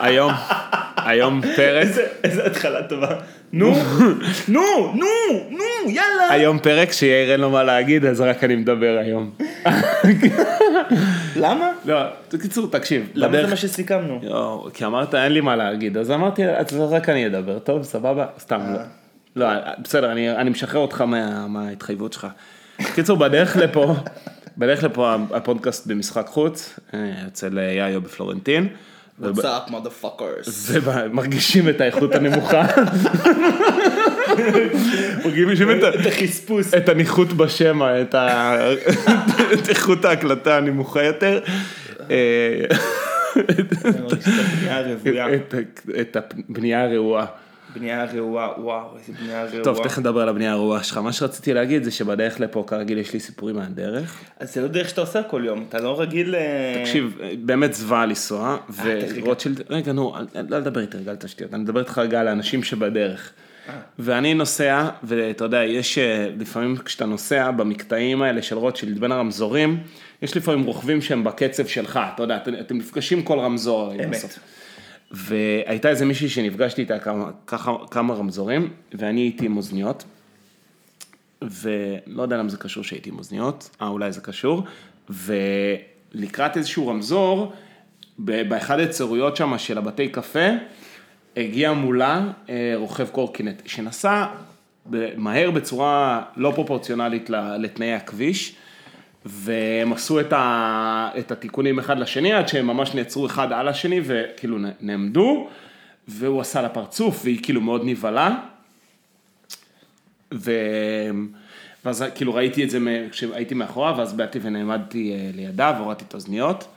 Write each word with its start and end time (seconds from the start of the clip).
היום, 0.00 0.32
היום 0.96 1.40
פרק, 1.56 1.86
איזה- 2.24 2.46
התחלה 2.46 2.82
טובה. 2.82 3.08
נו, 3.52 3.74
נו, 4.48 4.60
נו, 4.94 5.06
נו, 5.50 5.90
יאללה. 5.90 6.28
היום 6.30 6.58
פרק 6.58 6.92
שיאיר 6.92 7.32
אין 7.32 7.40
לו 7.40 7.50
מה 7.50 7.62
להגיד, 7.62 8.04
אז 8.06 8.20
רק 8.20 8.44
אני 8.44 8.56
מדבר 8.56 8.96
היום. 9.00 9.30
למה? 11.36 11.70
לא, 11.84 12.00
בקיצור, 12.32 12.66
תקשיב. 12.70 13.08
למה 13.14 13.42
זה 13.42 13.46
מה 13.46 13.56
שסיכמנו? 13.56 14.18
יואו, 14.22 14.68
כי 14.74 14.84
אמרת 14.84 15.14
אין 15.14 15.32
לי 15.32 15.40
מה 15.40 15.56
להגיד, 15.56 15.96
אז 15.96 16.10
אמרתי, 16.10 16.42
אז 16.46 16.66
רק 16.90 17.08
אני 17.08 17.26
אדבר, 17.26 17.58
טוב, 17.58 17.82
סבבה? 17.82 18.26
סתם, 18.38 18.60
לא. 18.74 18.78
לא, 19.36 19.46
בסדר, 19.82 20.12
אני, 20.12 20.30
אני 20.30 20.50
משחרר 20.50 20.80
אותך 20.80 21.00
מה, 21.00 21.46
מההתחייבות 21.46 22.12
שלך. 22.12 22.26
בקיצור, 22.80 23.16
בדרך 23.18 23.56
לפה, 23.56 23.94
בדרך 24.60 24.84
לפה 24.84 25.14
הפודקאסט 25.34 25.86
במשחק 25.86 26.26
חוץ, 26.26 26.78
אה, 26.94 26.98
אצל 27.26 27.58
אה, 27.58 27.62
יאיו 27.72 28.00
בפלורנטין. 28.00 28.68
וב- 29.20 29.38
What's 29.40 29.42
up, 29.42 29.70
motherfuckers? 29.70 30.42
זה 30.44 30.80
ב- 30.80 31.06
מרגישים 31.12 31.68
את 31.68 31.80
האיכות 31.80 32.14
הנמוכה. 32.14 32.62
מרגישים 35.24 35.70
את 35.70 35.76
החספוס. 36.06 36.74
את 36.74 36.88
הניחות 36.88 37.32
בשמע, 37.32 38.00
את 38.02 38.14
איכות 39.68 40.04
ההקלטה 40.04 40.56
הנמוכה 40.56 41.02
יותר. 41.04 41.40
אה, 42.10 42.64
את 46.00 46.16
הבנייה 46.16 46.84
הרעועה. 46.84 47.26
בנייה 47.74 48.04
רעועה, 48.04 48.60
וואו, 48.60 48.96
איזה 48.98 49.12
בנייה 49.20 49.44
רעועה. 49.44 49.64
טוב, 49.64 49.84
תכף 49.84 49.98
נדבר 49.98 50.20
על 50.20 50.28
הבנייה 50.28 50.52
הרעועה 50.52 50.82
שלך. 50.82 50.96
מה 50.96 51.12
שרציתי 51.12 51.54
להגיד 51.54 51.84
זה 51.84 51.90
שבדרך 51.90 52.40
לפה, 52.40 52.64
כרגיל, 52.66 52.98
יש 52.98 53.12
לי 53.12 53.20
סיפורים 53.20 53.56
מהדרך. 53.56 54.18
אז 54.38 54.54
זה 54.54 54.60
לא 54.60 54.68
דרך 54.68 54.88
שאתה 54.88 55.00
עושה 55.00 55.22
כל 55.22 55.42
יום, 55.44 55.64
אתה 55.68 55.78
לא 55.78 56.00
רגיל... 56.00 56.34
אה, 56.34 56.82
תקשיב, 56.84 57.18
באמת 57.38 57.74
זוועה 57.74 58.06
לנסוע, 58.06 58.56
תכף 58.66 59.12
ורוטשילד, 59.16 59.62
רגע, 59.70 59.92
נו, 59.92 60.14
לא 60.48 60.58
לדבר 60.58 60.80
איתי 60.80 60.96
רגע 60.96 61.10
על 61.10 61.16
תשתיות, 61.16 61.54
אני 61.54 61.62
מדבר 61.62 61.80
איתך 61.80 61.98
רגע 61.98 62.20
על 62.20 62.28
האנשים 62.28 62.62
שבדרך. 62.62 63.32
ואני 63.98 64.34
נוסע, 64.34 64.88
ואתה 65.02 65.44
יודע, 65.44 65.64
יש 65.64 65.98
אה, 65.98 66.28
לפעמים 66.38 66.76
כשאתה 66.76 67.06
נוסע 67.06 67.50
במקטעים 67.50 68.22
האלה 68.22 68.42
של 68.42 68.56
רוטשילד 68.58 69.00
בין 69.00 69.12
הרמזורים, 69.12 69.78
יש 70.22 70.36
לפעמים 70.36 70.64
רוכבים 70.64 71.00
שהם 71.00 71.24
בקצב 71.24 71.66
שלך, 71.66 72.00
אתה 72.14 72.22
יודע, 72.22 72.36
אתם, 72.36 72.76
נפגשים 72.76 73.22
כל 73.22 73.38
רמזור. 73.38 73.92
אמת. 73.94 74.08
בסוף. 74.10 74.38
והייתה 75.10 75.88
איזה 75.88 76.04
מישהי 76.04 76.28
שנפגשתי 76.28 76.80
איתה 76.80 76.98
כמה, 76.98 77.30
ככה, 77.46 77.72
כמה 77.90 78.14
רמזורים, 78.14 78.70
ואני 78.94 79.20
הייתי 79.20 79.46
עם 79.46 79.56
אוזניות, 79.56 80.04
ולא 81.42 82.22
יודע 82.22 82.36
למה 82.36 82.48
זה 82.48 82.56
קשור 82.56 82.84
שהייתי 82.84 83.10
עם 83.10 83.18
אוזניות, 83.18 83.70
אה 83.82 83.88
אולי 83.88 84.12
זה 84.12 84.20
קשור, 84.20 84.64
ולקראת 85.10 86.56
איזשהו 86.56 86.88
רמזור, 86.88 87.52
באחד 88.18 88.80
האצטרויות 88.80 89.36
שם 89.36 89.58
של 89.58 89.78
הבתי 89.78 90.08
קפה, 90.08 90.48
הגיע 91.36 91.72
מולה 91.72 92.30
אה, 92.48 92.72
רוכב 92.76 93.08
קורקינט, 93.08 93.62
שנסע 93.66 94.26
מהר 95.16 95.50
בצורה 95.50 96.22
לא 96.36 96.52
פרופורציונלית 96.54 97.30
לתנאי 97.58 97.92
הכביש, 97.92 98.56
והם 99.24 99.92
עשו 99.92 100.20
את, 100.20 100.32
ה, 100.32 101.10
את 101.18 101.32
התיקונים 101.32 101.78
אחד 101.78 101.98
לשני, 101.98 102.32
עד 102.32 102.48
שהם 102.48 102.66
ממש 102.66 102.94
נעצרו 102.94 103.26
אחד 103.26 103.52
על 103.52 103.68
השני, 103.68 104.00
וכאילו 104.04 104.58
נעמדו, 104.80 105.48
והוא 106.08 106.40
עשה 106.40 106.62
לה 106.62 106.68
פרצוף, 106.68 107.20
והיא 107.24 107.42
כאילו 107.42 107.60
מאוד 107.60 107.82
נבהלה. 107.84 108.38
ו... 110.34 110.52
ואז 111.84 112.04
כאילו 112.14 112.34
ראיתי 112.34 112.64
את 112.64 112.70
זה 112.70 112.78
כשהייתי 113.10 113.54
מאחורה, 113.54 113.98
ואז 113.98 114.12
באתי 114.12 114.38
ונעמדתי 114.42 115.12
אה, 115.12 115.30
לידה 115.34 115.74
והורדתי 115.78 116.04
את 116.04 116.14
האוזניות, 116.14 116.68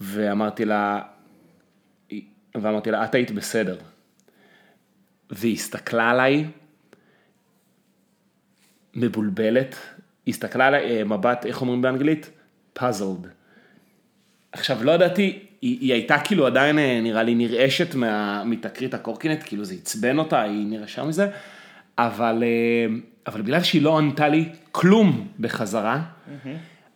ואמרתי 0.00 0.64
לה, 0.64 1.02
ואמרתי 2.54 2.90
לה, 2.90 3.04
את 3.04 3.14
היית 3.14 3.30
בסדר. 3.30 3.76
והיא 5.30 5.54
הסתכלה 5.54 6.10
עליי, 6.10 6.44
מבולבלת, 8.94 9.76
הסתכלה 10.28 10.66
עליי, 10.66 10.98
אה, 10.98 11.04
מבט, 11.04 11.46
איך 11.46 11.60
אומרים 11.60 11.82
באנגלית? 11.82 12.30
פאזלד. 12.72 13.26
עכשיו, 14.52 14.84
לא 14.84 14.92
ידעתי, 14.92 15.38
היא, 15.62 15.78
היא 15.80 15.92
הייתה 15.92 16.18
כאילו 16.18 16.46
עדיין, 16.46 16.78
אה, 16.78 17.00
נראה 17.02 17.22
לי, 17.22 17.34
נרעשת 17.34 17.94
מה, 17.94 18.42
מתקרית 18.44 18.94
הקורקינט, 18.94 19.40
כאילו 19.44 19.64
זה 19.64 19.74
עצבן 19.74 20.18
אותה, 20.18 20.42
היא 20.42 20.66
נרעשה 20.66 21.04
מזה, 21.04 21.28
אבל, 21.98 22.42
אה, 22.42 22.94
אבל 23.26 23.42
בגלל 23.42 23.62
שהיא 23.62 23.82
לא 23.82 23.98
ענתה 23.98 24.28
לי 24.28 24.48
כלום 24.72 25.28
בחזרה, 25.40 26.02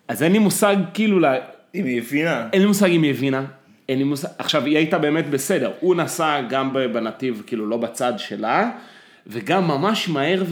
אז 0.09 0.23
אין 0.23 0.33
לי 0.33 0.39
מושג, 0.39 0.77
כאילו, 0.95 1.21
לה, 1.21 1.35
אם 1.75 1.85
היא 1.85 1.99
הבינה. 1.99 2.49
אין 2.53 2.61
לי 2.61 2.67
מושג 2.67 2.91
אם 2.91 3.03
היא 3.03 3.11
הבינה, 3.11 3.45
אין 3.89 3.99
לי 3.99 4.05
מושג, 4.05 4.29
עכשיו 4.39 4.65
היא 4.65 4.77
הייתה 4.77 4.99
באמת 4.99 5.31
בסדר, 5.31 5.73
הוא 5.81 5.95
נסע 5.95 6.41
גם 6.41 6.73
בנתיב, 6.73 7.43
כאילו 7.47 7.67
לא 7.67 7.77
בצד 7.77 8.13
שלה, 8.17 8.71
וגם 9.27 9.69
ממש 9.69 10.09
מהר 10.09 10.45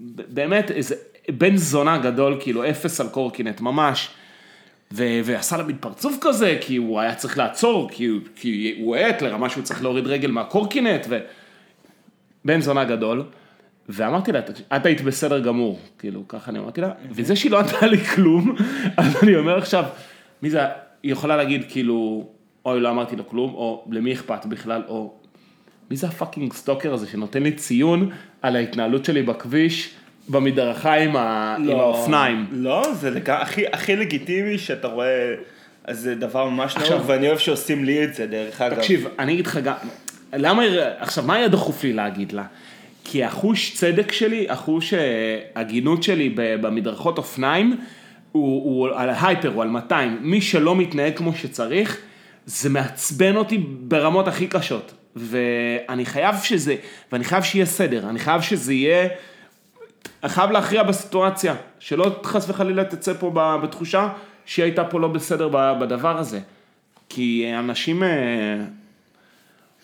ובאמת 0.00 0.70
איזה 0.70 0.94
בן 1.30 1.56
זונה 1.56 1.98
גדול, 1.98 2.36
כאילו 2.40 2.70
אפס 2.70 3.00
על 3.00 3.08
קורקינט, 3.08 3.60
ממש. 3.60 4.08
ו- 4.92 5.20
ועשה 5.24 5.56
לה 5.56 5.62
מין 5.64 5.76
פרצוף 5.80 6.16
כזה, 6.20 6.58
כי 6.60 6.76
הוא 6.76 7.00
היה 7.00 7.14
צריך 7.14 7.38
לעצור, 7.38 7.90
כי, 7.90 8.06
הוא- 8.06 8.20
כי 8.36 8.74
הוא 8.80 8.96
האט 8.96 9.22
לרמה 9.22 9.48
שהוא 9.48 9.62
צריך 9.64 9.82
להוריד 9.82 10.06
רגל 10.06 10.30
מהקורקינט, 10.30 11.06
ובן 12.44 12.60
זונה 12.60 12.84
גדול. 12.84 13.22
ואמרתי 13.88 14.32
לה, 14.32 14.42
"תקשיב, 14.42 14.66
את 14.76 14.86
היית 14.86 15.00
בסדר 15.00 15.38
גמור, 15.38 15.78
כאילו, 15.98 16.28
ככה 16.28 16.50
אני 16.50 16.58
אמרתי 16.58 16.80
לה, 16.80 16.90
וזה 17.10 17.36
שהיא 17.36 17.52
לא 17.52 17.58
ענתה 17.60 17.86
לי 17.86 17.98
כלום, 17.98 18.54
אז 18.96 19.22
אני 19.22 19.36
אומר 19.36 19.58
עכשיו, 19.58 19.84
מי 20.42 20.50
זה, 20.50 20.60
היא 21.02 21.12
יכולה 21.12 21.36
להגיד 21.36 21.64
כאילו, 21.68 22.28
אוי, 22.66 22.80
לא 22.80 22.90
אמרתי 22.90 23.16
לו 23.16 23.28
כלום, 23.28 23.54
או 23.54 23.84
למי 23.90 24.12
אכפת 24.12 24.46
בכלל, 24.46 24.82
או 24.88 25.14
מי 25.90 25.96
זה 25.96 26.06
הפאקינג 26.06 26.52
סטוקר 26.52 26.94
הזה 26.94 27.06
שנותן 27.06 27.42
לי 27.42 27.52
ציון 27.52 28.10
על 28.42 28.56
ההתנהלות 28.56 29.04
שלי 29.04 29.22
בכביש, 29.22 29.94
במדרכה 30.28 30.94
עם, 30.94 31.16
ה... 31.16 31.56
עם 31.58 31.78
האופניים. 31.78 32.46
לא, 32.52 32.92
זה 32.94 33.10
לג... 33.10 33.30
הכי, 33.30 33.64
הכי 33.72 33.96
לגיטימי 33.96 34.58
שאתה 34.58 34.88
רואה, 34.88 35.34
אז 35.84 36.00
זה 36.00 36.14
דבר 36.14 36.48
ממש 36.48 36.76
עכשיו- 36.76 36.98
נורא, 36.98 37.10
ואני 37.10 37.28
אוהב 37.28 37.38
שעושים 37.38 37.84
לי 37.84 38.04
את 38.04 38.14
זה, 38.14 38.26
דרך 38.26 38.60
אגב. 38.60 38.76
תקשיב, 38.76 39.06
אני 39.18 39.32
אגיד 39.32 39.46
לך 39.46 39.56
גם, 39.56 39.74
למה, 40.32 40.62
עכשיו, 40.98 41.24
מה 41.24 41.34
היה 41.34 41.48
דחוף 41.48 41.84
לי 41.84 41.92
להגיד 41.92 42.32
לה? 42.32 42.44
כי 43.04 43.24
החוש 43.24 43.74
צדק 43.74 44.12
שלי, 44.12 44.46
החוש 44.48 44.94
אה, 44.94 45.38
הגינות 45.56 46.02
שלי 46.02 46.34
במדרכות 46.34 47.18
אופניים, 47.18 47.76
הוא, 48.32 48.64
הוא 48.64 48.88
על 48.94 49.10
הייפר, 49.22 49.48
הוא 49.48 49.62
על 49.62 49.68
200. 49.68 50.18
מי 50.20 50.40
שלא 50.40 50.76
מתנהג 50.76 51.16
כמו 51.16 51.34
שצריך, 51.34 51.98
זה 52.46 52.70
מעצבן 52.70 53.36
אותי 53.36 53.58
ברמות 53.80 54.28
הכי 54.28 54.46
קשות. 54.46 54.92
ואני 55.16 56.06
חייב 56.06 56.34
שזה, 56.42 56.74
ואני 57.12 57.24
חייב 57.24 57.42
שיהיה 57.42 57.66
סדר, 57.66 58.08
אני 58.10 58.18
חייב 58.18 58.42
שזה 58.42 58.74
יהיה, 58.74 59.08
חייב 60.26 60.50
להכריע 60.50 60.82
בסיטואציה, 60.82 61.54
שלא 61.78 62.20
חס 62.24 62.48
וחלילה 62.48 62.84
תצא 62.84 63.12
פה 63.12 63.30
בתחושה 63.62 64.08
שהיא 64.46 64.62
הייתה 64.62 64.84
פה 64.84 65.00
לא 65.00 65.08
בסדר 65.08 65.48
בדבר 65.80 66.18
הזה. 66.18 66.40
כי 67.08 67.52
אנשים, 67.58 68.02
אה, 68.02 68.08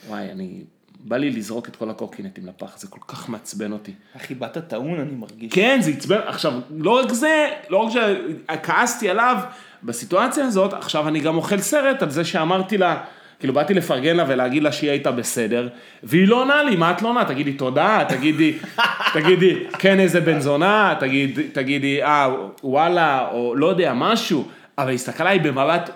וואי, 0.08 0.30
אני, 0.30 0.62
בא 1.04 1.16
לי 1.16 1.30
לזרוק 1.30 1.68
את 1.68 1.76
כל 1.76 1.90
הקורקינטים 1.90 2.46
לפח, 2.46 2.78
זה 2.78 2.86
כל 2.88 3.00
כך 3.08 3.28
מעצבן 3.28 3.72
אותי. 3.72 3.92
אחי, 4.16 4.34
באת 4.34 4.58
טעון, 4.68 5.00
אני 5.00 5.14
מרגיש. 5.14 5.52
כן, 5.52 5.78
זה 5.82 5.90
עצבן, 5.90 6.18
עכשיו, 6.26 6.52
לא 6.70 6.90
רק 6.90 7.12
זה, 7.12 7.50
לא 7.70 7.78
רק 7.78 7.92
שכעסתי 7.92 9.10
עליו 9.10 9.36
בסיטואציה 9.82 10.44
הזאת, 10.44 10.72
עכשיו 10.72 11.08
אני 11.08 11.20
גם 11.20 11.36
אוכל 11.36 11.58
סרט 11.58 12.02
על 12.02 12.10
זה 12.10 12.24
שאמרתי 12.24 12.78
לה, 12.78 13.04
כאילו 13.38 13.54
באתי 13.54 13.74
לפרגן 13.74 14.16
לה 14.16 14.24
ולהגיד 14.28 14.62
לה 14.62 14.72
שהיא 14.72 14.90
הייתה 14.90 15.12
בסדר, 15.12 15.68
והיא 16.02 16.28
לא 16.28 16.40
עונה 16.42 16.62
לי, 16.62 16.76
מה 16.76 16.90
את 16.90 17.02
לא 17.02 17.08
עונה? 17.08 17.24
תגידי 17.24 17.52
תודה, 17.52 18.04
תגידי, 18.08 18.58
תגידי, 19.14 19.54
כן 19.78 20.00
איזה 20.00 20.20
בן 20.20 20.40
זונה, 20.40 20.94
תגיד, 21.00 21.38
תגידי, 21.52 22.02
אה, 22.02 22.28
וואלה, 22.64 23.28
או 23.32 23.54
לא 23.56 23.66
יודע, 23.66 23.92
משהו, 23.96 24.48
אבל 24.78 24.88
היא 24.88 24.94
הסתכלה 24.94 25.30
עליי 25.30 25.50
במבט 25.50 25.90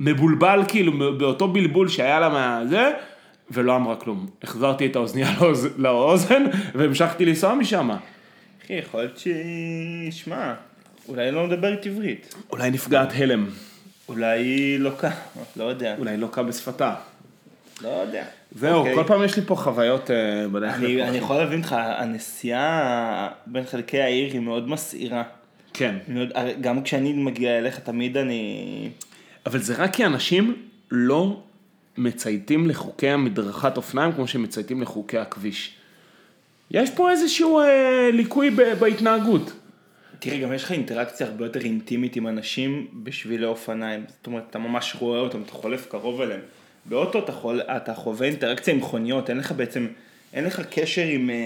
מבולבל, 0.00 0.60
כאילו, 0.68 0.92
באותו 1.18 1.48
בלבול 1.48 1.88
שהיה 1.88 2.20
לה 2.20 2.28
מהזה, 2.28 2.90
ולא 3.50 3.76
אמרה 3.76 3.96
כלום. 3.96 4.26
החזרתי 4.42 4.86
את 4.86 4.96
האוזנייה 4.96 5.28
לאוז- 5.40 5.68
לאוזן, 5.78 6.44
והמשכתי 6.74 7.24
לנסוע 7.24 7.54
משם. 7.54 7.90
אחי, 8.64 8.72
יכול 8.72 9.00
להיות 9.00 9.18
שהיא... 9.18 10.10
שמע, 10.12 10.54
אולי 11.08 11.22
היא 11.24 11.30
לא 11.30 11.46
מדברת 11.46 11.86
עברית. 11.86 12.34
אולי 12.52 12.70
נפגעת 12.70 13.12
הלם, 13.16 13.46
אולי 14.08 14.38
היא 14.40 14.78
לוקה, 14.78 15.10
לא 15.56 15.64
יודע. 15.64 15.94
אולי 15.98 16.16
לוקה 16.16 16.42
בשפתה. 16.42 16.94
לא 17.82 17.88
יודע. 17.88 18.24
זהו, 18.52 18.78
אוקיי. 18.78 18.94
כל 18.94 19.04
פעם 19.06 19.24
יש 19.24 19.36
לי 19.36 19.42
פה 19.46 19.56
חוויות 19.56 20.10
אה, 20.10 20.16
בדרך 20.52 20.74
אני, 20.74 20.96
לפה. 20.96 21.08
אני 21.08 21.16
יכול 21.18 21.36
להבין 21.36 21.58
אותך, 21.58 21.76
הנסיעה 21.78 23.28
בין 23.46 23.64
חלקי 23.64 24.00
העיר 24.00 24.32
היא 24.32 24.40
מאוד 24.40 24.68
מסעירה. 24.68 25.22
כן, 25.74 25.94
היא 26.08 26.14
מאוד- 26.16 26.32
גם 26.60 26.82
כשאני 26.82 27.12
מגיע 27.12 27.58
אליך, 27.58 27.78
תמיד 27.78 28.16
אני... 28.16 28.90
אבל 29.46 29.58
זה 29.58 29.74
רק 29.76 29.92
כי 29.94 30.04
אנשים 30.06 30.56
לא 30.90 31.40
מצייתים 31.98 32.68
לחוקי 32.70 33.08
המדרכת 33.08 33.76
אופניים 33.76 34.12
כמו 34.12 34.26
שהם 34.28 34.42
מצייתים 34.42 34.82
לחוקי 34.82 35.18
הכביש. 35.18 35.74
יש 36.70 36.90
פה 36.90 37.10
איזשהו 37.10 37.60
אה, 37.60 38.10
ליקוי 38.12 38.50
ב- 38.50 38.72
בהתנהגות. 38.78 39.52
תראה, 40.18 40.38
גם 40.38 40.52
יש 40.52 40.64
לך 40.64 40.72
אינטראקציה 40.72 41.26
הרבה 41.26 41.44
יותר 41.46 41.60
אינטימית 41.60 42.16
עם 42.16 42.26
אנשים 42.26 42.86
בשבילי 43.02 43.46
אופניים. 43.46 44.04
זאת 44.08 44.26
אומרת, 44.26 44.42
אתה 44.50 44.58
ממש 44.58 44.96
רואה 44.98 45.20
אותם, 45.20 45.42
אתה 45.42 45.52
חולף 45.52 45.86
קרוב 45.90 46.20
אליהם. 46.20 46.40
באוטו 46.84 47.18
אתה, 47.18 47.32
חול, 47.32 47.60
אתה 47.60 47.94
חווה 47.94 48.26
אינטראקציה 48.26 48.74
עם 48.74 48.80
מכוניות, 48.80 49.30
אין 49.30 49.38
לך 49.38 49.52
בעצם, 49.52 49.86
אין 50.34 50.44
לך 50.44 50.60
קשר 50.70 51.02
עם, 51.02 51.30
אה, 51.30 51.36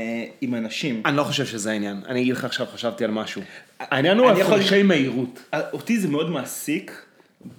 עם 0.40 0.54
אנשים. 0.54 1.02
אני 1.06 1.16
לא 1.16 1.22
חושב 1.22 1.46
שזה 1.46 1.70
העניין. 1.70 2.00
אני 2.08 2.20
אגיד 2.20 2.32
לך 2.34 2.44
עכשיו, 2.44 2.66
חשבתי 2.66 3.04
על 3.04 3.10
משהו. 3.10 3.42
העניין 3.78 4.18
הוא 4.18 4.30
אני 4.30 4.40
יכול- 4.40 4.58
הפרשי 4.58 4.82
מהירות. 4.82 5.52
אותי 5.72 5.98
זה 5.98 6.08
מאוד 6.08 6.30
מעסיק 6.30 7.02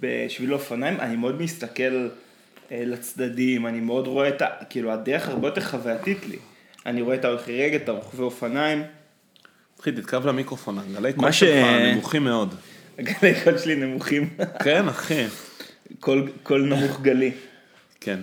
בשביל 0.00 0.52
אופניים, 0.54 1.00
אני 1.00 1.16
מאוד 1.16 1.42
מסתכל 1.42 2.08
אה, 2.72 2.82
לצדדים, 2.86 3.66
אני 3.66 3.80
מאוד 3.80 4.06
רואה 4.06 4.28
את 4.28 4.42
ה... 4.42 4.46
כאילו, 4.70 4.92
הדרך 4.92 5.28
הרבה 5.28 5.48
יותר 5.48 5.60
חווייתית 5.60 6.18
לי. 6.28 6.36
אני 6.86 7.02
רואה 7.02 7.14
את 7.16 7.24
ההולכי 7.24 7.62
רגל, 7.62 7.76
את 7.76 7.88
הרוכבי 7.88 8.22
אופניים. 8.22 8.82
אחי, 9.84 9.92
תתקרב 9.92 10.26
למיקרופון, 10.26 10.78
גלי 10.94 11.12
הקול 11.16 11.32
שלך 11.32 11.66
נמוכים 11.92 12.24
מאוד. 12.24 12.54
הגלי 12.98 13.34
קול 13.44 13.58
שלי 13.58 13.76
נמוכים. 13.76 14.28
כן, 14.64 14.88
אחי. 14.88 15.24
קול, 16.42 16.62
נמוך 16.62 17.00
גלי. 17.00 17.32
כן. 18.00 18.20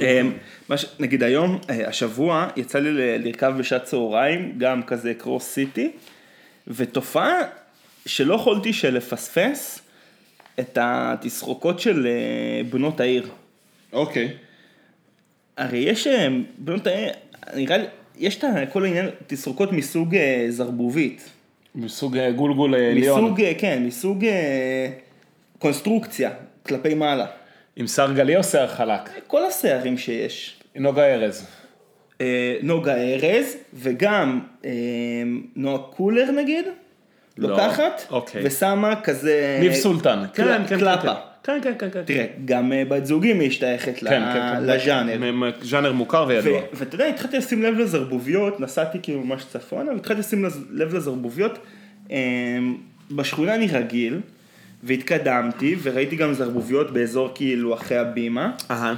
אמ, 0.00 0.32
מה 0.68 0.76
ש... 0.76 0.86
נגיד 0.98 1.22
היום, 1.22 1.58
אה, 1.70 1.88
השבוע, 1.88 2.48
יצא 2.56 2.78
לי 2.78 3.18
לרכב 3.18 3.54
בשעת 3.58 3.84
צהריים, 3.84 4.54
גם 4.58 4.82
כזה 4.82 5.14
קרוס 5.14 5.44
סיטי, 5.44 5.90
ותופעה 6.66 7.38
שלא 8.06 8.34
יכולתי 8.34 8.72
שלפספס 8.72 9.80
את 10.60 10.78
התסרוקות 10.80 11.80
של 11.80 12.06
אה, 12.06 12.64
בנות 12.70 13.00
העיר. 13.00 13.28
אוקיי. 13.92 14.34
הרי 15.56 15.78
יש 15.78 16.06
אה, 16.06 16.28
בנות 16.58 16.86
העיר, 16.86 17.12
נראה 17.54 17.76
לי, 17.76 17.84
יש 18.22 18.36
את 18.38 18.44
כל 18.72 18.84
העניין, 18.84 19.08
תסרוקות 19.26 19.72
מסוג 19.72 20.14
אה, 20.16 20.46
זרבובית. 20.48 21.30
מסוג 21.74 22.16
אה, 22.18 22.30
גולגול 22.30 22.74
אה, 22.74 22.92
ליון. 22.94 23.24
מסוג, 23.24 23.40
אה, 23.40 23.52
כן, 23.58 23.82
מסוג 23.86 24.24
אה, 24.24 24.88
קונסטרוקציה, 25.58 26.30
כלפי 26.66 26.94
מעלה. 26.94 27.26
עם 27.76 27.86
שיער 27.86 28.12
גלי 28.12 28.36
או 28.36 28.42
שיער 28.44 28.66
חלק? 28.68 29.00
כל 29.26 29.44
השערים 29.44 29.98
שיש. 29.98 30.56
נוגה 30.76 31.14
ארז. 31.14 31.46
אה, 32.20 32.56
נוגה 32.62 32.94
ארז, 32.96 33.56
וגם 33.74 34.40
אה, 34.64 34.70
נועה 35.56 35.78
קולר 35.82 36.30
נגיד, 36.30 36.64
לא, 37.38 37.48
לוקחת, 37.48 38.02
אוקיי. 38.10 38.42
ושמה 38.44 39.00
כזה... 39.00 39.58
ניב 39.60 39.72
סולטן. 39.72 40.22
קל- 40.32 40.44
כן, 40.44 40.62
כן, 40.68 40.78
קלפה. 40.78 41.02
כן, 41.14 41.31
כן, 41.44 41.60
כן, 41.62 41.90
כן. 41.92 42.02
תראה, 42.04 42.26
גם 42.44 42.72
אה, 42.72 42.84
בת 42.84 43.06
זוגי 43.06 43.32
משתייכת 43.32 43.98
כן, 43.98 44.06
כן, 44.10 44.34
כן. 44.34 44.64
לז'אנר. 44.64 45.50
ז'אנר 45.62 45.92
מוכר 45.92 46.24
וידוע. 46.28 46.60
ואתה 46.72 46.94
יודע, 46.94 47.06
התחלתי 47.06 47.38
לשים 47.38 47.62
לב 47.62 47.78
לזרבוביות, 47.78 48.60
נסעתי 48.60 48.98
כאילו 49.02 49.20
ממש 49.20 49.44
צפונה, 49.44 49.92
והתחלתי 49.92 50.20
לשים 50.20 50.44
לב 50.70 50.94
לזרבוביות. 50.94 51.58
אה, 52.10 52.18
בשכונה 53.10 53.54
אני 53.54 53.66
רגיל, 53.66 54.20
והתקדמתי, 54.82 55.76
וראיתי 55.82 56.16
גם 56.16 56.32
זרבוביות 56.32 56.92
באזור 56.92 57.30
כאילו 57.34 57.74
אחרי 57.74 57.98
הבימה. 57.98 58.52
אהה. 58.70 58.94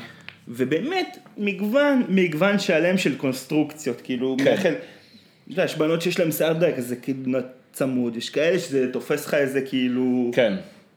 ובאמת, 0.49 1.19
מגוון, 1.38 2.02
מגוון 2.08 2.58
שלם 2.58 2.99
של 2.99 3.17
קונסטרוקציות, 3.17 4.00
כאילו, 4.00 4.37
כן. 4.44 4.56
כן. 4.62 4.73
אתה 4.73 5.52
יודע, 5.52 5.64
יש 5.64 5.76
בנות 5.79 6.02
שיש 6.02 6.19
להן 6.19 6.32
שיער 6.32 6.52
די 6.52 6.70
כזה 6.76 6.96
כאילו 6.96 7.38
צמוד, 7.73 8.17
יש 8.17 8.31
כאלה 8.31 8.58
שזה 8.58 8.93
תופס 8.93 9.26
לך 9.26 9.35
איזה 9.35 9.61
כאילו, 9.61 10.31
כן. 10.35 10.55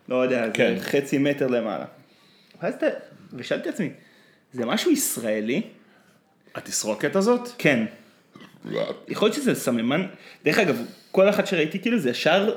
לא 0.10 0.16
יודע, 0.16 0.46
כן. 0.54 0.76
זה 0.78 0.84
חצי 0.84 1.18
מטר 1.18 1.48
למעלה. 1.48 1.86
ואז 2.62 2.74
אתה, 2.74 2.86
ושאלתי 3.34 3.70
את 3.70 3.74
עצמי, 3.74 3.90
זה 4.54 4.66
משהו 4.66 4.92
ישראלי? 4.92 5.62
התסרוקת 6.56 7.16
הזאת? 7.16 7.50
כן. 7.58 7.86
יכול 9.08 9.28
להיות 9.28 9.36
שזה 9.36 9.56
סממן, 9.56 10.06
דרך 10.46 10.60
אגב, 10.60 10.86
כל 11.12 11.30
אחת 11.30 11.48
שראיתי 11.48 11.80
כאילו 11.80 12.00
זה 12.00 12.10
ישר 12.10 12.56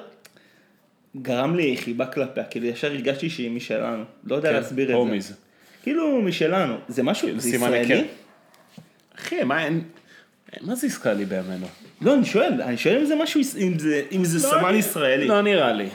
גרם 1.23 1.57
לי 1.57 1.77
חיבה 1.77 2.07
כלפיה, 2.07 2.45
כאילו 2.45 2.67
ישר 2.67 2.87
הרגשתי 2.87 3.31
שהיא 3.31 3.51
משלנו, 3.51 4.05
לא 4.25 4.37
יודע 4.37 4.49
כן, 4.49 4.55
להסביר 4.55 4.85
את 4.85 4.89
זה. 4.89 4.95
הומיז. 4.95 5.37
כאילו 5.83 6.23
משלנו, 6.23 6.77
זה 6.89 7.03
משהו, 7.03 7.29
זה 7.37 7.41
סימן 7.51 7.67
ישראלי? 7.69 7.95
היכר. 7.95 8.07
אחי, 9.19 9.45
מה 9.45 9.65
אין... 9.65 9.83
מה 10.61 10.75
זה 10.75 10.87
ישראלי 10.87 11.25
בימינו? 11.25 11.67
לא, 12.01 12.15
אני 12.15 12.25
שואל, 12.25 12.63
אני 12.63 12.77
שואל 12.77 12.99
אם 12.99 13.05
זה 13.05 13.15
משהו, 13.15 13.41
אם 13.59 13.79
זה, 13.79 14.03
אם 14.13 14.25
זה 14.25 14.41
סמן 14.41 14.75
ישראלי. 14.75 15.29
לא 15.29 15.43
נראה 15.43 15.73
לי. 15.73 15.89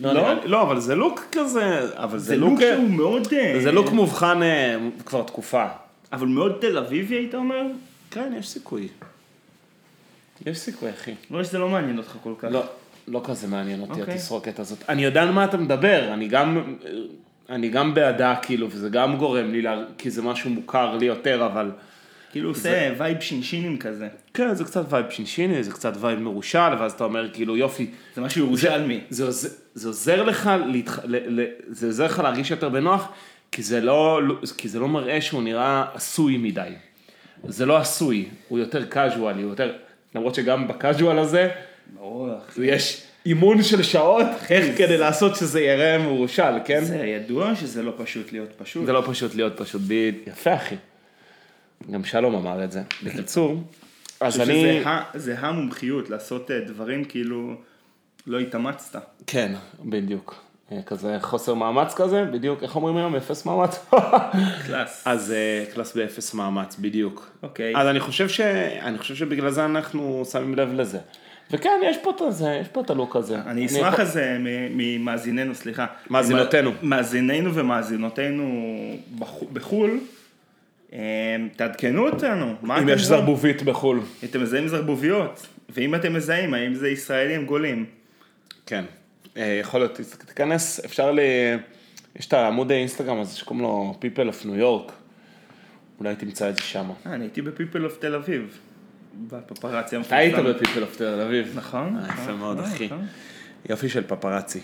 לא 0.00 0.12
לא? 0.12 0.44
לא, 0.44 0.62
אבל 0.62 0.80
זה 0.80 0.94
לוק 0.94 1.24
כזה, 1.32 1.80
אבל 1.94 2.18
זה 2.18 2.24
זה 2.24 2.36
לוק. 2.36 2.60
שהוא 2.60 2.90
מאוד, 2.90 3.28
אה, 3.32 3.60
זה 3.62 3.72
לוק 3.72 3.92
מובחן 3.92 4.42
אה, 4.42 4.76
כבר 5.06 5.22
תקופה. 5.22 5.64
אבל 6.12 6.26
מאוד 6.26 6.56
תל 6.60 6.78
אביבי 6.78 7.14
היית 7.14 7.34
אומר? 7.34 7.62
כן, 8.10 8.32
יש 8.38 8.48
סיכוי. 8.48 8.88
יש 10.46 10.58
סיכוי, 10.58 10.90
אחי. 10.90 11.14
לא 11.30 11.44
שזה 11.44 11.58
לא 11.58 11.68
מעניין 11.68 11.98
אותך 11.98 12.16
כל 12.22 12.32
כך. 12.38 12.48
לא, 12.50 12.62
לא 13.08 13.20
כזה 13.24 13.46
מעניין 13.46 13.80
אותי 13.80 14.00
אוקיי. 14.00 14.14
התסרוקת 14.14 14.58
הזאת. 14.58 14.78
אני 14.88 15.04
יודע 15.04 15.22
על 15.22 15.30
מה 15.30 15.44
אתה 15.44 15.56
מדבר, 15.56 16.12
אני 16.12 16.28
גם, 16.28 16.74
אני 17.50 17.68
גם 17.68 17.94
בעדה, 17.94 18.34
כאילו, 18.42 18.70
וזה 18.70 18.88
גם 18.88 19.16
גורם 19.16 19.52
לי, 19.52 19.62
לה, 19.62 19.82
כי 19.98 20.10
זה 20.10 20.22
משהו 20.22 20.50
מוכר 20.50 20.96
לי 20.96 21.06
יותר, 21.06 21.46
אבל... 21.46 21.70
כאילו 22.36 22.48
עושה 22.48 22.92
vibe 22.98 23.20
שינשינים 23.20 23.78
כזה. 23.78 24.08
כן, 24.34 24.54
זה 24.54 24.64
קצת 24.64 24.84
vibe 24.92 25.06
שינשיני, 25.10 25.64
זה 25.64 25.70
קצת 25.72 25.92
vibe 26.00 26.18
מרושל, 26.18 26.58
ואז 26.80 26.92
אתה 26.92 27.04
אומר, 27.04 27.28
כאילו, 27.32 27.56
יופי, 27.56 27.90
זה 28.14 28.20
משהו 28.20 28.44
ירושלמי. 28.46 29.00
זה, 29.10 29.24
עוז- 29.28 29.48
זה 29.74 29.88
עוזר 29.88 30.22
לך, 30.22 30.50
להתח... 30.66 30.98
ל... 31.04 31.40
ל... 31.40 31.44
זה 31.68 31.86
עוזר 31.86 32.04
לך 32.04 32.18
להרגיש 32.18 32.50
יותר 32.50 32.68
בנוח, 32.68 33.08
כי 33.52 33.62
זה 33.62 33.80
לא, 33.80 34.20
כי 34.56 34.68
זה 34.68 34.78
לא 34.80 34.88
מראה 34.88 35.20
שהוא 35.20 35.42
נראה 35.42 35.84
עשוי 35.94 36.36
מדי. 36.36 36.68
זה 37.48 37.66
לא 37.66 37.76
עשוי, 37.76 38.24
הוא 38.48 38.58
יותר 38.58 38.84
קאז'ואלי, 38.84 39.42
הוא 39.42 39.50
יותר, 39.50 39.72
למרות 40.14 40.34
שגם 40.34 40.68
בקאז'ואל 40.68 41.18
הזה, 41.18 41.48
ברור. 41.94 42.28
יש 42.62 43.02
אימון 43.26 43.62
של 43.62 43.82
שעות, 43.82 44.26
איך 44.50 44.78
כדי 44.78 44.96
לעשות 44.96 45.36
שזה 45.36 45.60
יראה 45.60 45.98
מרושל, 45.98 46.52
כן? 46.64 46.84
זה 46.84 46.96
ידוע 46.96 47.54
שזה 47.54 47.82
לא 47.82 47.92
פשוט 47.96 48.32
להיות 48.32 48.52
פשוט. 48.58 48.86
זה 48.86 48.92
לא 48.92 49.02
פשוט 49.06 49.34
להיות 49.34 49.52
פשוט 49.56 49.80
בי... 49.80 50.12
יפה 50.26 50.54
אחי. 50.54 50.74
גם 51.90 52.04
שלום 52.04 52.34
אמר 52.34 52.64
את 52.64 52.72
זה. 52.72 52.82
בקיצור, 53.04 53.62
אז 54.20 54.40
אני... 54.40 54.46
שזה 54.82 54.82
זה 55.14 55.38
המומחיות, 55.38 56.10
לעשות 56.10 56.50
אה, 56.50 56.60
דברים 56.60 57.04
כאילו 57.04 57.54
לא 58.26 58.38
התאמצת. 58.38 58.96
כן, 59.26 59.52
בדיוק. 59.84 60.34
אה, 60.72 60.82
כזה 60.86 61.16
חוסר 61.20 61.54
מאמץ 61.54 61.94
כזה, 61.94 62.24
בדיוק, 62.24 62.62
איך 62.62 62.76
אומרים 62.76 62.96
היום? 62.96 63.14
אפס 63.16 63.46
מאמץ? 63.46 63.86
קלאס. 64.66 65.02
אז 65.06 65.32
אה, 65.32 65.64
קלאס 65.74 65.96
באפס 65.96 66.34
מאמץ, 66.34 66.76
בדיוק. 66.80 67.30
אוקיי. 67.42 67.76
אז 67.76 67.86
אני 67.86 68.00
חושב, 68.00 68.28
ש... 68.28 68.40
אני 68.40 68.98
חושב 68.98 69.14
שבגלל 69.14 69.50
זה 69.50 69.64
אנחנו 69.64 70.22
שמים 70.32 70.54
לב 70.54 70.72
לזה. 70.74 70.98
וכן, 71.50 71.70
יש 71.84 71.96
פה 72.02 72.10
את 72.10 72.32
זה, 72.32 72.58
יש 72.60 72.68
פה 72.68 72.80
את 72.80 72.90
הלוק 72.90 73.16
הזה. 73.16 73.38
אני 73.46 73.66
אשמח 73.66 73.78
יכול- 73.92 74.00
על 74.00 74.06
זה 74.06 74.36
מ- 74.40 74.78
ממאזיננו, 74.78 75.54
סליחה. 75.54 75.86
מאזינותינו. 76.10 76.72
מאזיננו 76.82 77.54
ומאזינותינו 77.54 78.64
בח- 79.18 79.42
בחו"ל, 79.52 79.98
תעדכנו 81.56 82.08
אותנו. 82.08 82.54
האם 82.62 82.88
יש 82.88 83.02
זרבובית 83.02 83.62
בחו"ל. 83.62 84.00
אתם 84.24 84.42
מזהים 84.42 84.68
זרבוביות, 84.68 85.46
ואם 85.68 85.94
אתם 85.94 86.14
מזהים, 86.14 86.54
האם 86.54 86.74
זה 86.74 86.88
ישראלים 86.88 87.46
גולים? 87.46 87.84
כן, 88.66 88.84
אה, 89.36 89.58
יכול 89.60 89.80
להיות, 89.80 90.00
תיכנס, 90.26 90.84
אפשר 90.84 91.12
ל... 91.12 91.20
יש 92.18 92.26
את 92.26 92.32
העמוד 92.32 92.72
האינסטגרם 92.72 93.20
הזה 93.20 93.36
שקוראים 93.36 93.62
לו 93.62 93.94
People 94.00 94.32
of 94.32 94.44
New 94.44 94.60
York, 94.60 94.92
אולי 95.98 96.16
תמצא 96.16 96.50
את 96.50 96.56
זה 96.56 96.62
שם. 96.62 96.90
אה, 97.06 97.14
אני 97.14 97.24
הייתי 97.24 97.42
בפיפל 97.42 97.84
אוף 97.84 97.98
תל 97.98 98.14
אביב, 98.14 98.58
בפפרצי 99.28 99.96
אתה 99.96 100.16
היית 100.16 100.34
המפורסם. 100.34 100.64
ב-People 100.64 100.94
of 100.94 100.98
תל 100.98 101.20
אביב. 101.20 101.52
נכון. 101.54 101.96
אה, 101.96 102.04
יפה 102.04 102.22
נכון, 102.22 102.34
מאוד, 102.34 102.58
נכון, 102.58 102.72
אחי. 102.72 102.86
נכון. 102.86 103.06
יופי 103.68 103.88
של 103.88 104.02
פפרצי. 104.06 104.60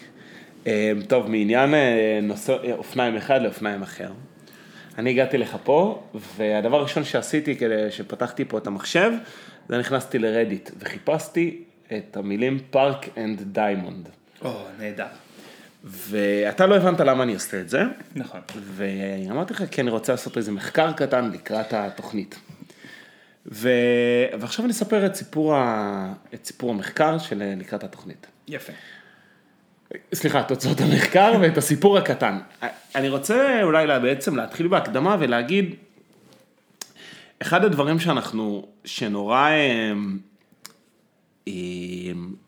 אה, 0.66 0.92
טוב, 1.08 1.30
מעניין 1.30 1.74
אה, 1.74 2.18
נושא, 2.22 2.52
אה, 2.52 2.72
אופניים 2.72 3.16
אחד 3.16 3.42
לאופניים 3.42 3.82
אחר. 3.82 4.12
אני 4.98 5.10
הגעתי 5.10 5.38
לך 5.38 5.56
פה, 5.64 6.02
והדבר 6.36 6.76
הראשון 6.76 7.04
שעשיתי 7.04 7.56
כדי 7.56 7.90
שפתחתי 7.90 8.44
פה 8.44 8.58
את 8.58 8.66
המחשב, 8.66 9.12
זה 9.68 9.78
נכנסתי 9.78 10.18
ל 10.18 10.25
Reddit, 10.25 10.70
וחיפשתי 10.78 11.62
את 11.92 12.16
המילים 12.16 12.58
Park 12.70 13.08
and 13.16 13.42
Diamond. 13.42 14.08
או, 14.44 14.62
נהדר. 14.78 15.06
ואתה 15.84 16.66
לא 16.66 16.76
הבנת 16.76 17.00
למה 17.00 17.22
אני 17.22 17.34
עושה 17.34 17.60
את 17.60 17.68
זה, 17.68 17.82
נכון. 18.14 18.40
ואמרתי 18.60 19.54
לך, 19.54 19.64
כי 19.70 19.80
אני 19.80 19.90
רוצה 19.90 20.12
לעשות 20.12 20.36
איזה 20.36 20.52
מחקר 20.52 20.92
קטן 20.92 21.30
לקראת 21.30 21.72
התוכנית. 21.72 22.38
ו... 23.46 23.68
ועכשיו 24.40 24.64
אני 24.64 24.72
אספר 24.72 25.06
את 25.06 25.14
סיפור, 25.14 25.54
ה... 25.54 26.12
את 26.34 26.46
סיפור 26.46 26.70
המחקר 26.70 27.18
של 27.18 27.54
לקראת 27.58 27.84
התוכנית. 27.84 28.26
יפה. 28.48 28.72
סליחה, 30.14 30.42
תוצאות 30.42 30.80
המחקר 30.80 31.32
ואת 31.40 31.58
הסיפור 31.58 31.98
הקטן. 31.98 32.38
אני 32.94 33.08
רוצה 33.08 33.62
אולי 33.62 34.00
בעצם 34.00 34.36
להתחיל 34.36 34.68
בהקדמה 34.68 35.16
ולהגיד, 35.20 35.74
אחד 37.42 37.64
הדברים 37.64 37.98
שאנחנו, 37.98 38.66
שנורא, 38.84 39.48
אמ, 39.50 40.18
אמ, 41.46 41.52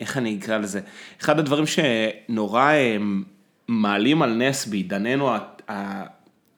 איך 0.01 0.17
אני 0.17 0.39
אקרא 0.39 0.59
לזה, 0.59 0.81
אחד 1.21 1.39
הדברים 1.39 1.65
שנורא 1.67 2.73
אמ, 2.73 3.23
מעלים 3.69 4.23
על 4.23 4.35
נס 4.35 4.67
בעידננו 4.67 5.31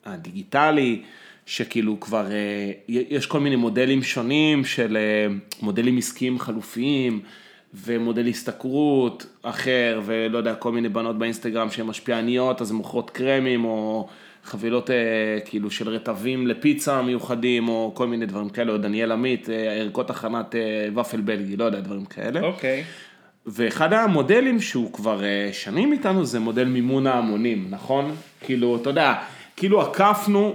הדיגיטלי, 0.04 1.02
שכאילו 1.46 2.00
כבר 2.00 2.30
אה, 2.30 2.72
יש 2.88 3.26
כל 3.26 3.40
מיני 3.40 3.56
מודלים 3.56 4.02
שונים 4.02 4.64
של 4.64 4.96
אה, 4.96 5.34
מודלים 5.62 5.98
עסקיים 5.98 6.38
חלופיים, 6.38 7.20
ומודל 7.84 8.26
השתכרות 8.26 9.26
אחר, 9.42 10.00
ולא 10.04 10.38
יודע, 10.38 10.54
כל 10.54 10.72
מיני 10.72 10.88
בנות 10.88 11.18
באינסטגרם 11.18 11.70
שהן 11.70 11.86
משפיעניות, 11.86 12.60
אז 12.60 12.70
הן 12.70 12.76
מוכרות 12.76 13.10
קרמים, 13.10 13.64
או 13.64 14.08
חבילות 14.44 14.90
אה, 14.90 14.96
כאילו 15.44 15.70
של 15.70 15.88
רטבים 15.88 16.46
לפיצה 16.46 17.02
מיוחדים, 17.02 17.68
או 17.68 17.92
כל 17.94 18.06
מיני 18.06 18.26
דברים 18.26 18.48
כאלה, 18.48 18.72
או 18.72 18.78
דניאל 18.78 19.12
עמית, 19.12 19.50
אה, 19.50 19.72
ערכות 19.72 20.10
הכנת 20.10 20.54
אה, 20.54 21.00
ופל 21.00 21.20
בלגי, 21.20 21.56
לא 21.56 21.64
יודע, 21.64 21.80
דברים 21.80 22.04
כאלה. 22.04 22.40
אוקיי. 22.40 22.84
ואחד 23.46 23.92
המודלים 23.92 24.60
שהוא 24.60 24.92
כבר 24.92 25.24
אה, 25.24 25.48
שנים 25.52 25.92
איתנו 25.92 26.24
זה 26.24 26.40
מודל 26.40 26.64
מימון 26.64 27.06
ההמונים, 27.06 27.66
נכון? 27.70 28.14
כאילו, 28.40 28.76
אתה 28.76 28.90
יודע, 28.90 29.14
כאילו 29.56 29.82
עקפנו, 29.82 30.54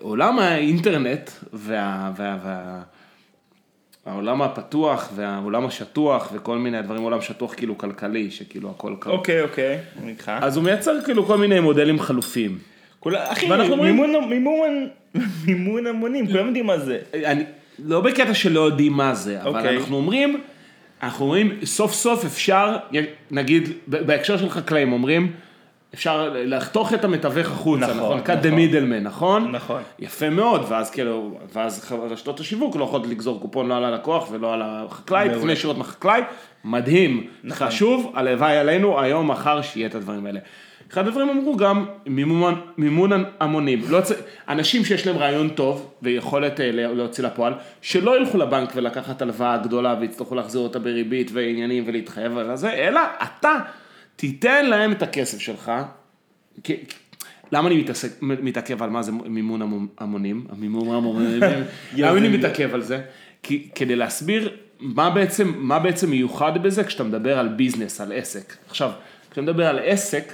עולם 0.00 0.38
האינטרנט 0.38 1.30
וה... 1.52 2.12
וה, 2.16 2.38
וה 2.44 2.82
העולם 4.06 4.42
הפתוח 4.42 5.08
והעולם 5.16 5.66
השטוח 5.66 6.28
וכל 6.34 6.58
מיני 6.58 6.82
דברים, 6.82 7.02
עולם 7.02 7.20
שטוח 7.20 7.54
כאילו 7.54 7.78
כלכלי, 7.78 8.30
שכאילו 8.30 8.70
הכל 8.70 8.94
קרה. 9.00 9.12
אוקיי, 9.12 9.42
אוקיי, 9.42 9.78
אני 10.02 10.10
איתך. 10.10 10.32
אז 10.42 10.56
הוא 10.56 10.64
מייצר 10.64 11.00
כאילו 11.04 11.26
כל 11.26 11.38
מיני 11.38 11.60
מודלים 11.60 12.00
חלופיים. 12.00 12.58
כולה- 13.00 13.32
אחי, 13.32 13.46
אומרים- 13.70 13.96
מימון- 13.96 14.28
מימון- 14.28 14.88
מימון 15.46 15.86
המונים, 15.86 16.26
כולם 16.26 16.46
יודעים 16.46 16.66
מה 16.66 16.78
זה. 16.78 16.98
אני, 17.24 17.44
לא 17.84 18.00
בקטע 18.00 18.34
שלא 18.34 18.60
יודעים 18.60 18.92
מה 18.92 19.14
זה, 19.14 19.42
אבל 19.42 19.48
אוקיי. 19.60 19.76
אנחנו 19.76 19.96
אומרים, 19.96 20.40
אנחנו 21.02 21.24
אומרים, 21.24 21.52
סוף 21.64 21.92
סוף 21.92 22.24
אפשר, 22.24 22.76
נגיד, 23.30 23.68
בהקשר 23.86 24.36
של 24.38 24.50
חקלאים, 24.50 24.92
אומרים, 24.92 25.32
אפשר 25.94 26.30
לחתוך 26.34 26.94
את 26.94 27.04
המתווך 27.04 27.50
החוצה, 27.50 27.86
נכון, 27.86 27.96
נכון? 27.96 28.20
cut 28.20 28.44
the 28.44 28.46
נכון. 28.46 28.58
middleman, 28.58 29.00
נכון? 29.02 29.50
נכון. 29.52 29.82
יפה 29.98 30.30
מאוד, 30.30 30.64
ואז 30.68 30.90
כאילו, 30.90 31.38
ואז 31.52 31.92
רשתות 32.10 32.40
השיווק 32.40 32.76
לא 32.76 32.84
יכולות 32.84 33.06
לגזור 33.06 33.40
קופון 33.40 33.68
לא 33.68 33.76
על 33.76 33.84
הלקוח 33.84 34.28
ולא 34.30 34.54
על 34.54 34.62
החקלאי, 34.64 35.24
מעולה. 35.24 35.38
תקנה 35.40 35.52
ישירות 35.52 35.78
מהחקלאי, 35.78 36.20
מדהים, 36.64 37.26
נכון. 37.44 37.66
חשוב, 37.66 38.12
הלוואי 38.14 38.56
עלינו, 38.56 39.00
היום, 39.00 39.30
מחר, 39.30 39.62
שיהיה 39.62 39.86
את 39.86 39.94
הדברים 39.94 40.26
האלה. 40.26 40.40
אחד 40.92 41.06
הדברים 41.08 41.28
אמרו 41.28 41.56
גם 41.56 41.86
מימון, 42.06 42.60
מימון 42.78 43.10
המונים, 43.40 43.82
לא, 43.88 44.00
צ- 44.00 44.12
אנשים 44.48 44.84
שיש 44.84 45.06
להם 45.06 45.18
רעיון 45.18 45.48
טוב 45.48 45.90
ויכולת 46.02 46.60
אה, 46.60 46.70
להוציא 46.72 47.24
לפועל, 47.24 47.52
שלא 47.82 48.16
ילכו 48.16 48.38
לבנק 48.38 48.72
ולקחת 48.74 49.22
הלוואה 49.22 49.56
גדולה 49.56 49.96
ויצטרכו 50.00 50.34
להחזיר 50.34 50.60
אותה 50.60 50.78
בריבית 50.78 51.30
ועניינים 51.34 51.84
ולהתחייב 51.86 52.38
על 52.38 52.56
זה, 52.56 52.70
אלא 52.72 53.00
אתה 53.22 53.58
תיתן 54.16 54.66
להם 54.66 54.92
את 54.92 55.02
הכסף 55.02 55.38
שלך, 55.38 55.72
כי- 56.64 56.76
למה 57.52 57.68
אני 57.68 57.76
מתעסק, 57.78 58.08
מתעכב 58.22 58.82
על 58.82 58.90
מה 58.90 59.02
זה 59.02 59.12
מימון 59.12 59.62
המ- 59.62 59.86
המונים, 59.98 60.46
המימון 60.50 60.96
המונים, 60.96 61.40
למה 61.96 62.18
אני 62.18 62.28
מתעכב 62.28 62.74
על 62.74 62.82
זה? 62.82 63.00
כי, 63.42 63.68
כדי 63.74 63.96
להסביר 63.96 64.56
מה 64.80 65.10
בעצם, 65.10 65.52
מה 65.56 65.78
בעצם 65.78 66.10
מיוחד 66.10 66.62
בזה 66.62 66.84
כשאתה 66.84 67.04
מדבר 67.04 67.38
על 67.38 67.48
ביזנס, 67.48 68.00
על 68.00 68.12
עסק. 68.12 68.56
עכשיו, 68.68 68.90
כשאתה 69.30 69.42
מדבר 69.42 69.66
על 69.66 69.78
עסק, 69.84 70.32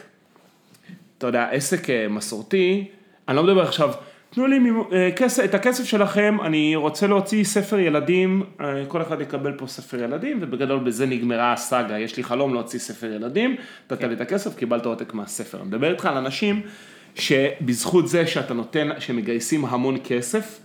אתה 1.19 1.27
יודע, 1.27 1.49
עסק 1.51 1.91
אה, 1.91 2.07
מסורתי, 2.09 2.85
אני 3.29 3.37
לא 3.37 3.43
מדבר 3.45 3.63
עכשיו, 3.63 3.91
תנו 4.39 4.47
לי 4.47 4.59
אה, 4.93 5.45
את 5.45 5.55
הכסף 5.55 5.85
שלכם, 5.85 6.37
אני 6.43 6.77
רוצה 6.77 7.07
להוציא 7.07 7.45
ספר 7.45 7.79
ילדים, 7.79 8.43
אה, 8.61 8.85
כל 8.89 9.03
אחד 9.03 9.21
יקבל 9.21 9.53
פה 9.53 9.67
ספר 9.67 10.03
ילדים, 10.03 10.39
ובגדול 10.41 10.79
בזה 10.79 11.07
נגמרה 11.07 11.53
הסאגה, 11.53 11.99
יש 11.99 12.17
לי 12.17 12.25
חלום 12.25 12.55
להוציא 12.55 12.79
ספר 12.79 13.13
ילדים, 13.13 13.57
נתת 13.87 14.05
לי 14.05 14.15
את 14.15 14.21
הכסף, 14.21 14.57
קיבלת 14.57 14.87
עותק 14.87 15.15
מהספר. 15.15 15.59
אני 15.59 15.67
מדבר 15.67 15.91
איתך 15.91 16.07
על 16.07 16.17
אנשים 16.17 16.61
שבזכות 17.15 18.09
זה 18.09 18.27
שאתה 18.27 18.55
נותן, 18.55 18.89
שמגייסים 18.99 19.65
המון 19.65 19.97
כסף, 20.05 20.61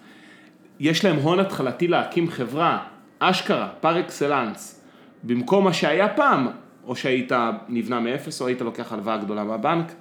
יש 0.79 1.05
להם 1.05 1.15
הון 1.15 1.39
התחלתי 1.39 1.87
להקים 1.87 2.29
חברה, 2.29 2.83
אשכרה, 3.19 3.69
פר 3.81 3.99
אקסלנס, 3.99 4.81
במקום 5.23 5.63
מה 5.63 5.73
שהיה 5.73 6.07
פעם, 6.07 6.47
או 6.85 6.95
שהיית 6.95 7.31
נבנה 7.69 7.99
מאפס, 7.99 8.41
או 8.41 8.47
היית 8.47 8.61
לוקח 8.61 8.93
הלוואה 8.93 9.17
גדולה 9.17 9.43
מהבנק, 9.43 9.91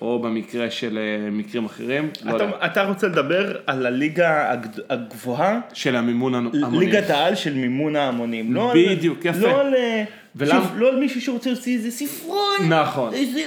או 0.00 0.18
במקרה 0.18 0.70
של 0.70 0.98
אה, 0.98 1.30
מקרים 1.30 1.64
אחרים, 1.64 2.10
לא 2.24 2.32
יודע, 2.32 2.48
אתה- 2.48 2.66
אתה 2.66 2.82
רוצה 2.84 3.06
לדבר 3.06 3.56
על 3.66 3.86
הליגה 3.86 4.54
הגבוהה, 4.90 5.60
של 5.72 5.96
המימון 5.96 6.34
המונים. 6.34 6.80
ליגת 6.80 7.10
העל 7.10 7.34
של 7.34 7.54
מימון 7.54 7.96
ההמונים. 7.96 8.54
לא 8.54 8.72
על- 8.72 8.78
בדיוק, 8.88 9.24
יפה. 9.24 9.38
לא 9.38 9.60
על... 9.60 9.74
אה, 9.74 10.04
ולמה- 10.36 10.60
שוב, 10.62 10.72
לא 10.78 10.88
על 10.88 10.96
מישהו 11.00 11.20
שרוצה 11.20 11.50
להוציא 11.50 11.76
איזה 11.76 11.90
ספרון. 11.90 12.56
נכון. 12.68 13.14
איזה... 13.14 13.40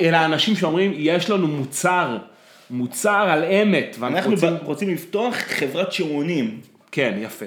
אלא 0.00 0.24
אנשים 0.24 0.56
שאומרים, 0.56 0.92
יש 0.94 1.30
לנו 1.30 1.46
מוצר, 1.46 2.18
מוצר 2.70 3.10
על 3.30 3.44
אמת, 3.44 3.96
ואנחנו 3.98 4.16
אנחנו 4.16 4.30
רוצים... 4.48 4.66
רוצים 4.66 4.90
לפתוח 4.94 5.34
חברת 5.36 5.92
שעונים. 5.92 6.60
כן, 6.92 7.14
יפה. 7.22 7.46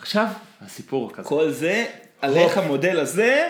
עכשיו, 0.00 0.26
הסיפור 0.66 1.12
כזה. 1.12 1.28
כל 1.28 1.50
זה, 1.50 1.84
על 2.22 2.36
איך 2.36 2.58
המודל 2.58 2.98
הזה... 3.00 3.48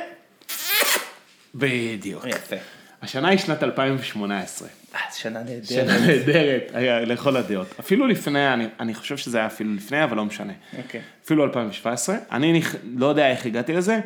בדיוק. 1.54 2.24
יפה. 2.26 2.56
השנה 3.02 3.28
היא 3.28 3.38
שנת 3.38 3.62
2018. 3.62 4.68
אה, 4.94 5.00
שנה 5.12 5.38
נהדרת. 5.42 5.64
שנה 5.66 6.06
נהדרת, 6.06 6.70
לכל 7.06 7.36
הדעות. 7.36 7.74
אפילו 7.80 8.06
לפני, 8.06 8.52
אני, 8.54 8.66
אני 8.80 8.94
חושב 8.94 9.16
שזה 9.16 9.38
היה 9.38 9.46
אפילו 9.46 9.74
לפני, 9.74 10.04
אבל 10.04 10.16
לא 10.16 10.24
משנה. 10.24 10.52
אוקיי. 10.78 11.00
אפילו 11.24 11.44
2017. 11.44 12.16
אני 12.32 12.60
נכ- 12.62 12.76
לא 12.96 13.06
יודע 13.06 13.30
איך 13.30 13.46
הגעתי 13.46 13.72
לזה. 13.72 14.00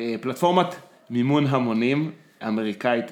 אה, 0.00 0.14
פלטפורמת 0.20 0.66
מימון 1.10 1.46
המונים 1.46 2.12
אמריקאית, 2.46 3.04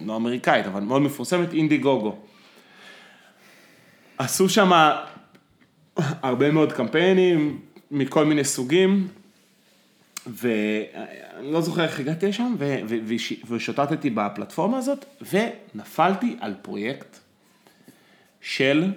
לא 0.00 0.16
אמריקאית, 0.16 0.66
אבל 0.66 0.80
מאוד 0.80 1.02
מפורסמת, 1.02 1.52
אינדי 1.52 1.76
גוגו. 1.78 2.16
עשו 4.18 4.48
שם 4.48 4.70
הרבה 6.22 6.50
מאוד 6.50 6.72
קמפיינים 6.72 7.60
מכל 7.90 8.24
מיני 8.24 8.44
סוגים, 8.44 9.08
ואני 10.26 11.52
לא 11.52 11.60
זוכר 11.60 11.84
איך 11.84 12.00
הגעתי 12.00 12.26
לשם, 12.26 12.54
ו- 12.58 12.78
ו- 12.88 12.98
וש- 13.06 13.44
ושוטטתי 13.48 14.10
בפלטפורמה 14.10 14.78
הזאת, 14.78 15.04
ונפלתי 15.32 16.36
על 16.40 16.54
פרויקט 16.62 17.18
של 18.40 18.92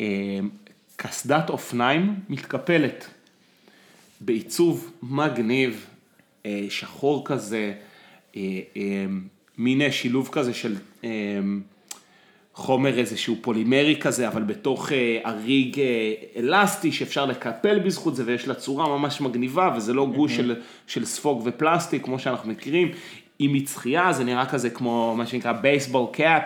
אה, 0.00 0.38
קסדת 0.96 1.50
אופניים 1.50 2.14
מתקפלת, 2.28 3.06
בעיצוב 4.20 4.92
מגניב, 5.02 5.86
אה, 6.46 6.66
שחור 6.68 7.24
כזה, 7.26 7.74
אה, 8.36 8.60
אה, 8.76 9.92
שילוב 9.92 10.28
כזה 10.32 10.54
של 10.54 10.76
חומר 12.56 12.98
איזשהו 12.98 13.36
פולימרי 13.40 13.96
כזה, 14.00 14.28
אבל 14.28 14.42
בתוך 14.42 14.92
אה, 14.92 15.18
אריג 15.26 15.80
אה, 15.80 16.12
אלסטי 16.36 16.92
שאפשר 16.92 17.26
לקפל 17.26 17.78
בזכות 17.78 18.16
זה, 18.16 18.22
ויש 18.26 18.48
לה 18.48 18.54
צורה 18.54 18.88
ממש 18.88 19.20
מגניבה, 19.20 19.74
וזה 19.76 19.94
לא 19.94 20.06
גוש 20.06 20.36
של, 20.36 20.56
של 20.86 21.04
ספוג 21.04 21.42
ופלסטיק, 21.44 22.04
כמו 22.04 22.18
שאנחנו 22.18 22.50
מכירים. 22.50 22.92
עם 23.38 23.52
מצחייה, 23.52 24.12
זה 24.12 24.24
נראה 24.24 24.46
כזה 24.46 24.70
כמו 24.70 25.14
מה 25.16 25.26
שנקרא 25.26 25.52
בייסבול 25.52 26.06
קאפ, 26.12 26.42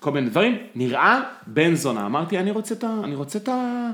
כל 0.00 0.10
מיני 0.10 0.30
דברים. 0.30 0.58
נראה 0.74 1.22
בן 1.46 1.74
זונה. 1.74 2.06
אמרתי, 2.06 2.38
אני 2.38 2.50
רוצה 2.50 2.74
את 2.74 2.84
ה... 2.84 3.00
אני 3.04 3.14
רוצה 3.14 3.38
את 3.38 3.48
ה... 3.48 3.90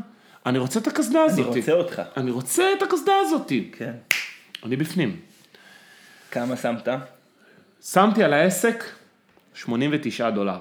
אני 0.46 0.58
רוצה 0.58 0.80
את 0.80 0.86
הקסדה 0.86 1.24
אני 1.24 1.32
הזאת. 1.32 1.56
רוצה 1.56 1.72
אותך. 1.72 2.02
אני 2.16 2.30
רוצה 2.30 2.64
את 2.78 2.82
הקסדה 2.82 3.12
הזאת. 3.20 3.52
כן. 3.72 3.92
אני 4.64 4.76
בפנים. 4.76 5.16
כמה 6.30 6.56
שמת? 6.56 6.88
שמתי 7.82 8.22
על 8.24 8.32
העסק 8.32 8.84
89 9.54 10.30
דולר. 10.30 10.58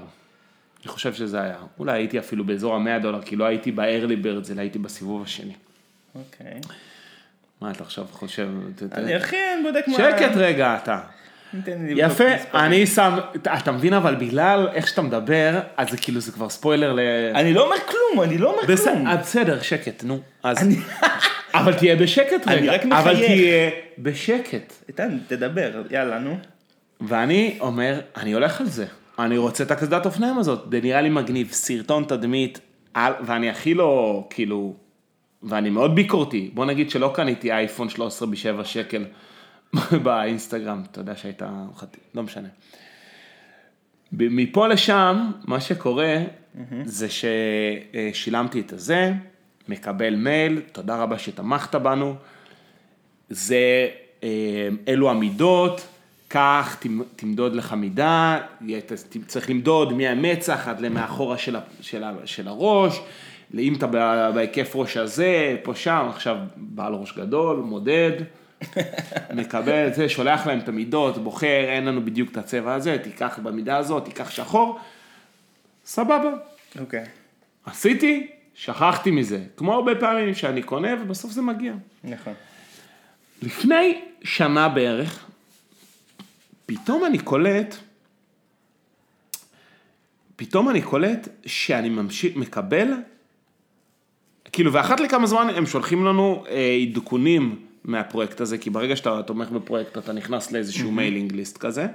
אני 0.84 0.90
חושב 0.92 1.14
שזה 1.14 1.42
היה. 1.42 1.56
אולי 1.80 1.92
הייתי 1.94 2.20
אפילו 2.20 2.44
באזור 2.46 2.76
ה-100 2.76 3.02
דולר, 3.02 3.22
כי 3.22 3.36
לא 3.36 3.46
הייתי 3.46 3.72
ב-early 3.72 4.26
birds, 4.26 4.52
אלא 4.52 4.62
הייתי 4.62 4.80
בסיבוב 4.80 5.24
השני. 5.24 5.54
אוקיי. 6.16 6.60
מה 7.62 7.72
אתה 7.72 7.84
עכשיו 7.84 8.06
חושב? 8.12 8.48
אני 8.94 9.16
הכי 9.16 9.36
בודק 9.64 9.84
מה... 9.88 9.94
שקט 9.98 10.32
רגע 10.36 10.78
אתה. 10.84 11.00
יפה. 11.96 12.24
אני 12.54 12.88
שם, 12.88 13.18
אתה 13.58 13.72
מבין 13.72 13.94
אבל 13.94 14.16
בגלל 14.16 14.68
איך 14.74 14.88
שאתה 14.88 15.02
מדבר, 15.02 15.60
אז 15.78 15.90
זה 15.90 15.98
כאילו 15.98 16.20
זה 16.20 16.32
כבר 16.32 16.50
ספוילר 16.50 16.94
ל... 16.94 17.00
אני 17.36 17.54
לא 17.54 17.64
אומר 17.66 17.76
כלום, 17.88 18.24
אני 18.24 18.38
לא 18.38 18.50
אומר 18.54 18.66
כלום. 18.66 19.18
בסדר, 19.20 19.62
שקט, 19.62 20.04
נו. 20.04 20.20
אז... 20.44 20.58
אני- 20.58 20.76
אבל 21.54 21.74
תהיה 21.74 21.96
בשקט 21.96 22.48
אני 22.48 22.56
רגע. 22.56 22.72
רק 22.74 22.82
אבל 22.86 22.92
מחייך. 23.14 23.20
תהיה 23.26 23.70
בשקט. 23.98 24.74
איתן, 24.88 25.18
תדבר, 25.28 25.82
יאללה, 25.92 26.20
נו. 26.20 26.38
ואני 27.02 27.58
אומר, 27.60 28.00
אני 28.18 28.32
הולך 28.32 28.62
על 28.62 28.68
זה. 28.68 28.86
אני 29.20 29.38
רוצה 29.38 29.63
את 29.63 29.72
הקסדת 29.72 30.06
אופניים 30.06 30.38
הזאת, 30.38 30.68
זה 30.72 30.82
נראה 30.82 31.01
לי 31.01 31.10
מגניב, 31.10 31.51
סרטון 31.51 32.03
תדמית, 32.03 32.60
ואני 32.96 33.50
הכי 33.50 33.74
לא, 33.74 34.27
כאילו, 34.30 34.75
ואני 35.44 35.70
מאוד 35.70 35.96
ביקורתי. 35.96 36.51
בוא 36.53 36.65
נגיד 36.65 36.89
שלא 36.89 37.12
קניתי 37.15 37.51
אייפון 37.51 37.89
13 37.89 38.27
ב-7 38.27 38.63
שקל 38.63 39.06
באינסטגרם, 40.03 40.84
אתה 40.91 41.00
יודע 41.00 41.15
שהייתה, 41.15 41.50
לא 42.15 42.24
משנה. 42.24 42.48
מפה 44.12 44.68
לשם, 44.68 45.32
מה 45.46 45.62
שקורה, 45.62 46.18
זה 46.86 47.08
ששילמתי 47.10 48.60
את 48.60 48.74
הזה, 48.74 49.13
מקבל 49.68 50.15
מייל, 50.15 50.62
תודה 50.72 50.98
רבה 50.98 51.18
שתמכת 51.18 51.75
בנו. 51.75 52.15
זה, 53.30 53.89
אה, 54.24 54.68
אלו 54.88 55.10
המידות, 55.10 55.88
קח, 56.32 56.78
תמ- 56.80 57.04
תמדוד 57.16 57.56
לך 57.56 57.74
מידה, 57.74 58.40
צריך 59.28 59.50
למדוד 59.50 59.94
מהמצח 59.94 60.68
עד 60.68 60.80
למאחורה 60.80 61.38
של, 61.38 61.56
של, 61.82 62.04
של 62.26 62.48
הראש, 62.48 63.00
אם 63.58 63.74
אתה 63.76 63.88
בהיקף 64.34 64.72
ראש 64.76 64.98
הזה, 64.98 65.56
פה 65.64 65.76
שם, 65.76 66.06
עכשיו 66.10 66.38
בעל 66.56 66.94
ראש 66.94 67.18
גדול, 67.18 67.58
מודד, 67.58 68.12
מקבל 69.36 69.88
את 69.88 69.96
זה, 69.96 70.10
שולח 70.10 70.48
להם 70.48 70.60
את 70.60 70.70
המידות, 70.70 71.18
בוחר, 71.18 71.64
אין 71.68 71.86
לנו 71.86 72.06
בדיוק 72.06 72.32
את 72.32 72.38
הצבע 72.38 72.74
הזה, 72.74 72.98
תיקח 73.04 73.40
במידה 73.44 73.78
הזאת, 73.78 74.06
תיקח 74.06 74.30
שחור, 74.30 74.80
סבבה. 75.86 76.32
אוקיי. 76.80 77.04
עשיתי, 77.66 78.28
שכחתי 78.56 79.12
מזה. 79.12 79.44
כמו 79.58 79.74
הרבה 79.74 79.96
פעמים 79.96 80.34
שאני 80.34 80.62
קונה 80.62 80.90
ובסוף 81.02 81.32
זה 81.32 81.42
מגיע. 81.42 81.74
נכון. 82.04 82.34
לפני 83.42 84.02
שנה 84.24 84.70
בערך, 84.70 85.26
פתאום 86.72 87.06
אני 87.06 87.20
קולט, 87.20 87.75
פתאום 90.36 90.70
אני 90.70 90.82
קולט 90.82 91.28
שאני 91.46 91.90
ממשיך, 91.90 92.36
מקבל, 92.36 92.88
כאילו, 94.51 94.74
ואחת 94.74 95.00
לכמה 95.00 95.28
זמן 95.28 95.48
הם 95.56 95.66
שולחים 95.66 96.06
לנו 96.06 96.44
אה, 96.50 96.78
עדכונים 96.82 97.60
מהפרויקט 97.84 98.42
הזה, 98.42 98.58
כי 98.58 98.70
ברגע 98.70 98.96
שאתה 98.96 99.24
תומך 99.24 99.50
בפרויקט 99.50 99.98
אתה 99.98 100.13
נכנס 100.13 100.51
לאיזשהו 100.51 100.92
mailing 100.91 101.32
list 101.32 101.58
כזה, 101.58 101.88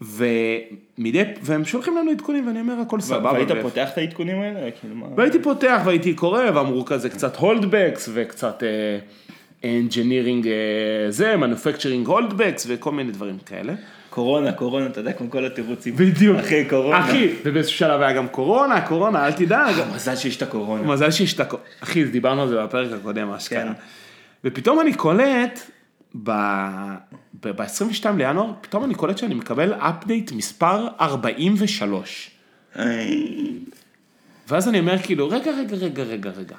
ומדי, 0.00 1.22
והם 1.42 1.64
שולחים 1.64 1.96
לנו 1.96 2.10
עדכונים 2.10 2.46
ואני 2.46 2.60
אומר 2.60 2.80
הכל 2.80 3.00
סבבה. 3.00 3.32
והיית 3.32 3.50
ו- 3.50 3.62
פותח 3.62 3.88
את 3.92 3.98
העדכונים 3.98 4.40
האלה? 4.40 4.70
כאילו 4.70 4.94
מה? 4.94 5.06
והייתי 5.16 5.42
פותח 5.42 5.82
והייתי 5.84 6.14
קורא 6.14 6.44
ואמרו 6.54 6.84
כזה 6.84 7.10
קצת 7.10 7.36
holdbacks 7.36 8.08
וקצת 8.12 8.62
engineering 9.64 10.48
זה, 11.08 11.36
manufacturing 11.36 12.06
holdbacks 12.06 12.66
וכל 12.68 12.92
מיני 12.92 13.12
דברים 13.12 13.38
כאלה. 13.46 13.72
קורונה, 14.10 14.52
קורונה, 14.52 14.86
אתה 14.86 15.00
יודע, 15.00 15.12
כמו 15.12 15.30
כל 15.30 15.46
התירוצים. 15.46 15.96
בדיוק. 15.96 16.38
אחי, 16.38 16.64
קורונה. 16.64 17.00
אחי, 17.00 17.32
ובאיזשהו 17.44 17.78
שלב 17.78 18.00
היה 18.00 18.12
גם 18.12 18.28
קורונה, 18.28 18.80
קורונה, 18.80 19.26
אל 19.26 19.32
תדאג. 19.32 19.74
מזל 19.94 20.16
שיש 20.16 20.36
את 20.36 20.42
הקורונה. 20.42 20.82
מזל 20.82 21.10
שיש 21.10 21.34
את 21.34 21.40
הקורונה. 21.40 21.68
אחי, 21.80 22.04
דיברנו 22.04 22.42
על 22.42 22.48
זה 22.48 22.62
בפרק 22.62 22.92
הקודם, 22.92 23.30
אשכרה. 23.30 23.62
כן. 23.62 23.72
ופתאום 24.44 24.80
אני 24.80 24.94
קולט, 24.94 25.70
ב-22 26.14 28.06
לינואר, 28.16 28.52
פתאום 28.60 28.84
אני 28.84 28.94
קולט 28.94 29.18
שאני 29.18 29.34
מקבל 29.34 29.72
update 29.72 30.32
מספר 30.32 30.88
43. 31.00 32.30
ואז 34.48 34.68
אני 34.68 34.80
אומר 34.80 34.98
כאילו, 34.98 35.28
רגע, 35.28 35.50
רגע, 35.50 35.76
רגע, 35.76 36.02
רגע, 36.02 36.30
רגע. 36.30 36.56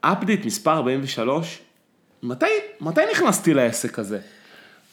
update 0.00 0.44
מספר 0.44 0.72
43, 0.72 1.58
מתי, 2.22 2.46
מתי 2.80 3.00
נכנסתי 3.12 3.54
לעסק 3.54 3.98
הזה? 3.98 4.18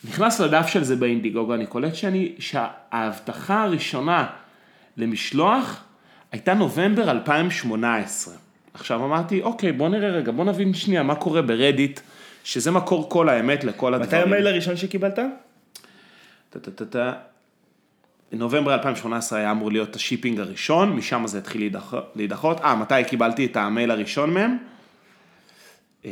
נכנס 0.10 0.40
לדף 0.40 0.68
של 0.68 0.84
זה 0.84 0.96
ב 0.96 1.01
Indiegogo, 1.01 1.54
אני 1.54 1.66
קולט 1.66 1.96
שאני, 1.96 2.32
שההבטחה 2.40 3.64
הראשונה 3.64 4.28
למשלוח 4.98 5.84
הייתה 6.32 6.54
נובמבר 6.54 7.12
2018. 7.12 8.34
עכשיו 8.74 9.06
אמרתי, 9.06 9.42
אוקיי, 9.42 9.72
בוא 9.72 9.90
נראה 9.90 10.10
רגע, 10.10 10.32
בוא 10.32 10.46
נבין 10.46 10.74
שנייה 10.74 11.04
מה 11.04 11.16
קורה 11.16 11.42
ב 11.42 11.49
Reddit, 11.49 12.00
שזה 12.44 12.72
מקור 12.72 13.10
כל 13.10 13.30
האמת 13.30 13.64
לכל 13.64 13.94
הדברים. 13.94 14.10
מתי 14.22 14.30
המייל 14.30 14.48
הראשון 14.48 14.78
שקיבלת? 14.78 15.20
טה-טה-טה-טה. 16.50 17.14
נובמבר 18.32 18.74
2018 18.74 19.40
היה 19.40 19.52
אמור 19.52 19.72
להיות 19.72 19.96
ה 19.96 20.00
shipping 20.00 20.40
הראשון, 20.40 20.94
משם 20.94 21.28
זה 21.28 21.38
התחיל 21.38 21.62
להידח- 21.62 21.94
להידחות. 22.16 22.62
אה, 22.62 22.76
מתי 22.76 23.04
קיבלתי 23.08 23.46
את 23.46 23.58
המייל 23.58 23.92
הראשון 23.92 24.34
מהם? 24.34 24.58
אה, 26.06 26.12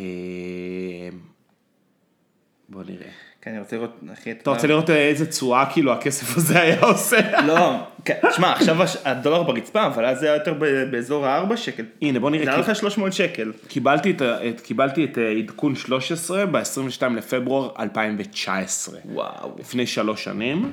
בוא 2.70 2.84
נראה. 2.84 3.12
כן, 3.42 3.52
אני 3.52 3.60
רוצה 3.60 3.76
לראות, 3.76 4.00
אחי, 4.14 4.32
אתה 4.32 4.50
רוצה 4.50 4.68
לראות 4.68 4.90
איזה 4.90 5.26
תשואה 5.26 5.66
כאילו 5.74 5.94
הכסף 5.94 6.38
הזה 6.38 6.62
היה 6.62 6.82
עושה? 6.92 7.42
לא, 7.42 7.76
כן, 8.06 8.18
שמע, 8.32 8.52
עכשיו 8.52 8.78
הדולר 9.06 9.44
ברצפה, 9.44 9.86
אבל 9.86 10.06
אז 10.06 10.20
זה 10.20 10.26
היה 10.26 10.36
יותר 10.36 10.54
באזור 10.92 11.28
ה-4 11.28 11.58
שקל. 11.58 11.84
הנה, 12.02 12.20
בוא 12.20 12.30
נראה. 12.30 12.46
זה 12.46 12.52
היה 12.52 12.60
לך 12.60 12.76
300 12.76 13.14
שקל. 13.14 13.52
קיבלתי 13.68 14.12
את, 14.12 14.62
קיבלתי 14.62 15.06
את 15.06 15.18
אה, 15.18 15.32
עדכון 15.32 15.76
13 15.76 16.46
ב-22 16.46 17.08
לפברואר 17.16 17.70
2019. 17.80 19.00
וואו. 19.06 19.56
לפני 19.60 19.88
שלוש 19.88 20.24
שנים. 20.24 20.72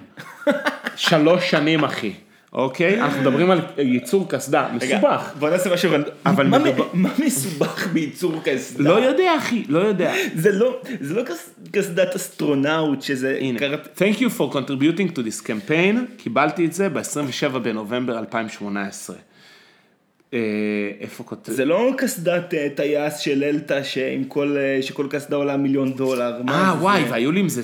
שלוש 0.97 1.51
שנים, 1.51 1.85
אחי. 1.85 2.13
אוקיי? 2.53 3.01
אנחנו 3.03 3.21
מדברים 3.21 3.51
על 3.51 3.61
ייצור 3.79 4.29
קסדה, 4.29 4.69
מסובך. 4.75 5.33
בוא 5.39 5.51
נעשה 5.51 5.75
משהו, 5.75 5.91
אבל 6.27 6.47
מה 6.93 7.09
מסובך 7.27 7.87
בייצור 7.93 8.35
קסדה? 8.45 8.85
לא 8.85 8.95
יודע, 8.95 9.37
אחי, 9.39 9.65
לא 9.69 9.79
יודע. 9.79 10.13
זה 10.35 10.53
לא, 10.53 10.81
זה 11.01 11.15
לא 11.15 11.23
קס- 11.23 11.51
קסדת 11.73 12.15
אסטרונאוט 12.15 13.03
שזה, 13.03 13.37
הנה, 13.41 13.59
Thank 13.97 14.17
you 14.19 14.29
for 14.39 14.55
contributing 14.55 15.13
to 15.17 15.19
this 15.19 15.47
campaign, 15.47 15.97
קיבלתי 16.17 16.65
את 16.65 16.73
זה 16.73 16.89
ב-27 16.89 17.59
בנובמבר 17.59 18.19
2018. 18.19 19.17
אה, 20.35 20.39
איפה 21.01 21.25
כותב? 21.25 21.53
זה 21.53 21.65
לא 21.65 21.91
קסדת 21.99 22.55
אה, 22.55 22.69
טייס 22.75 23.19
של 23.19 23.45
אלתא 23.45 23.75
אה, 23.75 24.79
שכל 24.83 25.07
קסדה 25.11 25.37
עולה 25.37 25.57
מיליון 25.57 25.93
דולר. 25.93 26.37
אה? 26.49 26.75
וואי, 26.81 27.03
והיו 27.11 27.33
לי 27.33 27.41
עם 27.41 27.49
זה, 27.49 27.63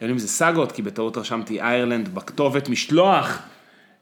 היו 0.00 0.06
לי 0.06 0.12
עם 0.12 0.18
זה 0.18 0.28
סאגות, 0.28 0.72
כי 0.72 0.82
בטעות 0.82 1.16
רשמתי 1.18 1.60
איירלנד 1.60 2.08
בכתובת 2.14 2.68
משלוח. 2.68 3.42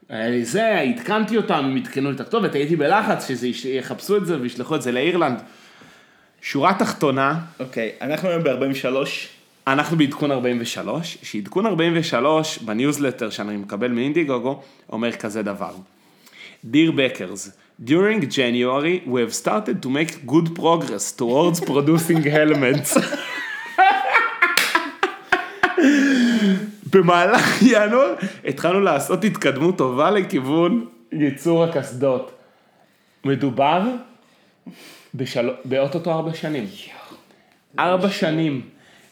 היה 0.09 0.29
לי 0.29 0.45
זה, 0.45 0.79
עדכנתי 0.79 1.37
אותם, 1.37 1.53
הם 1.65 1.75
עדכנו 1.77 2.11
את 2.11 2.19
הכתובת, 2.19 2.55
הייתי 2.55 2.75
בלחץ 2.75 3.27
שזה 3.27 3.47
יש- 3.47 3.65
יחפשו 3.65 4.17
את 4.17 4.25
זה 4.25 4.41
וישלחו 4.41 4.75
את 4.75 4.81
זה 4.81 4.91
לאירלנד. 4.91 5.39
שורה 6.41 6.73
תחתונה, 6.73 7.39
אוקיי, 7.59 7.91
אנחנו 8.01 8.29
היום 8.29 8.43
ב-43. 8.43 8.85
אנחנו 9.67 9.97
בעדכון 9.97 10.31
43, 10.31 11.17
שעדכון 11.23 11.65
43 11.65 12.57
בניוזלטר 12.57 13.29
שאני 13.29 13.57
מקבל 13.57 13.91
מאינדיגוגו, 13.91 14.61
אומר 14.91 15.11
כזה 15.11 15.41
דבר. 15.43 15.71
Dear 16.65 16.91
Backers, 16.91 17.49
during 17.85 18.21
January 18.29 19.07
we 19.07 19.19
have 19.21 19.33
started 19.45 19.83
to 19.85 19.89
make 19.89 20.25
good 20.31 20.55
progress 20.59 21.11
towards 21.21 21.59
producing 21.69 22.23
helmets. 22.23 22.97
במהלך 26.91 27.61
ינואר 27.71 28.13
התחלנו 28.45 28.79
לעשות 28.79 29.23
התקדמות 29.23 29.77
טובה 29.77 30.11
לכיוון 30.11 30.85
ייצור 31.11 31.63
הקסדות. 31.63 32.31
מדובר 33.25 33.81
בשל... 35.15 35.49
באוטוטו 35.65 36.11
ארבע 36.11 36.33
שנים. 36.33 36.67
ארבע 37.79 38.09
שנים 38.09 38.61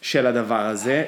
של 0.02 0.28
הדבר 0.28 0.60
הזה. 0.60 1.04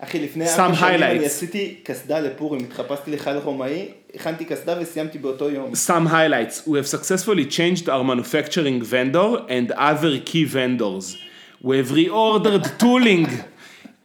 אחי, 0.00 0.20
לפני 0.20 0.46
Some 0.46 0.60
ארבע 0.60 0.74
שנים 0.74 1.00
highlights. 1.00 1.04
אני 1.04 1.26
עשיתי 1.26 1.76
קסדה 1.82 2.20
לפורים, 2.20 2.60
התחפשתי 2.60 3.10
לחייל 3.10 3.36
רומאי, 3.36 3.88
הכנתי 4.14 4.44
קסדה 4.44 4.74
וסיימתי 4.80 5.18
באותו 5.18 5.50
יום. 5.50 5.72
Some 5.72 6.10
highlights. 6.10 6.68
We 6.68 6.76
have 6.76 6.86
successfully 6.86 7.44
changed 7.44 7.88
our 7.88 8.04
manufacturing 8.04 8.82
vendor 8.82 9.44
and 9.48 9.72
other 9.72 10.20
key 10.24 10.44
vendors. 10.44 11.16
We 11.64 11.78
have 11.78 11.90
reordered 11.90 12.78
tooling 12.78 13.26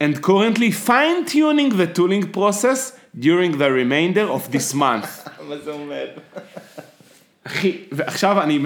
and 0.01 0.23
currently 0.23 0.71
fine 0.71 1.25
tuning 1.25 1.71
the 1.77 1.87
tooling 1.87 2.31
process 2.33 2.99
during 3.19 3.59
the 3.59 3.71
remainder 3.71 4.27
of 4.37 4.51
this 4.53 4.75
month. 4.75 5.29
מה 5.49 5.59
זה 5.65 5.73
אומר? 5.73 6.07
אחי, 7.47 7.79
ועכשיו 7.93 8.43
אני, 8.43 8.59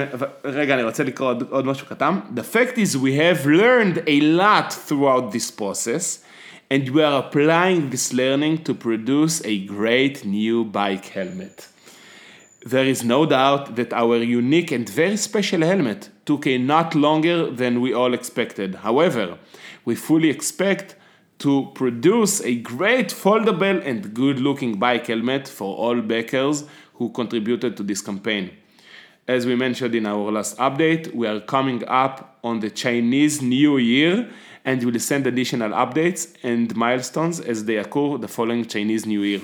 רגע, 0.45 0.75
אני 0.75 0.83
רוצה 0.83 1.05
לקרוא 1.05 1.29
עוד, 1.29 1.45
עוד 1.51 1.66
משהו 1.66 1.87
קטן. 1.87 2.21
The 2.35 2.43
fact 2.43 2.79
is 2.79 2.97
we 2.97 3.14
have 3.14 3.47
learned 3.47 3.99
a 4.07 4.21
lot 4.21 4.73
throughout 4.73 5.33
this 5.33 5.51
process, 5.51 6.25
and 6.71 6.88
we 6.88 7.03
are 7.03 7.19
applying 7.25 7.90
this 7.90 8.12
learning 8.12 8.64
to 8.64 8.75
produce 8.75 9.43
a 9.45 9.59
great 9.66 10.25
new 10.25 10.64
bike 10.64 11.07
helmet. 11.07 11.69
There 12.64 12.85
is 12.85 13.03
no 13.05 13.27
doubt 13.27 13.77
that 13.77 13.93
our 13.93 14.16
unique 14.16 14.71
and 14.71 14.88
very 14.88 15.16
special 15.16 15.62
helmet 15.62 16.11
took 16.25 16.47
a 16.47 16.59
lot 16.59 16.95
longer 16.95 17.51
than 17.51 17.81
we 17.81 17.93
all 17.93 18.12
expected. 18.14 18.71
However, 18.87 19.38
we 19.85 19.95
fully 19.95 20.31
expect 20.37 20.95
to 21.39 21.71
produce 21.76 22.41
a 22.41 22.56
great 22.56 23.08
foldable 23.08 23.86
and 23.86 24.13
good 24.13 24.39
looking 24.39 24.80
bike 24.80 25.08
helmet 25.08 25.48
for 25.48 25.76
all 25.76 26.02
backers 26.02 26.65
who 26.95 27.10
contributed 27.10 27.76
to 27.78 27.84
this 27.84 28.02
campaign. 28.02 28.52
As 29.28 29.45
we 29.45 29.56
mentioned 29.56 29.95
in 29.95 30.06
our 30.06 30.32
last 30.32 30.58
update, 30.58 31.13
we 31.13 31.28
are 31.28 31.39
coming 31.39 31.84
up 31.88 32.38
on 32.43 32.60
the 32.60 32.69
Chinese 32.69 33.41
New 33.41 33.78
Year 33.78 34.30
and 34.63 34.84
will 34.84 35.00
send 35.00 35.28
additional 35.28 35.71
updates 35.71 36.36
and 36.43 36.76
milestones 36.76 37.39
as 37.39 37.65
they 37.65 37.78
occur 37.78 38.17
the 38.17 38.28
following 38.28 38.65
Chinese 38.65 39.06
New 39.06 39.21
Year. 39.21 39.41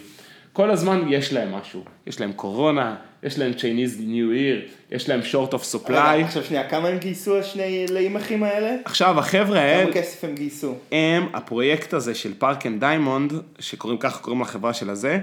כל 0.53 0.71
הזמן 0.71 1.05
יש 1.09 1.33
להם 1.33 1.55
משהו, 1.55 1.83
יש 2.07 2.19
להם 2.19 2.33
קורונה, 2.33 2.95
יש 3.23 3.39
להם 3.39 3.51
Chinese 3.51 3.97
New 3.99 4.35
Year, 4.35 4.71
יש 4.91 5.09
להם 5.09 5.21
short 5.31 5.51
of 5.53 5.75
supply. 5.75 5.91
רגע, 5.91 6.25
עכשיו 6.25 6.43
שנייה, 6.43 6.69
כמה 6.69 6.87
הם 6.87 6.97
גייסו 6.97 7.39
השני 7.39 7.85
לאימחים 7.89 8.43
האלה? 8.43 8.75
עכשיו 8.85 9.19
החבר'ה 9.19 9.59
האלה, 9.59 9.83
כמה 9.83 9.93
כסף 9.93 10.23
הם 10.23 10.35
גייסו? 10.35 10.75
הם, 10.91 11.27
הפרויקט 11.33 11.93
הזה 11.93 12.15
של 12.15 12.33
פארק 12.37 12.65
אנד 12.65 12.79
דיימונד, 12.79 13.33
שקוראים 13.59 13.99
ככה 13.99 14.19
קוראים 14.19 14.41
לחברה 14.41 14.73
של 14.73 14.89
הזה, 14.89 15.19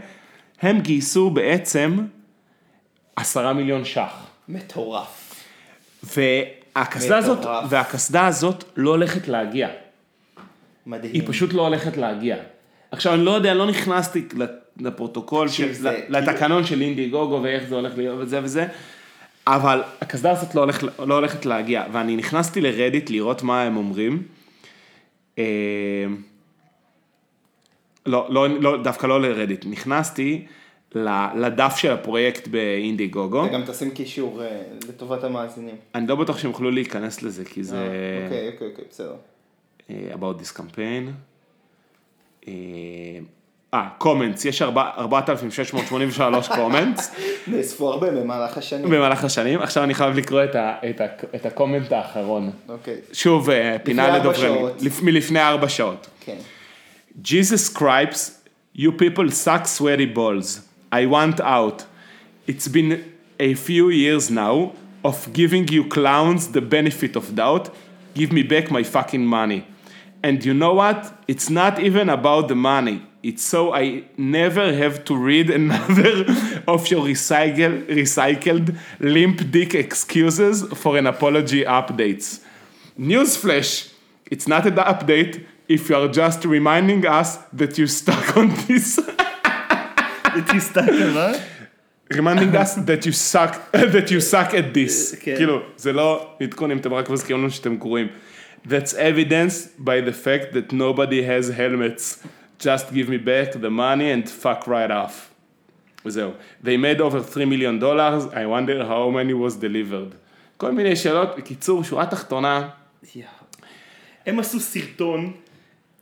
הם 0.61 0.81
גייסו 0.81 1.31
בעצם 1.31 1.99
עשרה 3.17 3.53
מיליון 3.53 3.85
ש"ח. 3.85 4.27
מטורף. 4.49 5.35
והקסדה 6.03 7.17
הזאת. 7.19 7.39
והקסדה 7.69 8.27
הזאת 8.27 8.65
לא 8.77 8.91
הולכת 8.91 9.29
להגיע. 9.29 9.69
מדהים. 10.87 11.15
היא 11.15 11.23
פשוט 11.27 11.53
לא 11.53 11.63
הולכת 11.67 11.97
להגיע. 11.97 12.37
עכשיו 12.91 13.15
אני 13.15 13.25
לא 13.25 13.31
יודע, 13.31 13.55
לא 13.55 13.67
נכנסתי 13.67 14.25
לפרוטוקול, 14.81 15.49
של, 15.49 15.73
זה 15.73 16.01
לתקנון 16.09 16.65
של 16.65 16.83
אינדי 16.83 17.09
גוגו 17.09 17.41
ואיך 17.43 17.69
זה 17.69 17.75
הולך 17.75 17.93
להיות 17.97 18.19
וזה 18.21 18.41
וזה, 18.43 18.67
אבל 19.47 19.83
הקסדה 20.01 20.31
הזאת 20.31 20.55
לא, 20.55 20.61
הולך, 20.61 20.85
לא 20.99 21.15
הולכת 21.15 21.47
להגיע, 21.47 21.85
ואני 21.93 22.17
נכנסתי 22.17 22.61
לרדיט 22.61 23.11
לראות 23.11 23.43
מה 23.43 23.63
הם 23.63 23.77
אומרים. 23.77 24.23
אה, 25.39 25.45
לא, 28.07 28.27
לא, 28.31 28.49
לא, 28.49 28.83
דווקא 28.83 29.07
לא 29.07 29.23
לרדיט, 29.23 29.65
נכנסתי 29.67 30.47
לדף 31.37 31.75
של 31.77 31.93
הפרויקט 31.93 32.49
באינדי 32.49 33.07
גוגו. 33.07 33.47
אתה 33.47 33.53
גם 33.53 33.65
תשים 33.67 33.91
קישור 33.91 34.43
אה, 34.43 34.63
לטובת 34.89 35.25
המאזינים. 35.25 35.77
אני 35.95 36.07
לא 36.07 36.17
בטוח 36.17 36.39
שהם 36.39 36.51
יוכלו 36.51 36.71
להיכנס 36.71 37.23
לזה, 37.23 37.45
כי 37.45 37.65
זה... 37.65 37.77
אה, 37.77 38.25
אוקיי, 38.25 38.49
אוקיי, 38.49 38.69
אוקיי, 38.69 38.85
בסדר. 38.91 39.15
אה, 39.91 40.11
about 40.15 40.43
this 40.43 40.59
campaign. 40.59 41.11
אה, 42.49 43.19
אה, 43.75 43.89
comments, 44.03 44.49
יש 44.49 44.63
ארבע- 44.63 44.91
4,683 44.99 46.49
comments 46.49 47.03
נאספו 47.47 47.89
הרבה 47.93 48.11
במהלך 48.11 48.59
השנים. 48.59 48.91
במהלך 48.91 49.25
השנים, 49.25 49.61
עכשיו 49.63 49.85
אני 49.85 49.95
חייב 49.95 50.17
לקרוא 50.17 50.41
את 51.35 51.47
הקומנט 51.47 51.93
האחרון. 51.93 52.51
אוקיי, 52.69 52.95
שוב, 53.13 53.51
אה, 53.51 53.77
פינה. 53.83 54.19
לפ- 54.81 55.03
מלפני 55.03 55.41
ארבע 55.41 55.69
שעות. 55.69 56.07
כן. 56.21 56.37
Jesus 57.25 57.77
Christ, 57.79 58.31
you 58.77 58.91
people 58.91 59.31
suck 59.45 59.67
sweaty 59.79 60.17
balls. 60.17 60.61
I 60.93 61.05
want 61.13 61.41
out. 61.41 61.83
It's 62.49 62.69
been 62.69 62.93
a 63.41 63.55
few 63.67 63.91
years 63.91 64.31
now 64.31 64.57
of 65.05 65.17
giving 65.35 65.71
you 65.71 65.83
clowns 65.95 66.43
the 66.57 66.61
benefit 66.61 67.17
of 67.17 67.37
doubt. 67.37 67.69
Give 68.17 68.33
me 68.33 68.43
back 68.53 68.71
my 68.71 68.83
fucking 68.95 69.25
money. 69.39 69.61
And 70.24 70.44
you 70.46 70.54
know 70.54 70.74
what? 70.74 71.14
It's 71.28 71.50
not 71.50 71.80
even 71.80 72.10
about 72.10 72.48
the 72.48 72.56
money. 72.56 73.02
It's 73.22 73.44
so 73.44 73.74
I 73.74 74.04
never 74.18 74.74
have 74.74 75.06
to 75.06 75.16
read 75.16 75.50
another 75.50 76.26
of 76.68 76.90
your 76.90 77.06
recycle, 77.06 77.86
recycled 77.88 78.78
limp 79.00 79.52
dick 79.52 79.76
excuses 79.76 80.64
for 80.74 80.98
an 80.98 81.08
apology 81.08 81.64
updates. 81.64 82.42
Newsflash, 83.00 83.94
it's 84.30 84.48
not 84.48 84.66
an 84.66 84.76
update 84.76 85.46
if 85.68 85.90
you 85.90 85.96
are 85.96 86.08
just 86.08 86.46
reminding 86.46 87.06
us 87.06 87.38
that 87.54 87.78
you 87.78 87.88
stuck 87.88 88.38
on 88.38 88.50
this. 88.68 89.00
תסתכל, 90.48 91.14
מה? 91.14 91.32
reminding 92.14 92.56
us 92.56 92.76
that 92.76 93.06
you 93.06 93.12
suck, 93.12 93.72
that 93.72 94.12
you 94.12 94.20
suck 94.20 94.54
at 94.54 94.74
this. 94.74 95.16
כן. 95.22 95.36
כאילו, 95.38 95.60
זה 95.78 95.94
לא 95.94 96.28
עדכון 96.42 96.72
אם 96.72 96.78
אתם 96.78 96.94
רק 96.94 97.10
מזכירים 97.10 97.42
לנו 97.42 97.52
שאתם 97.52 97.78
קוראים. 97.78 98.08
That's 98.69 98.93
evidence 98.95 99.69
by 99.79 99.99
the 100.09 100.13
fact 100.13 100.53
that 100.53 100.73
nobody 100.73 101.23
has 101.23 101.49
helmets. 101.49 102.05
Just 102.59 102.93
give 102.93 103.09
me 103.09 103.17
back 103.17 103.53
the 103.53 103.71
money 103.71 104.11
and 104.11 104.29
fuck 104.29 104.67
right 104.67 104.91
off. 104.91 105.31
וזהו. 106.05 106.33
They 106.63 106.77
made 106.77 107.01
over 107.01 107.21
3 107.21 107.45
million 107.47 107.79
dollars, 107.79 108.25
I 108.35 108.47
wonder 108.47 108.85
how 108.85 109.11
many 109.11 109.33
was 109.33 109.57
delivered. 109.57 110.15
כל 110.57 110.73
מיני 110.73 110.97
שאלות, 110.97 111.37
בקיצור, 111.37 111.85
שורה 111.85 112.07
תחתונה, 112.07 112.69
הם 114.27 114.39
עשו 114.39 114.61
סרטון, 114.61 115.33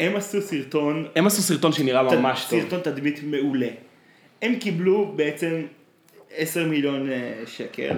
הם 0.00 0.16
עשו 0.16 0.40
סרטון, 0.42 1.06
הם 1.16 1.26
עשו 1.26 1.42
סרטון 1.42 1.72
שנראה 1.72 2.02
ממש 2.02 2.46
טוב. 2.50 2.60
סרטון 2.60 2.80
תדמית 2.80 3.20
מעולה. 3.22 3.68
הם 4.42 4.56
קיבלו 4.56 5.12
בעצם 5.16 5.62
10 6.36 6.66
מיליון 6.66 7.10
אה, 7.10 7.42
שקל, 7.46 7.92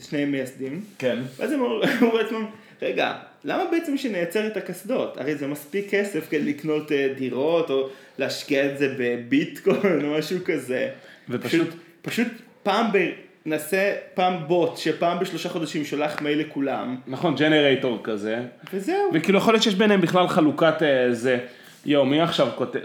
שני 0.00 0.24
מייסדים, 0.24 0.80
כן. 0.98 1.18
ואז 1.36 1.52
הם 1.52 1.60
אמרו 1.60 2.16
לעצמם, 2.18 2.46
רגע, 2.82 3.14
למה 3.44 3.64
בעצם 3.70 3.96
שנייצר 3.96 4.46
את 4.46 4.56
הקסדות? 4.56 5.16
הרי 5.16 5.34
זה 5.34 5.46
מספיק 5.46 5.90
כסף 5.90 6.26
כדי 6.30 6.42
לקנות 6.44 6.92
אה, 6.92 7.08
דירות, 7.18 7.70
או 7.70 7.88
להשקיע 8.18 8.66
את 8.72 8.78
זה 8.78 8.94
בביטקוין 8.98 10.04
או 10.04 10.18
משהו 10.18 10.38
כזה. 10.44 10.88
ופשוט- 11.28 11.66
פשוט, 11.68 11.68
פשוט 12.02 12.26
פעם 12.62 12.86
ב... 12.92 12.98
נעשה 13.46 13.92
פעם 14.14 14.34
בוט, 14.46 14.76
שפעם 14.76 15.18
בשלושה 15.20 15.48
חודשים 15.48 15.84
שולח 15.84 16.22
מייל 16.22 16.38
לכולם, 16.40 16.96
נכון, 17.06 17.34
ג'נרייטור 17.34 17.98
כזה. 18.04 18.38
וזהו. 18.72 19.10
וכאילו 19.14 19.38
יכול 19.38 19.54
להיות 19.54 19.62
שיש 19.62 19.74
ביניהם 19.74 20.00
בכלל 20.00 20.28
חלוקת 20.28 20.82
אה, 20.82 21.12
זה, 21.12 21.38
יואו, 21.86 22.06
מי 22.06 22.20
עכשיו 22.20 22.48
כותב, 22.56 22.78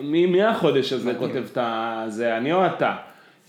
מי, 0.00 0.26
מי 0.26 0.42
החודש 0.42 0.92
הזה 0.92 1.14
כותב 1.18 1.42
את. 1.58 1.58
זה, 2.12 2.36
אני 2.36 2.52
או 2.52 2.66
אתה? 2.66 2.96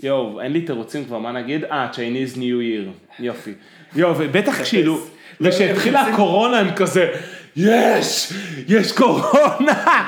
יואו, 0.03 0.41
אין 0.41 0.51
לי 0.53 0.61
תירוצים 0.61 1.05
כבר, 1.05 1.19
מה 1.19 1.31
נגיד? 1.31 1.65
אה, 1.65 1.89
Chinese 1.93 2.35
New 2.35 2.39
Year, 2.39 2.89
יופי. 3.19 3.53
יואו, 3.95 4.15
ובטח 4.19 4.61
כשאילו, 4.61 5.05
וכשהתחילה 5.41 6.01
הקורונה 6.01 6.59
הם 6.59 6.71
כזה, 6.75 7.11
יש, 7.55 8.33
יש 8.67 8.91
קורונה! 8.91 10.05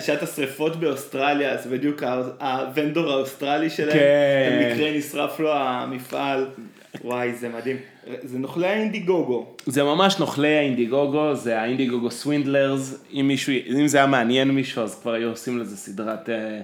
שהיה- 0.00 0.14
את 0.18 0.22
השריפות 0.22 0.76
באוסטרליה, 0.76 1.50
אז 1.52 1.66
בדיוק 1.66 2.02
ה 2.40 2.50
vendor 2.50 3.10
האוסטרלי 3.12 3.70
שלהם, 3.70 3.92
כן. 3.92 4.70
במקרה 4.72 4.90
נשרף 4.98 5.40
לו 5.40 5.52
המפעל. 5.54 6.46
וואי, 7.04 7.34
זה 7.34 7.48
מדהים. 7.48 7.76
זה 8.22 8.38
נוכלי 8.38 8.66
ה 8.66 8.73
Indiegogo. 8.73 9.46
זה 9.66 9.82
ממש 9.82 10.18
נוכלי 10.18 10.56
ה 10.56 10.63
Indiegogo, 10.63 11.34
זה 11.34 11.60
ה 11.60 11.65
Indiegogo 11.65 12.10
swindlers, 12.10 13.04
אם 13.12 13.28
מישהו, 13.28 13.52
אם 13.78 13.86
זה 13.86 13.98
היה 13.98 14.06
מעניין 14.06 14.48
מישהו 14.50 14.82
אז 14.82 14.98
כבר 15.02 15.12
היו 15.12 15.28
עושים 15.28 15.58
לזה 15.58 15.76
סדרת 15.76 16.28
אה, 16.30 16.60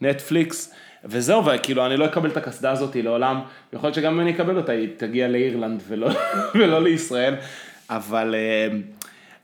נטפליקס, 0.00 0.72
וזהו, 1.04 1.44
וכאילו 1.46 1.86
אני 1.86 1.96
לא 1.96 2.06
אקבל 2.06 2.30
את 2.30 2.36
הקסדה 2.36 2.70
הזאת 2.70 2.96
לעולם, 2.96 3.40
יכול 3.72 3.86
להיות 3.86 3.94
שגם 3.94 4.14
אם 4.14 4.20
אני 4.20 4.30
אקבל 4.30 4.56
אותה 4.56 4.72
היא 4.72 4.88
תגיע 4.96 5.28
לאירלנד 5.28 5.82
ולא, 5.88 6.08
ולא 6.54 6.82
לישראל, 6.82 7.34
אבל, 7.90 8.34
אה, 8.34 8.78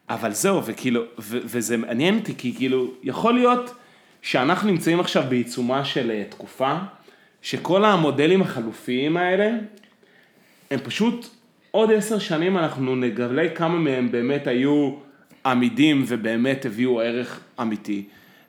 אבל 0.09 0.33
זהו, 0.33 0.65
וכאילו, 0.65 1.03
ו, 1.19 1.39
וזה 1.45 1.77
מעניין 1.77 2.19
אותי, 2.19 2.35
כי 2.39 2.55
כאילו, 2.57 2.91
יכול 3.03 3.35
להיות 3.35 3.75
שאנחנו 4.23 4.71
נמצאים 4.71 5.01
עכשיו 5.01 5.25
בעיצומה 5.29 5.85
של 5.85 6.11
אה, 6.11 6.23
תקופה, 6.29 6.77
שכל 7.43 7.85
המודלים 7.85 8.43
החלופיים 8.43 9.17
האלה, 9.17 9.51
הם 10.71 10.79
פשוט, 10.79 11.27
עוד 11.71 11.93
עשר 11.93 12.19
שנים 12.19 12.59
אנחנו 12.59 12.97
נגלה 12.97 13.49
כמה 13.55 13.79
מהם 13.79 14.11
באמת 14.11 14.47
היו 14.47 14.95
עמידים 15.47 16.05
ובאמת 16.07 16.67
הביאו 16.67 17.01
ערך 17.01 17.41
אמיתי, 17.61 18.05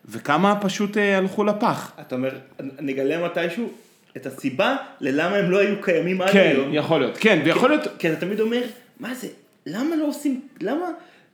וכמה 0.09 0.61
פשוט 0.61 0.97
אה, 0.97 1.17
הלכו 1.17 1.43
לפח. 1.43 1.91
אתה 2.01 2.15
אומר, 2.15 2.39
נגלה 2.79 3.25
מתישהו 3.25 3.71
את 4.17 4.25
הסיבה 4.25 4.77
ללמה 5.01 5.35
הם 5.35 5.51
לא 5.51 5.59
היו 5.59 5.81
קיימים 5.81 6.21
עד 6.21 6.29
כן, 6.29 6.39
היום. 6.39 6.73
יכול 6.73 6.99
להיות, 6.99 7.17
כן, 7.17 7.41
ויכול 7.45 7.69
להיות, 7.69 7.87
כי 7.99 8.11
אתה 8.11 8.19
תמיד 8.19 8.39
אומר, 8.39 8.61
מה 8.99 9.15
זה, 9.15 9.27
למה 9.65 9.95
לא 9.95 10.07
עושים, 10.07 10.41
למה, 10.61 10.85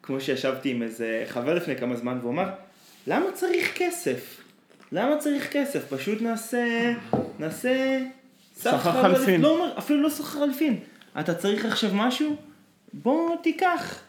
כמו 0.03 0.21
שישבתי 0.21 0.69
עם 0.69 0.81
איזה 0.83 1.23
חבר 1.27 1.53
לפני 1.55 1.75
כמה 1.75 1.95
זמן 1.95 2.17
והוא 2.21 2.31
אמר, 2.31 2.49
למה 3.07 3.25
צריך 3.33 3.71
כסף? 3.75 4.41
למה 4.91 5.17
צריך 5.17 5.51
כסף? 5.51 5.93
פשוט 5.93 6.21
נעשה, 6.21 6.93
נעשה 7.39 7.99
סחר 8.55 9.01
חליפין. 9.01 9.41
לא 9.41 9.67
אפילו 9.77 10.01
לא 10.01 10.09
סחר 10.09 10.39
חליפין. 10.39 10.79
אתה 11.19 11.33
צריך 11.33 11.65
עכשיו 11.65 11.89
משהו? 11.93 12.35
בוא 12.93 13.35
תיקח. 13.43 14.01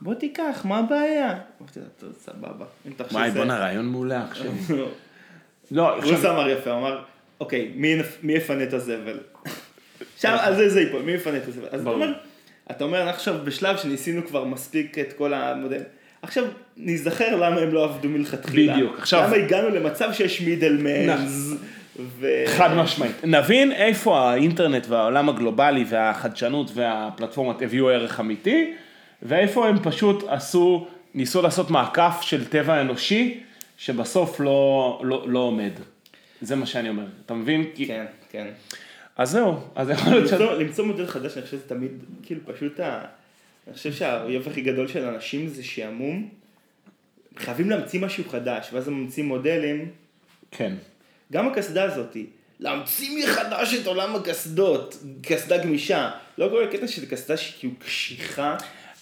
בוא 0.00 0.14
תיקח, 0.14 0.62
מה 0.64 0.78
הבעיה? 0.78 1.34
אמרתי 1.60 1.80
לו, 1.80 1.86
"טוב, 2.00 2.12
סבבה. 2.20 2.64
וואי 3.12 3.30
בואנה 3.30 3.58
רעיון 3.58 3.86
מעולה 3.86 4.24
עכשיו. 4.30 4.52
לא, 5.70 5.94
רוס 5.96 6.12
עכשיו, 6.12 6.32
אמר 6.34 6.50
יפה, 6.50 6.72
אמר, 6.78 7.02
אוקיי, 7.40 7.70
מי 7.74 7.94
יפ- 8.00 8.18
מי 8.22 8.32
יפנה 8.32 8.62
את 8.62 8.72
הזבל? 8.72 9.18
עכשיו, 10.16 10.38
על 10.40 10.54
זה 10.56 10.68
זה 10.68 10.80
ייפול, 10.80 11.02
מי 11.02 11.12
יפנה 11.12 11.36
את 11.36 11.48
הזבל? 11.48 11.66
אז 11.70 11.80
אתה. 11.80 11.90
אומר, 11.90 12.12
אתה 12.70 12.84
אומר, 12.84 12.98
אנחנו 12.98 13.10
עכשיו 13.10 13.34
בשלב 13.44 13.76
שניסינו 13.76 14.26
כבר 14.26 14.44
מספיק 14.44 14.98
את 14.98 15.12
כל 15.12 15.34
המודל. 15.34 15.80
עכשיו, 16.22 16.44
ניזכר 16.76 17.36
למה 17.36 17.60
הם 17.60 17.74
לא 17.74 17.84
עבדו 17.84 18.08
מלכתחילה. 18.08 18.72
בדיוק, 18.74 18.98
עכשיו- 18.98 19.24
למה 19.26 19.36
הגענו 19.36 19.68
למצב 19.68 20.12
שיש 20.12 20.40
מידלמנס, 20.40 21.52
ו... 22.18 22.28
חד 22.46 22.74
משמעית. 22.74 23.24
נבין 23.24 23.72
איפה 23.72 24.20
האינטרנט 24.30 24.86
והעולם 24.88 25.28
הגלובלי 25.28 25.84
והחדשנות 25.88 26.70
והפלטפורמות 26.74 27.62
הביאו 27.62 27.88
ערך 27.90 28.20
אמיתי, 28.20 28.74
ואיפה 29.22 29.68
הם 29.68 29.82
פשוט 29.82 30.24
עשו, 30.28 30.86
ניסו 31.14 31.42
לעשות 31.42 31.70
מעקף 31.70 32.18
של 32.20 32.44
טבע 32.48 32.80
אנושי, 32.80 33.40
שבסוף 33.78 34.40
לא, 34.40 35.00
לא, 35.04 35.24
לא 35.28 35.38
עומד. 35.38 35.72
זה 36.40 36.56
מה 36.56 36.66
שאני 36.66 36.88
אומר, 36.88 37.04
אתה 37.26 37.34
מבין? 37.34 37.64
כי- 37.74 37.86
כן, 37.86 38.06
כן. 38.30 38.46
אז 39.16 39.30
זהו, 39.30 39.54
אז 39.74 39.90
יכול 39.90 40.12
להיות 40.12 40.28
ש... 40.28 40.32
למצוא, 40.32 40.52
למצוא 40.54 40.84
מודל 40.84 41.06
חדש, 41.06 41.32
אני 41.36 41.42
חושב 41.44 41.56
שזה 41.56 41.68
תמיד, 41.68 41.90
כאילו 42.22 42.40
פשוט, 42.46 42.80
ה... 42.80 43.00
אני 43.66 43.74
חושב 43.74 43.92
שהאויב 43.92 44.48
הכי 44.48 44.60
גדול 44.60 44.88
של 44.88 45.04
אנשים 45.04 45.48
זה 45.48 45.64
שעמום. 45.64 46.28
חייבים 47.38 47.70
להמציא 47.70 48.00
משהו 48.00 48.24
חדש, 48.30 48.68
ואז 48.72 48.88
הם 48.88 48.94
ממציאים 49.02 49.28
מודלים. 49.28 49.88
כן. 50.50 50.72
גם 51.32 51.48
הקסדה 51.48 51.84
הזאתי, 51.84 52.26
להמציא 52.60 53.18
מחדש 53.24 53.74
את 53.74 53.86
עולם 53.86 54.16
הקסדות, 54.16 54.96
קסדה 55.22 55.58
גמישה. 55.58 56.10
לא 56.38 56.48
כל 56.50 56.64
הקטע 56.64 56.88
של 56.88 57.06
קסדה 57.06 57.36
שהיא 57.36 57.58
כאילו 57.58 57.74
קשיחה, 57.78 58.56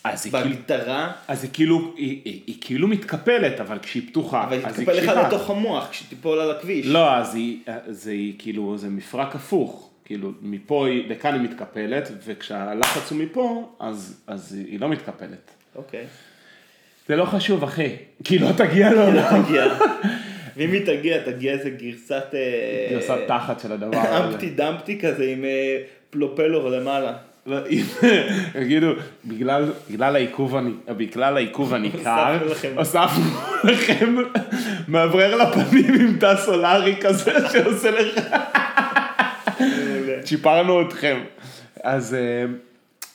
אז 0.05 0.27
היא 0.27 0.33
כאילו, 0.33 0.49
בהגדרה, 0.49 1.13
אז 1.29 1.43
היא 1.43 1.51
כאילו, 1.53 1.93
היא, 1.97 2.21
היא, 2.25 2.41
היא 2.47 2.57
כאילו 2.61 2.89
מתקפלת, 2.89 3.61
אבל 3.61 3.79
כשהיא 3.79 4.09
פתוחה, 4.09 4.45
אבל 4.45 4.53
היא 4.53 4.67
אז 4.67 4.79
היא 4.79 4.87
תקפל 4.87 5.03
לך. 5.03 5.27
לתוך 5.27 5.51
המוח 5.51 5.89
כשתיפול 5.91 6.41
על 6.41 6.51
הכביש. 6.51 6.87
לא, 6.87 7.15
אז 7.15 7.35
היא, 7.35 7.59
זה 7.89 8.11
היא 8.11 8.35
כאילו, 8.39 8.79
זה 8.79 8.89
מפרק 8.89 9.35
הפוך. 9.35 9.91
כאילו, 10.05 10.33
מפה 10.43 10.87
היא, 10.87 11.11
לכאן 11.11 11.35
היא 11.35 11.43
מתקפלת, 11.43 12.11
וכשהלחץ 12.25 13.11
הוא 13.11 13.19
מפה, 13.19 13.75
אז, 13.81 14.21
אז 14.27 14.59
היא 14.69 14.81
לא 14.81 14.89
מתקפלת. 14.89 15.51
אוקיי. 15.77 16.05
זה 17.09 17.17
לא 17.17 17.25
חשוב, 17.25 17.65
אחי. 17.65 17.97
כי 18.25 18.39
לא 18.39 18.49
תגיע 18.57 18.93
לעולם. 18.93 19.43
תגיע. 19.43 19.65
ואם 20.57 20.73
היא 20.73 20.87
תגיע, 20.87 21.25
תגיע 21.25 21.53
איזה 21.53 21.71
גרסת... 21.71 22.35
אה, 22.35 22.89
גרסת 22.91 23.19
תחת 23.29 23.61
של 23.61 23.73
הדבר 23.73 23.99
הזה. 23.99 24.27
אמפטי 24.27 24.51
דמפטי 24.51 25.01
כזה 25.01 25.25
עם 25.25 25.45
אה, 25.45 25.83
פלופלור 26.11 26.69
למעלה. 26.69 27.13
לא, 27.47 27.57
יגידו, 28.61 28.87
בגלל, 29.25 29.73
בגלל 29.91 30.17
העיכוב, 30.17 30.57
בגלל 30.89 31.37
העיכוב 31.37 31.75
הניכר, 31.75 32.39
הוספנו 32.77 33.25
לכם. 33.65 34.17
מאוורר 34.89 35.37
לפנים 35.37 35.95
עם 35.95 36.17
תא 36.21 36.37
סולארי 36.37 36.97
כזה 37.01 37.33
שעושה 37.53 37.91
לך, 37.91 38.25
צ'יפרנו 40.25 40.83
אתכם. 40.83 41.21
אז, 41.83 42.15
אה, 42.15 42.45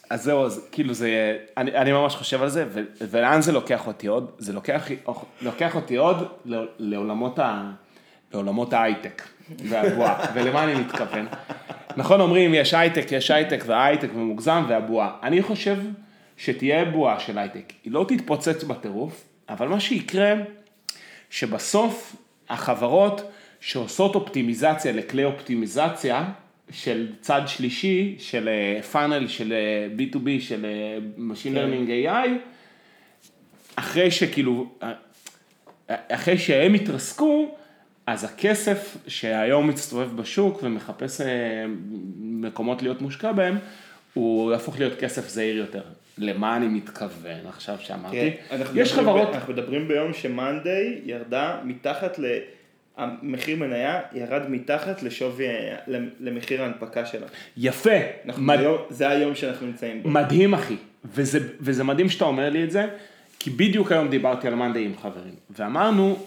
אז 0.09 0.23
זהו, 0.23 0.45
אז 0.45 0.67
כאילו 0.71 0.93
זה, 0.93 1.37
אני, 1.57 1.71
אני 1.71 1.91
ממש 1.91 2.15
חושב 2.15 2.41
על 2.41 2.49
זה, 2.49 2.65
ו, 2.73 2.79
ולאן 3.01 3.41
זה 3.41 3.51
לוקח 3.51 3.87
אותי 3.87 4.07
עוד? 4.07 4.31
זה 4.37 4.53
לוקח, 4.53 4.87
לוקח 5.41 5.75
אותי 5.75 5.95
עוד 5.95 6.27
לעולמות, 6.79 7.39
ה, 7.39 7.71
לעולמות 8.33 8.73
ההייטק 8.73 9.23
והבועה, 9.65 10.25
ולמה 10.33 10.63
אני 10.63 10.75
מתכוון? 10.75 11.27
נכון 11.97 12.21
אומרים, 12.21 12.53
יש 12.53 12.73
הייטק, 12.73 13.11
יש 13.11 13.31
הייטק 13.31 13.63
והייטק 13.65 14.09
ומוגזם 14.15 14.65
והבועה. 14.67 15.17
אני 15.23 15.41
חושב 15.41 15.77
שתהיה 16.37 16.85
בועה 16.85 17.19
של 17.19 17.37
הייטק. 17.37 17.73
היא 17.83 17.93
לא 17.93 18.05
תתפוצץ 18.07 18.63
בטירוף, 18.63 19.23
אבל 19.49 19.67
מה 19.67 19.79
שיקרה, 19.79 20.33
שבסוף 21.29 22.15
החברות 22.49 23.31
שעושות 23.59 24.15
אופטימיזציה 24.15 24.91
לכלי 24.91 25.23
אופטימיזציה 25.23 26.29
של 26.71 27.07
צד 27.21 27.41
שלישי, 27.47 28.15
של 28.19 28.49
פאנל, 28.91 29.27
של 29.27 29.53
אה, 29.53 29.87
B2B, 29.97 30.41
של 30.41 30.65
אה, 30.65 30.97
Machine 31.17 31.53
כן. 31.53 31.55
Learning 31.55 32.07
AI, 32.07 32.29
אחרי 33.75 34.11
שכאילו, 34.11 34.69
אה, 34.83 34.93
אחרי 35.89 36.37
שהם 36.37 36.73
התרסקו, 36.73 37.55
אז 38.11 38.23
הכסף 38.23 38.97
שהיום 39.07 39.67
מסתובב 39.67 40.15
בשוק 40.15 40.59
ומחפש 40.63 41.21
אה, 41.21 41.65
מקומות 42.19 42.81
להיות 42.81 43.01
מושקע 43.01 43.31
בהם, 43.31 43.57
הוא 44.13 44.51
יהפוך 44.51 44.79
להיות 44.79 44.99
כסף 44.99 45.29
זעיר 45.29 45.57
יותר. 45.57 45.81
למה 46.17 46.57
אני 46.57 46.67
מתכוון 46.67 47.47
עכשיו 47.47 47.75
שאמרתי? 47.79 48.31
כן, 48.49 48.55
יש 48.75 48.93
חברות, 48.93 49.29
ב- 49.29 49.33
אנחנו 49.33 49.53
מדברים 49.53 49.87
ביום 49.87 50.13
שמאנדיי 50.13 51.01
ירדה 51.05 51.57
מתחת 51.63 52.19
ל... 52.19 52.25
המחיר 52.97 53.57
מניה 53.57 53.99
ירד 54.13 54.49
מתחת 54.49 55.03
לשווי, 55.03 55.45
למחיר 56.19 56.61
ההנפקה 56.61 57.05
שלה. 57.05 57.27
יפה, 57.57 57.97
אנחנו 58.25 58.43
מד... 58.43 58.57
ביום, 58.59 58.77
זה 58.89 59.09
היום 59.09 59.35
שאנחנו 59.35 59.67
נמצאים 59.67 60.03
בו. 60.03 60.09
מדהים 60.09 60.53
אחי, 60.53 60.75
וזה, 61.05 61.39
וזה 61.61 61.83
מדהים 61.83 62.09
שאתה 62.09 62.25
אומר 62.25 62.49
לי 62.49 62.63
את 62.63 62.71
זה, 62.71 62.85
כי 63.39 63.49
בדיוק 63.49 63.91
היום 63.91 64.09
דיברתי 64.09 64.47
על 64.47 64.55
Monday 64.55 64.85
עם 64.85 64.97
חברים, 65.01 65.35
ואמרנו, 65.49 66.17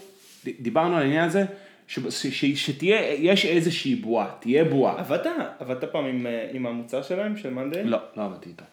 דיברנו 0.61 0.97
על 0.97 1.03
העניין 1.03 1.25
הזה, 1.25 1.45
ש, 1.92 1.98
ש, 1.98 2.26
ש, 2.26 2.44
שתהיה, 2.44 3.14
יש 3.14 3.46
איזושהי 3.46 3.94
בועה, 3.94 4.31
תהיה 4.40 4.64
בועה. 4.64 4.98
עבדת, 4.98 5.26
עבדת 5.59 5.85
פעם 5.85 6.05
עם, 6.05 6.26
אה, 6.26 6.48
עם 6.52 6.66
המוצר 6.66 7.02
שלהם, 7.02 7.37
של 7.37 7.50
Monday? 7.50 7.85
לא, 7.85 7.98
לא 8.16 8.24
עבדתי 8.24 8.48
איתו. 8.48 8.64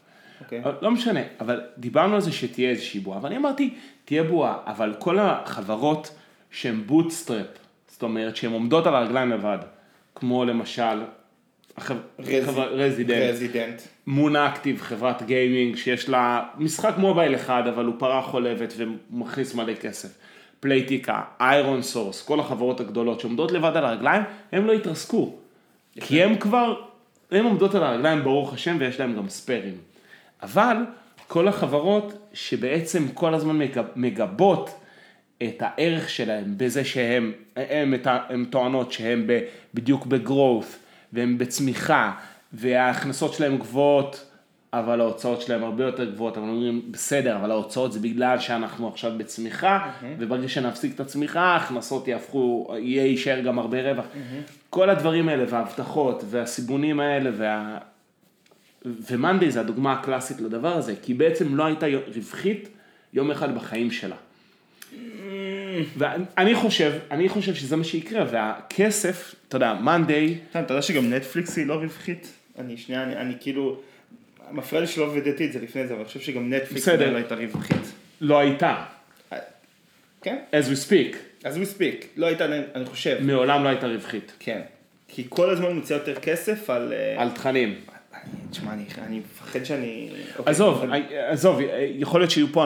אוקיי. 0.41 0.63
אבל 0.63 0.73
לא 0.82 0.91
משנה, 0.91 1.19
אבל 1.39 1.62
דיברנו 1.77 2.15
על 2.15 2.21
זה 2.21 2.32
שתהיה 2.32 2.69
איזושהי 2.69 2.99
בועה, 2.99 3.19
ואני 3.23 3.38
אמרתי, 3.38 3.73
תהיה 4.05 4.23
בועה, 4.23 4.58
אבל 4.65 4.93
כל 4.99 5.19
החברות 5.19 6.15
שהן 6.51 6.82
bootstrap, 6.86 7.45
זאת 7.88 8.03
אומרת 8.03 8.36
שהן 8.36 8.51
עומדות 8.51 8.88
על 8.88 8.95
הרגליים 8.95 9.29
לבד, 9.29 9.58
כמו 10.15 10.45
למשל, 10.45 11.03
Resident, 12.19 13.23
Resident. 13.29 13.82
Moon 14.08 14.47
Active, 14.47 14.82
חברת 14.82 15.23
גיימינג, 15.23 15.75
שיש 15.75 16.10
לה 16.10 16.43
משחק 16.58 16.93
מובייל 16.97 17.36
אחד, 17.36 17.67
אבל 17.67 17.86
הוא 17.86 17.95
פרה 17.97 18.21
חולבת 18.21 18.73
ומכניס 18.77 19.55
מלא 19.55 19.73
כסף. 19.73 20.10
Playtika, 20.60 21.21
ironSource, 21.39 22.21
כל 22.22 22.39
החברות 22.39 22.80
הגדולות 22.80 23.19
שעומדות 23.19 23.52
לבד 23.52 23.72
על 23.78 23.86
הרגליים, 23.86 24.22
הם 24.52 24.65
לא 24.65 24.72
יתרסקו. 24.72 25.34
כי 26.02 26.24
הם 26.24 26.36
כבר, 26.38 26.76
הם 27.32 27.45
עומדות 27.45 27.76
על 27.76 27.84
הרגליים 27.84 28.24
ברוך 28.24 28.54
השם 28.54 28.78
ויש 28.80 29.00
להם 29.00 29.15
גם 29.15 29.30
ספיירים. 29.30 29.78
אבל 30.43 30.76
כל 31.28 31.48
החברות 31.48 32.13
שבעצם 32.34 33.08
כל 33.13 33.34
הזמן 33.34 33.58
מגב- 33.58 33.86
מגבות 33.95 34.69
את 35.43 35.58
הערך 35.65 36.10
שלהם 36.10 36.54
בזה 36.58 36.86
שהם, 36.86 37.32
הם, 37.56 37.93
את 37.93 38.08
ה- 38.08 38.19
הם 38.30 38.45
טוענות 38.50 38.91
שהם 38.91 39.28
בדיוק 39.74 40.06
בגרואות 40.06 40.65
והם 41.13 41.38
בצמיחה 41.38 42.12
וההכנסות 42.54 43.34
שלהם 43.34 43.58
גבוהות 43.58 44.28
אבל 44.73 45.01
ההוצאות 45.01 45.41
שלהם 45.41 45.63
הרבה 45.63 45.84
יותר 45.84 46.12
גבוהות, 46.12 46.38
אבל 46.38 46.47
אומרים 46.47 46.82
בסדר, 46.91 47.36
אבל 47.36 47.51
ההוצאות 47.51 47.93
זה 47.93 47.99
בגלל 47.99 48.39
שאנחנו 48.39 48.88
עכשיו 48.88 49.12
בצמיחה, 49.17 49.91
וברגע 50.19 50.47
שנפסיק 50.47 50.95
את 50.95 50.99
הצמיחה, 50.99 51.41
ההכנסות 51.41 52.08
יהפכו, 52.08 52.73
יהיה 52.79 53.05
יישאר 53.05 53.39
גם 53.39 53.60
הרבה 53.60 53.91
רווח. 53.91 54.05
כל 54.69 54.89
הדברים 54.89 55.29
האלה 55.29 55.45
וההבטחות 55.49 56.23
והסיבונים 56.29 56.99
האלה 56.99 57.29
וה... 57.38 57.77
ומאנדי 58.86 59.51
זה 59.51 59.60
הדוגמה 59.60 59.93
הקלאסית 59.93 60.41
לדבר 60.41 60.73
הזה, 60.73 60.93
כי 61.01 61.13
בעצם 61.13 61.55
לא 61.55 61.65
הייתה 61.65 61.86
רווחית 62.15 62.69
יום 63.13 63.32
אחד 63.32 63.55
בחיים 63.55 63.91
שלה. 63.91 64.15
ואני 65.97 66.55
חושב, 66.55 66.91
אני 67.12 67.29
חושב 67.29 67.55
שזה 67.55 67.75
מה 67.75 67.84
שיקרה, 67.84 68.25
והכסף, 68.32 69.36
אתה 69.47 69.55
יודע, 69.55 69.73
מאנדי, 69.73 70.38
אתה 70.51 70.73
יודע 70.73 70.82
שגם 70.82 71.13
נטפליקס 71.13 71.58
היא 71.58 71.65
לא 71.65 71.73
רווחית? 71.73 72.34
אני 72.60 72.77
שנייה, 72.77 73.03
אני, 73.03 73.15
אני 73.15 73.34
כאילו, 73.39 73.79
מפריע 74.51 74.81
לי 74.81 74.88
שלא 74.88 75.03
וידאתי 75.13 75.45
את 75.45 75.53
זה 75.53 75.59
לפני 75.59 75.88
זה, 75.88 75.93
אבל 75.93 75.99
אני 76.01 76.07
חושב 76.07 76.19
שגם 76.19 76.53
נטפליקס. 76.53 76.88
לא 76.88 77.15
הייתה 77.15 77.35
רווחית. 77.35 77.77
לא 78.21 78.39
הייתה, 78.39 78.83
כן? 80.21 80.38
as 80.51 80.65
we 80.65 80.89
speak, 80.89 81.15
אז 81.43 81.57
we 81.57 81.77
speak, 81.77 82.05
לא 82.17 82.25
הייתה, 82.25 82.45
אני 82.75 82.85
חושב, 82.85 83.17
מעולם 83.21 83.63
לא 83.63 83.69
הייתה 83.69 83.88
רווחית, 83.88 84.33
כן. 84.39 84.62
כי 85.07 85.25
כל 85.29 85.49
הזמן 85.49 85.71
מוציא 85.71 85.95
יותר 85.95 86.15
כסף 86.15 86.69
על... 86.69 86.93
אה, 86.93 87.21
על 87.21 87.29
תכנים. 87.31 87.75
תשמע, 88.51 88.73
אני, 88.73 88.83
אני 89.07 89.19
מפחד 89.19 89.63
שאני... 89.63 90.09
אוקיי, 90.39 90.51
עזוב, 90.51 90.83
אבל- 90.83 91.01
עזוב, 91.29 91.59
יכול 91.95 92.21
להיות 92.21 92.31
שיהיו 92.31 92.47
פה, 92.47 92.65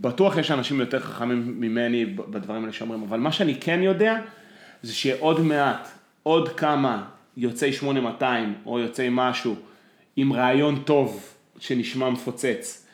בטוח 0.00 0.36
יש 0.38 0.50
אנשים 0.50 0.80
יותר 0.80 1.00
חכמים 1.00 1.54
ממני 1.60 2.04
בדברים 2.06 2.62
האלה 2.62 2.72
שאומרים, 2.72 3.02
אבל 3.02 3.18
מה 3.18 3.32
שאני 3.32 3.54
כן 3.60 3.80
יודע, 3.82 4.16
זה 4.82 4.94
שעוד 4.94 5.40
מעט, 5.40 5.88
עוד 6.22 6.48
כמה 6.48 7.04
יוצאי 7.36 7.72
8200 7.72 8.54
או 8.66 8.78
יוצאי 8.78 9.08
משהו, 9.10 9.56
עם 10.16 10.32
רעיון 10.32 10.82
טוב 10.86 11.34
שנשמע 11.58 12.10
מפוצץ, 12.10 12.86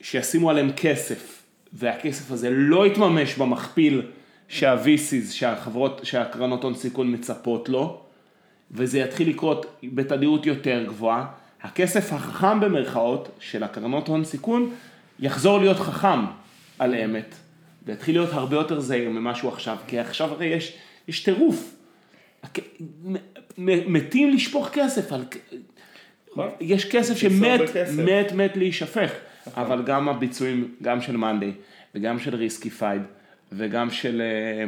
שישימו 0.00 0.50
עליהם 0.50 0.72
כסף, 0.76 1.42
והכסף 1.72 2.30
הזה 2.30 2.50
לא 2.50 2.86
יתממש 2.86 3.34
במכפיל 3.34 4.02
שה-VCs, 4.48 5.32
שהחברות, 5.32 6.00
שהקרנות 6.04 6.64
הון 6.64 6.74
סיכון 6.74 7.14
מצפות 7.14 7.68
לו, 7.68 8.00
וזה 8.70 8.98
יתחיל 8.98 9.28
לקרות 9.28 9.66
בתדירות 9.82 10.46
יותר 10.46 10.84
גבוהה, 10.88 11.26
הכסף 11.62 12.12
החכם 12.12 12.60
במרכאות 12.60 13.28
של 13.40 13.62
הקרנות 13.62 14.08
הון 14.08 14.24
סיכון 14.24 14.74
יחזור 15.20 15.58
להיות 15.58 15.76
חכם 15.76 16.24
על 16.78 16.94
אמת, 16.94 17.34
ויתחיל 17.86 18.14
להיות 18.14 18.32
הרבה 18.32 18.56
יותר 18.56 18.80
זהיר 18.80 19.10
ממה 19.10 19.34
שהוא 19.34 19.52
עכשיו, 19.52 19.76
כי 19.86 19.98
עכשיו 19.98 20.32
הרי 20.32 20.46
יש, 20.46 20.72
יש 21.08 21.24
טירוף. 21.24 21.74
מתים 23.58 24.30
לשפוך 24.30 24.68
כסף 24.72 25.12
על... 25.12 25.24
נכון. 26.38 26.50
יש 26.60 26.84
כסף 26.84 27.16
שמת. 27.16 27.60
נכון. 27.60 28.04
מת, 28.04 28.32
מת 28.32 28.56
להישפך, 28.56 29.12
אבל 29.56 29.82
גם 29.82 30.08
הביצועים, 30.08 30.74
גם 30.82 31.00
של 31.00 31.16
Monday, 31.16 31.52
וגם 31.94 32.18
של 32.18 32.34
Riskified, 32.34 33.02
וגם 33.52 33.90
של... 33.90 34.22
אה, 34.24 34.64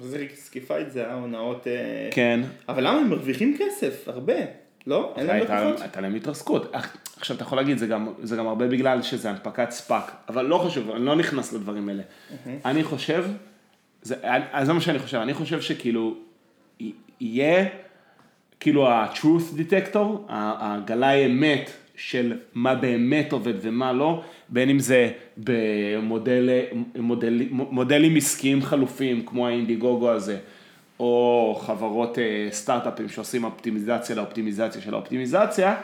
Riskified 0.00 0.88
זה 0.88 1.10
ההונאות... 1.10 1.66
אה, 1.66 2.08
כן. 2.10 2.40
אבל 2.68 2.86
למה 2.86 2.98
הם 2.98 3.10
מרוויחים 3.10 3.56
כסף? 3.58 4.08
הרבה. 4.08 4.34
לא? 4.86 5.14
אין 5.16 5.26
להם 5.26 5.40
לקוחות? 5.40 5.80
הייתה 5.80 6.00
להם 6.00 6.14
התרסקות. 6.14 6.74
עכשיו 7.16 7.36
אתה 7.36 7.44
יכול 7.44 7.58
להגיד, 7.58 7.78
זה 7.78 7.86
גם, 7.86 8.12
זה 8.22 8.36
גם 8.36 8.46
הרבה 8.46 8.66
בגלל 8.66 9.02
שזה 9.02 9.30
הנפקת 9.30 9.70
ספאק, 9.70 10.12
אבל 10.28 10.46
לא 10.46 10.58
חשוב, 10.58 10.90
אני 10.90 11.04
לא 11.04 11.16
נכנס 11.16 11.52
לדברים 11.52 11.88
האלה. 11.88 12.02
אני 12.64 12.84
חושב, 12.84 13.24
זה, 14.02 14.14
אז 14.52 14.66
זה 14.66 14.72
מה 14.72 14.80
שאני 14.80 14.98
חושב, 14.98 15.18
אני 15.18 15.34
חושב 15.34 15.60
שכאילו, 15.60 16.16
יהיה, 17.20 17.66
כאילו 18.60 18.88
ה-truth 18.88 19.58
detector, 19.58 19.98
הגלאי 20.28 21.26
אמת 21.26 21.70
של 21.96 22.38
מה 22.54 22.74
באמת 22.74 23.32
עובד 23.32 23.54
ומה 23.60 23.92
לא, 23.92 24.22
בין 24.48 24.70
אם 24.70 24.78
זה 24.78 25.10
במודל, 25.36 26.50
מודל, 26.98 27.42
מודלים 27.50 28.16
עסקיים 28.16 28.62
חלופיים, 28.62 29.26
כמו 29.26 29.46
האינדיגוגו 29.46 30.10
הזה, 30.10 30.38
או 31.00 31.58
חברות 31.66 32.18
אה, 32.18 32.48
סטארט-אפים 32.50 33.08
שעושים 33.08 33.44
אופטימיזציה 33.44 34.16
לאופטימיזציה 34.16 34.82
של 34.82 34.94
האופטימיזציה, 34.94 35.76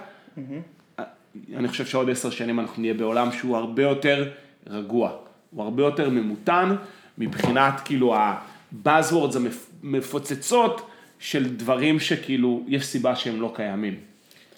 אני 1.56 1.68
חושב 1.68 1.86
שעוד 1.86 2.10
עשר 2.10 2.30
שנים 2.30 2.60
אנחנו 2.60 2.80
נהיה 2.80 2.94
בעולם 2.94 3.32
שהוא 3.32 3.56
הרבה 3.56 3.82
יותר 3.82 4.30
רגוע, 4.66 5.10
הוא 5.50 5.62
הרבה 5.62 5.82
יותר 5.82 6.10
ממותן 6.10 6.76
מבחינת 7.18 7.80
כאילו 7.84 8.14
ה-buzzwords 8.14 9.36
המפוצצות 9.82 10.90
של 11.24 11.56
דברים 11.56 12.00
שכאילו 12.00 12.64
יש 12.68 12.86
סיבה 12.86 13.16
שהם 13.16 13.40
לא 13.40 13.52
קיימים. 13.56 13.94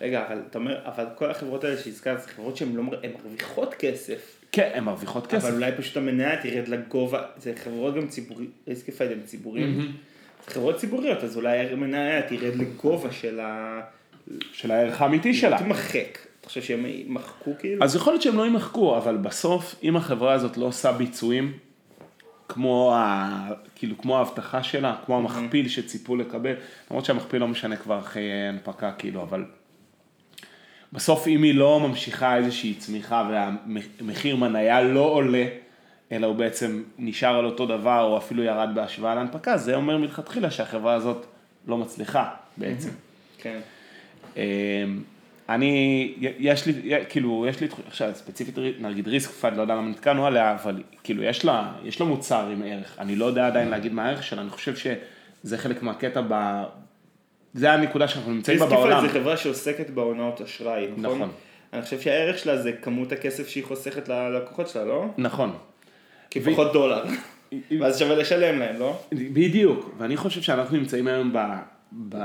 רגע, 0.01 0.27
אבל 0.29 0.39
אתה 0.51 0.59
אומר, 0.59 0.79
אבל 0.85 1.05
כל 1.15 1.31
החברות 1.31 1.65
האלה 1.65 1.77
שהזכרת, 1.77 2.23
זה 2.23 2.29
חברות 2.29 2.57
שהן 2.57 2.77
לא, 2.77 2.83
מר- 2.83 3.01
הן 3.03 3.11
מרוויחות 3.25 3.75
כסף. 3.75 4.41
כן, 4.53 4.71
הן 4.75 4.85
מרוויחות 4.85 5.27
כסף. 5.27 5.45
אבל 5.45 5.55
אולי 5.55 5.73
פשוט 5.79 5.97
המניה 5.97 6.43
תרד 6.43 6.69
לגובה, 6.69 7.23
זה 7.37 7.53
חברות 7.65 7.95
גם 7.95 8.09
ציבוריות, 8.09 8.51
Riskified 8.69 9.13
הם 9.13 9.19
ציבוריים, 9.25 9.93
זה 10.47 10.51
חברות 10.53 10.77
ציבוריות, 10.77 11.25
אז 11.25 11.37
אולי 11.37 11.59
המניה 11.59 12.23
תרד 12.23 12.57
לגובה 12.57 13.13
של 13.13 13.41
ה... 13.41 13.81
של 14.53 14.71
הערך 14.71 15.03
האמיתי 15.03 15.35
שלה. 15.35 15.59
תמחק. 15.59 16.19
אתה 16.41 16.49
חושב 16.49 16.63
שהם 16.63 16.87
ימחקו 16.87 17.51
כאילו? 17.59 17.85
אז 17.85 17.97
יכול 17.97 18.13
להיות 18.13 18.23
שהם 18.23 18.37
לא 18.37 18.47
ימחקו, 18.47 18.97
אבל 18.97 19.17
בסוף, 19.17 19.75
אם 19.83 19.97
החברה 19.97 20.33
הזאת 20.33 20.57
לא 20.57 20.65
עושה 20.67 20.93
ביצועים, 20.93 21.53
כמו, 22.49 22.95
ה, 22.95 23.49
כאילו, 23.75 23.99
כמו 23.99 24.19
ההבטחה 24.19 24.63
שלה, 24.63 24.95
כמו 25.07 25.17
המכפיל 25.17 25.69
שציפו 25.69 26.17
לקבל, 26.17 26.55
למרות 26.91 27.05
שהמכפיל 27.05 27.41
לא 27.41 27.49
משנה 27.49 27.77
כבר 27.77 27.99
אחרי 27.99 28.33
הנפקה, 28.33 28.93
כאילו, 28.93 29.23
אבל 29.23 29.45
בסוף 30.93 31.29
אם 31.29 31.43
היא 31.43 31.55
לא 31.55 31.81
ממשיכה 31.81 32.37
איזושהי 32.37 32.75
צמיחה 32.75 33.29
והמחיר 33.31 34.37
מניה 34.37 34.83
לא 34.83 35.01
עולה, 35.01 35.45
אלא 36.13 36.27
הוא 36.27 36.37
בעצם 36.37 36.83
נשאר 36.99 37.39
על 37.39 37.45
אותו 37.45 37.67
דבר, 37.67 38.03
או 38.03 38.19
אפילו 38.19 38.43
ירד 38.43 38.69
בהשוואה 38.75 39.15
להנפקה, 39.15 39.57
זה 39.57 39.75
אומר 39.75 39.97
מלכתחילה 39.99 40.51
שהחברה 40.51 40.95
הזאת 40.95 41.27
לא 41.67 41.79
מצליחה 41.79 42.31
בעצם. 42.57 42.91
כן. 43.39 43.59
אני, 45.49 46.15
יש 46.21 46.67
לי, 46.67 46.73
כאילו, 47.09 47.47
יש 47.49 47.61
לי, 47.61 47.69
עכשיו 47.87 48.11
ספציפית, 48.15 48.59
נגיד 48.81 49.09
ריסק 49.09 49.31
פאד, 49.31 49.57
לא 49.57 49.63
יודע 49.63 49.75
למה 49.75 49.89
נתקענו 49.89 50.27
עליה, 50.27 50.55
אבל 50.55 50.83
כאילו, 51.03 51.23
יש 51.23 51.45
לה, 51.45 51.73
יש 51.85 52.01
לה 52.01 52.07
מוצר 52.07 52.49
עם 52.49 52.63
ערך, 52.67 52.97
אני 52.99 53.17
לא 53.17 53.25
יודע 53.25 53.47
עדיין 53.47 53.69
להגיד 53.69 53.93
מה 53.93 54.07
הערך 54.07 54.23
שלה, 54.23 54.43
אני 54.43 54.51
חושב 54.51 54.75
שזה 54.77 55.59
חלק 55.59 55.83
מהקטע 55.83 56.21
ב... 56.29 56.63
זה 57.55 57.73
הנקודה 57.73 58.09
שאנחנו 58.09 58.33
נמצאים 58.33 58.59
בה 58.59 58.67
בעולם. 58.67 58.83
ריסק 58.85 59.01
פאד 59.01 59.13
זה 59.13 59.21
חברה 59.21 59.37
שעוסקת 59.37 59.91
בהונאות 59.91 60.41
אשראי, 60.41 60.87
נכון? 60.97 61.17
נכון. 61.17 61.31
אני 61.73 61.83
חושב 61.83 62.01
שהערך 62.01 62.39
שלה 62.39 62.57
זה 62.57 62.73
כמות 62.73 63.13
הכסף 63.13 63.49
שהיא 63.49 63.65
חוסכת 63.65 64.09
ללקוחות 64.09 64.69
שלה, 64.69 64.85
לא? 64.85 65.07
נכון. 65.19 65.53
כי 66.31 66.41
פחות 66.41 66.73
דולר. 66.73 67.05
ואז 67.81 67.99
שווה 67.99 68.17
לשלם 68.17 68.59
להם, 68.59 68.79
לא? 68.79 69.01
בדיוק, 69.13 69.95
ואני 69.99 70.17
חושב 70.17 70.43
שאנחנו 70.43 70.77
נמצאים 70.77 71.07
היום 71.07 71.33
ב, 71.33 71.39
ב, 72.09 72.17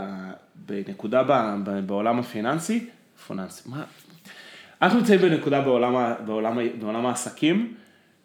בנקודה 0.55 1.23
ב, 1.23 1.31
ב, 1.63 1.79
בעולם 1.85 2.19
הפיננסי, 2.19 2.85
פיננסי, 3.27 3.69
מה? 3.69 3.83
אנחנו 4.81 4.99
נמצאים 4.99 5.19
בנקודה 5.19 5.61
בעולם, 5.61 6.13
בעולם, 6.25 6.57
בעולם 6.79 7.05
העסקים, 7.05 7.73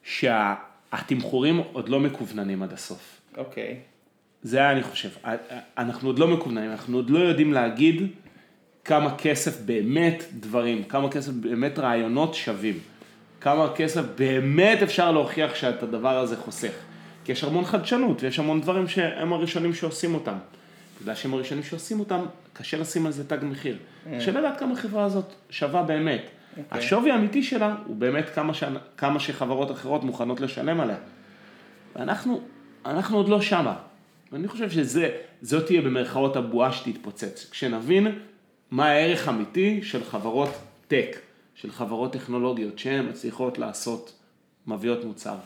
שהתמחורים 0.03 1.61
עוד 1.73 1.89
לא 1.89 2.01
מקווננים 2.01 2.63
עד 2.63 2.73
הסוף. 2.73 3.21
אוקיי. 3.37 3.65
Okay. 3.65 3.97
זה 4.43 4.71
אני 4.71 4.83
חושב, 4.83 5.09
אנחנו 5.79 6.09
עוד 6.09 6.19
לא 6.19 6.29
מקווננים, 6.29 6.71
אנחנו 6.71 6.97
עוד 6.97 7.11
לא 7.11 7.19
יודעים 7.19 7.53
להגיד 7.53 8.03
כמה 8.85 9.17
כסף 9.17 9.61
באמת 9.61 10.25
דברים, 10.33 10.85
כמה 10.85 11.11
כסף 11.11 11.33
באמת 11.33 11.79
רעיונות 11.79 12.35
שווים. 12.35 12.79
כמה 13.41 13.73
כסף 13.77 14.03
באמת 14.19 14.83
אפשר 14.83 15.13
להוכיח 15.13 15.55
שאת 15.55 15.83
הדבר 15.83 16.19
הזה 16.19 16.37
חוסך. 16.37 16.73
כי 17.25 17.33
יש 17.33 17.45
המון 17.45 17.65
חדשנות 17.65 18.23
ויש 18.23 18.39
המון 18.39 18.61
דברים 18.61 18.89
שהם 18.89 19.33
הראשונים 19.33 19.75
שעושים 19.75 20.15
אותם. 20.15 20.37
בגלל 21.03 21.15
שהם 21.15 21.35
הראשונים 21.35 21.65
שעושים 21.65 22.01
אותם, 22.01 22.21
קשה 22.53 22.77
לשים 22.77 23.07
על 23.07 23.13
זה 23.13 23.29
תג 23.29 23.39
מחיר. 23.43 23.77
Mm. 23.77 24.09
קשה 24.19 24.31
לדעת 24.31 24.59
כמה 24.59 24.73
החברה 24.73 25.05
הזאת 25.05 25.33
שווה 25.51 25.83
באמת. 25.83 26.23
Okay. 26.23 26.59
אוקיי. 26.59 26.79
השווי 26.79 27.11
האמיתי 27.11 27.43
שלה 27.43 27.77
הוא 27.87 27.97
באמת 27.97 28.31
כמה, 28.35 28.55
ש... 28.55 28.65
כמה 28.97 29.21
שחברות 29.21 29.71
אחרות 29.71 30.05
מוכנות 30.05 30.41
לשלם 30.41 30.81
עליה. 30.81 30.97
ואנחנו 31.97 32.41
אנחנו 32.87 33.17
עוד 33.17 33.29
לא 33.29 33.41
שמה. 33.41 33.77
ואני 34.33 34.49
חושב 34.49 34.71
שזאת 34.71 35.67
תהיה 35.67 35.83
במרכאות 35.83 36.37
הבועה 36.37 36.73
שתתפוצץ. 36.73 37.49
כשנבין 37.51 38.19
מה 38.71 38.87
הערך 38.87 39.29
האמיתי 39.29 39.81
של 39.83 40.05
חברות 40.05 40.51
tech. 40.88 41.16
של 41.57 41.73
חברות 41.73 42.13
טכנולוגיות 42.13 42.79
שהן 42.79 43.09
מצליחות 43.09 43.59
לעשות, 43.59 44.13
מביאות 44.67 45.05
מוצר. 45.05 45.37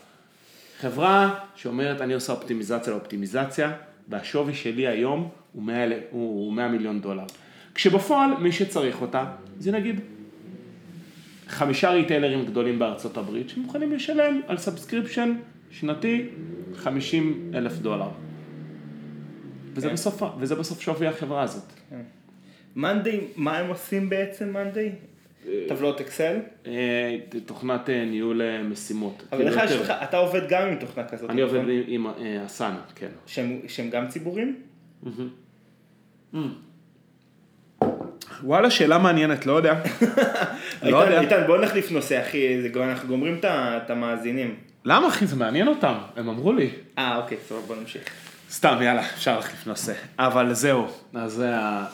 חברה 0.81 1.35
שאומרת 1.55 2.01
אני 2.01 2.15
עושה 2.15 2.33
אופטימיזציה 2.33 2.93
לאופטימיזציה, 2.93 3.73
והשווי 4.09 4.55
שלי 4.55 4.87
היום 4.87 5.31
הוא 5.53 5.63
100, 5.63 5.87
הוא 6.11 6.53
100 6.53 6.69
מיליון 6.69 7.01
דולר. 7.01 7.25
כשבפועל 7.75 8.35
מי 8.41 8.53
שצריך 8.53 9.03
אותה 9.03 9.25
זה 9.59 9.73
נגיד 9.73 10.01
חמישה 11.49 11.91
ריטיילרים 11.91 12.47
גדולים 12.47 12.79
בארצות 12.79 13.17
הברית 13.17 13.49
שמוכנים 13.49 13.93
לשלם 13.93 14.41
על 14.47 14.59
subscription 14.59 15.35
שנתי 15.71 16.27
50 16.75 17.53
אלף 17.55 17.79
דולר. 17.79 18.09
וזה, 19.75 19.89
כן. 19.89 19.95
בסוף, 19.95 20.23
וזה 20.39 20.55
בסוף 20.55 20.81
שווי 20.81 21.07
החברה 21.07 21.43
הזאת. 21.43 21.73
כן. 21.91 22.01
מה 23.37 23.59
הם 23.59 23.69
עושים 23.69 24.09
בעצם 24.09 24.53
מאנדיי? 24.53 24.93
טבלות 25.69 26.01
אקסל? 26.01 26.37
אה, 26.67 27.17
תוכנת 27.47 27.91
אה, 27.91 28.05
ניהול 28.05 28.43
אה, 28.43 28.63
משימות. 28.63 29.23
אבל 29.33 29.49
לך 29.49 29.61
יש 29.65 29.73
לך, 29.73 29.93
אתה 30.03 30.17
עובד 30.17 30.49
גם 30.49 30.69
עם 30.69 30.77
תוכנה 30.77 31.09
כזאת. 31.09 31.31
אני 31.31 31.41
עובד 31.41 31.63
עם 31.87 32.07
אסנה, 32.47 32.81
כן. 32.95 33.09
שהם 33.27 33.91
גם 33.91 34.09
ציבורים? 34.09 34.57
וואלה, 38.43 38.71
שאלה 38.71 38.99
מעניינת, 38.99 39.47
לא 39.47 39.53
יודע. 39.53 39.75
לא 40.83 40.97
יודע. 40.97 41.21
איתן, 41.21 41.43
בוא 41.47 41.59
נחליף 41.59 41.91
נושא, 41.91 42.23
אחי, 42.23 42.71
אנחנו 42.77 43.09
גומרים 43.09 43.41
את 43.45 43.91
המאזינים. 43.91 44.55
למה, 44.85 45.09
אחי? 45.09 45.27
זה 45.27 45.37
מעניין 45.37 45.69
אותם, 45.69 45.95
הם 46.17 46.29
אמרו 46.29 46.53
לי. 46.53 46.71
אה, 46.99 47.17
אוקיי, 47.17 47.39
טוב, 47.49 47.65
בוא 47.67 47.77
נמשיך. 47.77 48.03
סתם, 48.51 48.79
יאללה, 48.83 49.01
אפשר 49.01 49.37
להחליף 49.37 49.67
נושא. 49.67 49.93
אבל 50.19 50.53
זהו, 50.55 50.87
אז 51.15 51.33
זה, 51.33 51.53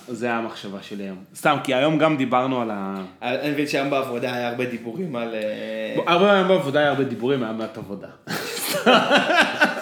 זה 0.08 0.32
המחשבה 0.32 0.82
שלי 0.82 1.04
היום. 1.04 1.24
סתם, 1.34 1.56
כי 1.64 1.74
היום 1.74 1.98
גם 1.98 2.16
דיברנו 2.16 2.62
על 2.62 2.70
ה... 2.72 3.02
אני 3.22 3.50
מבין 3.50 3.66
שהיום 3.66 3.90
בעבודה 3.90 4.34
היה 4.34 4.48
הרבה 4.48 4.64
דיבורים 4.64 5.16
על... 5.16 5.34
אה, 5.34 6.12
הרבה 6.12 6.32
היום 6.32 6.48
בעבודה 6.48 6.80
היה 6.80 6.88
הרבה 6.88 7.04
דיבורים, 7.04 7.42
היה 7.42 7.52
מעט 7.52 7.78
עבודה. 7.78 8.08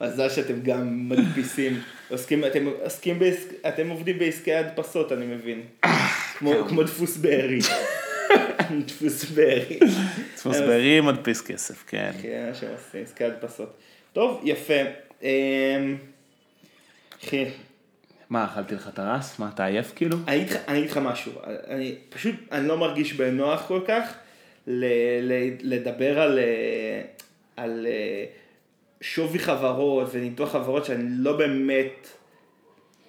מזל 0.00 0.28
שאתם 0.28 0.60
גם 0.62 1.08
מדפיסים, 1.08 1.80
עוסקים, 2.08 2.44
אתם, 2.44 2.66
עוסקים 2.82 3.18
בעסק, 3.18 3.48
אתם 3.68 3.88
עובדים 3.88 4.18
בעסקי 4.18 4.54
הדפסות, 4.54 5.12
אני 5.12 5.26
מבין. 5.26 5.62
כמו, 6.38 6.52
כן. 6.52 6.68
כמו 6.68 6.82
דפוס 6.82 7.16
בארי. 7.16 7.58
דפוס 8.86 9.24
בארי. 9.24 9.78
דפוס 10.34 10.56
בארי 10.56 11.00
מדפיס 11.00 11.40
כסף, 11.42 11.84
כן. 11.86 12.10
כן, 12.22 12.50
שעושים 12.54 13.02
עסקי 13.02 13.24
הדפסות. 13.24 13.76
טוב, 14.12 14.40
יפה. 14.44 14.80
אמ, 15.22 15.96
אחי. 17.24 17.44
מה, 18.30 18.44
אכלתי 18.44 18.74
לך 18.74 18.88
את 18.88 18.98
הרס? 18.98 19.38
מה, 19.38 19.50
אתה 19.54 19.64
עייף 19.64 19.92
כאילו? 19.96 20.16
אני 20.28 20.44
אגיד 20.78 20.90
לך 20.90 20.96
משהו, 20.96 21.32
אני 21.68 21.94
פשוט, 22.08 22.34
אני 22.52 22.68
לא 22.68 22.78
מרגיש 22.78 23.12
בנוח 23.12 23.66
כל 23.66 23.80
כך 23.88 24.14
לדבר 25.62 26.20
על, 26.20 26.38
אה, 26.38 27.02
על 27.56 27.86
אה, 27.90 28.24
שווי 29.00 29.38
חברות 29.38 30.08
וניתוח 30.12 30.52
חברות 30.52 30.84
שאני 30.84 31.04
לא 31.08 31.36
באמת 31.36 32.08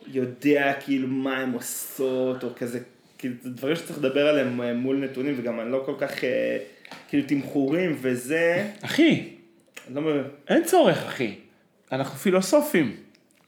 יודע 0.08 0.74
כאילו 0.86 1.08
מה 1.08 1.38
הן 1.38 1.54
עושות 1.54 2.44
או 2.44 2.50
כזה, 2.56 2.80
כאילו 3.18 3.36
זה 3.42 3.50
דברים 3.50 3.76
שצריך 3.76 4.00
לדבר 4.00 4.28
עליהם 4.28 4.62
אה, 4.62 4.74
מול 4.74 4.98
נתונים 4.98 5.36
וגם 5.38 5.60
אני 5.60 5.72
לא 5.72 5.84
כל 5.86 5.96
כך, 6.00 6.12
כאילו 7.08 7.24
תמחורים 7.28 7.96
וזה. 8.02 8.68
אחי, 8.82 9.30
לא... 9.94 10.02
אין 10.48 10.64
צורך 10.64 10.98
אחי. 10.98 11.36
אנחנו 11.92 12.18
פילוסופים. 12.18 12.96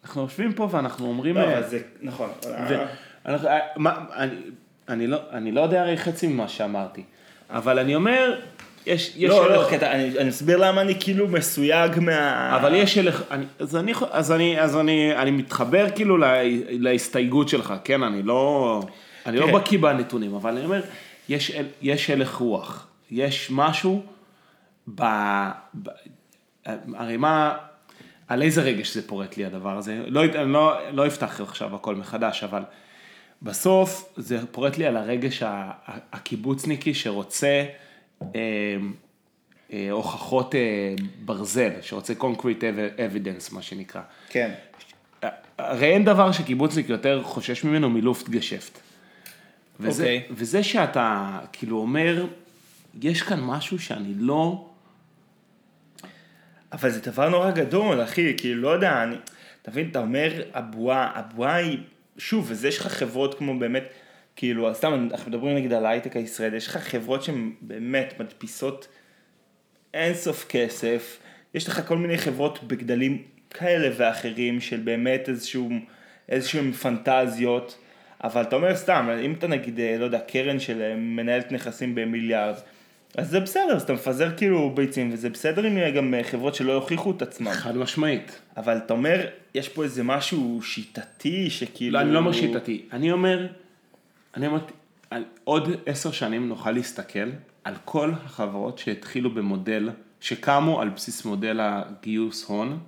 אנחנו 0.04 0.22
יושבים 0.22 0.54
פה 0.54 0.70
ואנחנו 0.72 1.08
אומרים... 1.08 1.36
לא, 1.36 1.44
אבל 1.44 1.68
זה, 1.68 1.82
נכון. 2.02 2.30
ואנחנו, 3.26 3.50
מה, 3.76 4.06
אני, 4.16 4.36
אני, 4.90 5.08
לא, 5.08 5.18
אני 5.32 5.52
לא 5.52 5.62
יודע 5.62 5.82
הרי 5.82 5.98
חצי 5.98 6.28
ממה 6.28 6.48
שאמרתי, 6.48 7.04
אבל 7.50 7.80
אני 7.80 7.96
אומר, 7.96 8.40
יש... 8.86 9.14
יש 9.18 9.30
לא, 9.30 9.50
לא, 9.50 9.68
קטע, 9.70 9.92
אני, 9.92 10.18
אני 10.20 10.30
אסביר 10.30 10.58
למה 10.58 10.82
אני 10.82 11.00
כאילו 11.00 11.28
מסויג 11.28 12.00
מה... 12.00 12.56
אבל 12.56 12.76
יש 12.76 12.98
הלך, 12.98 13.24
אני, 13.32 13.46
אז, 13.60 13.76
אני, 13.76 13.94
אז, 14.12 14.32
אני, 14.32 14.62
אז 14.62 14.78
אני, 14.78 15.16
אני 15.16 15.32
מתחבר 15.32 15.86
כאילו 15.96 16.18
לה, 16.18 16.42
להסתייגות 16.70 17.50
שלך, 17.50 17.74
כן, 17.84 18.04
אני 18.04 18.24
לא, 18.24 18.82
אני 19.26 19.38
לא 19.38 19.46
כן. 19.46 19.52
לא 19.52 19.60
בקיא 19.60 19.80
בנתונים, 19.80 20.36
אבל 20.36 20.52
אני 20.52 20.66
אומר, 20.66 20.82
יש, 21.30 21.52
יש 21.82 22.10
הלך 22.10 22.36
רוח, 22.36 22.88
יש 23.12 23.48
משהו 23.52 24.04
ב... 24.96 25.02
ב 25.74 25.90
הרי 26.96 27.18
מה... 27.18 27.58
על 28.28 28.42
איזה 28.42 28.62
רגש 28.62 28.94
זה 28.94 29.08
פורט 29.08 29.38
לי 29.38 29.46
הדבר 29.46 29.78
הזה, 29.78 30.04
לא, 30.08 30.24
אני 30.24 30.54
לא, 30.54 30.74
לא 30.92 31.08
אפתח 31.08 31.42
עכשיו 31.42 31.76
הכל 31.76 31.96
מחדש, 31.96 32.44
אבל 32.44 32.62
בסוף 33.42 34.14
זה 34.18 34.40
פורט 34.52 34.78
לי 34.78 34.86
על 34.86 34.98
הרגש 34.98 35.44
הקיבוצניקי 36.14 36.94
שרוצה 36.94 37.64
הוכחות 39.92 40.56
אה, 40.56 40.96
ברזל, 41.26 41.72
שרוצה 41.82 42.14
concrete 42.20 42.64
evidence 42.98 43.54
מה 43.54 43.62
שנקרא. 43.62 44.02
כן. 44.30 44.52
הרי 45.58 45.94
אין 45.94 46.06
דבר 46.06 46.32
שקיבוצניק 46.32 46.90
יותר 46.90 47.24
חושש 47.24 47.64
ממנו 47.64 47.90
מלופט 47.90 48.30
גשפט. 48.30 48.80
וזה, 49.80 50.04
okay. 50.04 50.06
אוקיי. 50.06 50.24
וזה 50.32 50.64
שאתה 50.64 51.40
כאילו 51.54 51.78
אומר, 51.78 52.26
יש 53.02 53.22
כאן 53.22 53.40
משהו 53.42 53.80
שאני 53.80 54.14
לא... 54.18 54.68
אבל 56.72 56.90
זה 56.90 57.12
דבר 57.12 57.30
נורא 57.30 57.52
גדול, 57.52 58.04
אחי, 58.04 58.34
כאילו, 58.38 58.62
לא 58.62 58.70
יודע, 58.70 59.04
אני, 59.04 59.16
אתה 59.62 59.72
מבין, 59.72 59.90
אתה 59.90 60.00
אומר, 60.00 60.42
הבועה, 60.54 61.12
הבועה 61.16 61.56
היא, 61.56 61.78
שוב, 62.18 62.46
וזה 62.50 62.68
יש 62.68 62.78
לך 62.78 62.88
חברות 62.88 63.38
כמו 63.38 63.60
באמת, 63.60 63.84
כאילו, 64.36 64.74
סתם, 64.76 65.08
אנחנו 65.12 65.32
מדברים 65.32 65.56
נגיד 65.56 65.74
על 65.74 65.86
ההייטק 65.86 66.16
הישראלי, 66.16 66.58
יש 66.58 66.68
לך 66.68 66.78
חברות 66.78 67.24
שהן 67.24 67.52
באמת 67.62 68.14
מדפיסות 68.20 68.88
אינסוף 69.94 70.46
כסף, 70.50 71.20
יש 71.54 71.68
לך 71.68 71.82
כל 71.88 71.98
מיני 71.98 72.18
חברות 72.18 72.64
בגדלים 72.64 73.24
כאלה 73.50 73.90
ואחרים 73.98 74.62
של 74.62 74.80
באמת 74.80 75.30
איזשהו, 75.30 75.70
איזשהם 76.30 76.72
פנטזיות, 76.72 77.78
אבל 78.24 78.42
אתה 78.42 78.56
אומר 78.56 78.76
סתם, 78.76 79.10
אם 79.26 79.34
אתה 79.34 79.48
נגיד, 79.48 79.80
אה, 79.80 79.96
לא 80.00 80.06
יודע, 80.06 80.20
קרן 80.20 80.60
של 80.60 80.82
אה, 80.82 80.96
מנהלת 80.96 81.52
נכסים 81.52 81.96
במיליארד, 81.96 82.56
אז 83.18 83.30
זה 83.30 83.40
בסדר, 83.40 83.76
אז 83.76 83.82
אתה 83.82 83.94
מפזר 83.94 84.38
כאילו 84.38 84.72
ביצים, 84.76 85.10
וזה 85.14 85.30
בסדר 85.30 85.68
אם 85.68 85.78
יהיה 85.78 85.92
גם 85.92 86.14
אה, 86.14 86.24
חברות 86.24 86.56
שלא 86.56 86.72
יוכיחו 86.72 87.12
את 87.12 87.22
עצמם. 87.22 87.52
חד 87.52 87.78
משמעית. 87.78 88.42
אבל 88.58 88.78
אתה 88.78 88.94
אומר, 88.94 89.26
יש 89.56 89.70
פה 89.70 89.84
איזה 89.84 90.04
משהו 90.04 90.62
שיטתי 90.62 91.50
שכאילו... 91.50 91.94
לא, 91.94 92.02
אני 92.02 92.12
לא 92.12 92.20
אומר 92.20 92.32
שיטתי. 92.32 92.82
אני 92.94 93.12
אומר, 93.12 93.48
אני 94.36 94.48
אומר, 94.48 94.60
על 95.10 95.26
עוד 95.44 95.70
עשר 95.86 96.12
שנים 96.12 96.48
נוכל 96.48 96.72
להסתכל 96.72 97.30
על 97.64 97.76
כל 97.86 98.14
החברות 98.26 98.78
שהתחילו 98.78 99.34
במודל, 99.34 99.90
שקמו 100.20 100.82
על 100.82 100.90
בסיס 100.90 101.26
מודל 101.26 101.60
הגיוס 101.60 102.44
הון, 102.44 102.80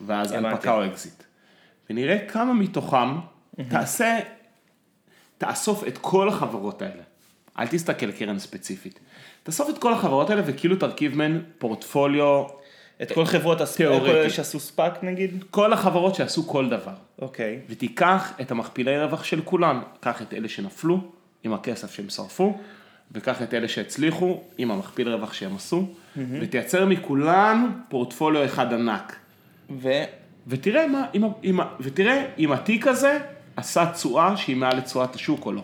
ואז. 0.00 0.32
הנפקה 0.32 0.74
או 0.74 0.86
אקזיט. 0.86 1.22
ונראה 1.90 2.18
כמה 2.28 2.54
מתוכם 2.54 3.18
תעשה, 3.68 4.18
תאסוף 5.38 5.84
את 5.86 5.98
כל 5.98 6.28
החברות 6.28 6.82
האלה. 6.82 7.02
אל 7.58 7.66
תסתכל 7.66 8.12
קרן 8.12 8.38
ספציפית. 8.38 9.00
תאסוף 9.42 9.70
את 9.70 9.78
כל 9.78 9.92
החברות 9.92 10.30
האלה 10.30 10.42
וכאילו 10.46 10.76
תרכיב 10.76 11.16
מהן 11.16 11.42
פורטפוליו, 11.58 12.44
את 13.02 13.12
כל 13.12 13.24
חברות 13.24 13.60
ה 13.60 13.63
SPAC, 13.63 13.76
תיאורטי. 13.76 14.06
כל 14.06 14.16
אלה 14.16 14.30
שעשו 14.30 14.60
SPAC 14.60 15.04
נגיד? 15.04 15.44
כל 15.50 15.72
החברות 15.72 16.14
שעשו 16.14 16.48
כל 16.48 16.68
דבר. 16.68 16.94
אוקיי. 17.18 17.58
ותיקח 17.68 18.32
את 18.40 18.50
המכפילי 18.50 18.98
רווח 18.98 19.24
של 19.24 19.40
כולן, 19.44 19.80
קח 20.00 20.22
את 20.22 20.34
אלה 20.34 20.48
שנפלו 20.48 21.00
עם 21.44 21.52
הכסף 21.52 21.94
שהם 21.94 22.08
שרפו, 22.08 22.58
וקח 23.12 23.42
את 23.42 23.54
אלה 23.54 23.68
שהצליחו 23.68 24.40
עם 24.58 24.70
המכפיל 24.70 25.08
רווח 25.08 25.32
שהם 25.32 25.56
עשו, 25.56 25.88
ותייצר 26.16 26.86
מכולן 26.86 27.70
פורטפוליו 27.88 28.44
אחד 28.44 28.72
ענק. 28.72 29.16
ו... 29.70 29.88
ותראה, 30.46 30.86
מה, 30.86 31.06
אם, 31.14 31.24
אם, 31.44 31.60
ותראה 31.80 32.24
אם 32.38 32.52
התיק 32.52 32.86
הזה 32.86 33.18
עשה 33.56 33.92
תשואה 33.92 34.36
שהיא 34.36 34.56
מעל 34.56 34.76
לתשואת 34.76 35.14
השוק 35.14 35.46
או 35.46 35.52
לא. 35.52 35.62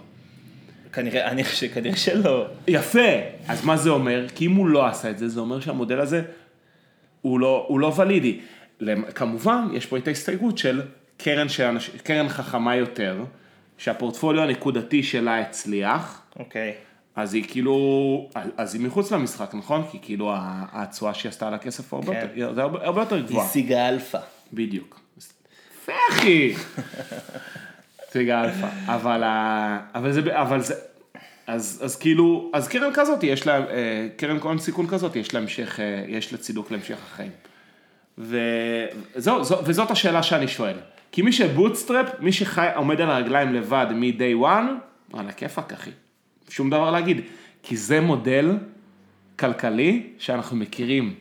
כנראה, 0.92 1.28
אני 1.28 1.44
חושב 1.44 1.56
שכנראה 1.56 1.96
שלא. 1.96 2.46
יפה, 2.68 3.08
אז 3.48 3.64
מה 3.64 3.76
זה 3.76 3.90
אומר? 3.90 4.26
כי 4.34 4.46
אם 4.46 4.54
הוא 4.54 4.68
לא 4.68 4.86
עשה 4.86 5.10
את 5.10 5.18
זה, 5.18 5.28
זה 5.28 5.40
אומר 5.40 5.60
שהמודל 5.60 6.00
הזה 6.00 6.22
הוא 7.22 7.40
לא, 7.40 7.64
הוא 7.68 7.80
לא 7.80 7.92
ולידי. 7.96 8.40
כמובן, 9.14 9.68
יש 9.72 9.86
פה 9.86 9.96
את 9.98 10.08
ההסתייגות 10.08 10.58
של 10.58 10.82
קרן, 11.16 11.48
שאנש, 11.48 11.90
קרן 11.90 12.28
חכמה 12.28 12.76
יותר, 12.76 13.24
שהפורטפוליו 13.78 14.42
הנקודתי 14.42 15.02
שלה 15.02 15.40
הצליח, 15.40 16.22
אוקיי. 16.38 16.74
אז 17.16 17.34
היא 17.34 17.44
כאילו, 17.48 18.30
אז 18.56 18.74
היא 18.74 18.82
מחוץ 18.82 19.12
למשחק, 19.12 19.54
נכון? 19.54 19.82
כי 19.90 19.98
כאילו 20.02 20.32
התשואה 20.72 21.14
שהיא 21.14 21.30
עשתה 21.30 21.48
על 21.48 21.54
הכסף 21.54 21.92
הרבה, 21.94 22.12
כן. 22.12 22.28
יותר, 22.34 22.54
זה 22.54 22.62
הרבה, 22.62 22.86
הרבה 22.86 23.00
יותר 23.00 23.20
גבוהה. 23.20 23.46
השיגה 23.46 23.88
אלפא. 23.88 24.18
בדיוק. 24.52 25.00
יפה 25.82 25.92
אחי. 26.10 26.54
סיגה 28.12 28.44
אלפא. 28.44 28.68
אבל, 28.86 29.22
אבל 29.94 30.12
זה, 30.12 30.40
אבל 30.40 30.60
זה, 30.60 30.74
אז, 31.46 31.80
אז 31.84 31.96
כאילו, 31.96 32.50
אז 32.54 32.68
קרן 32.68 32.90
כזאת 32.94 33.24
יש 33.24 33.46
לה, 33.46 33.56
אה, 33.56 34.08
קרן 34.16 34.36
הון 34.36 34.58
סיכון 34.58 34.86
כזאת 34.86 35.16
יש 35.16 35.34
לה 35.34 35.40
אה, 35.40 36.04
יש 36.08 36.32
לה 36.32 36.38
צידוק 36.38 36.70
להמשך 36.70 36.96
החיים. 37.12 37.30
וזו, 38.18 39.44
זו, 39.44 39.58
וזאת 39.64 39.90
השאלה 39.90 40.22
שאני 40.22 40.48
שואל. 40.48 40.76
כי 41.12 41.22
מי 41.22 41.32
ש 41.32 41.45
bootstrap, 41.45 42.06
מי 42.20 42.32
שחי, 42.32 42.68
עומד 42.74 43.00
על 43.00 43.10
הרגליים 43.10 43.54
לבד 43.54 43.86
מ-day 43.94 44.42
one, 44.42 44.68
וואלה 45.10 45.32
כיפאק 45.32 45.72
אחי. 45.72 45.90
שום 46.48 46.70
דבר 46.70 46.90
להגיד. 46.90 47.20
כי 47.62 47.76
זה 47.76 48.00
מודל 48.00 48.56
כלכלי 49.38 50.06
שאנחנו 50.18 50.56
מכירים. 50.56 51.14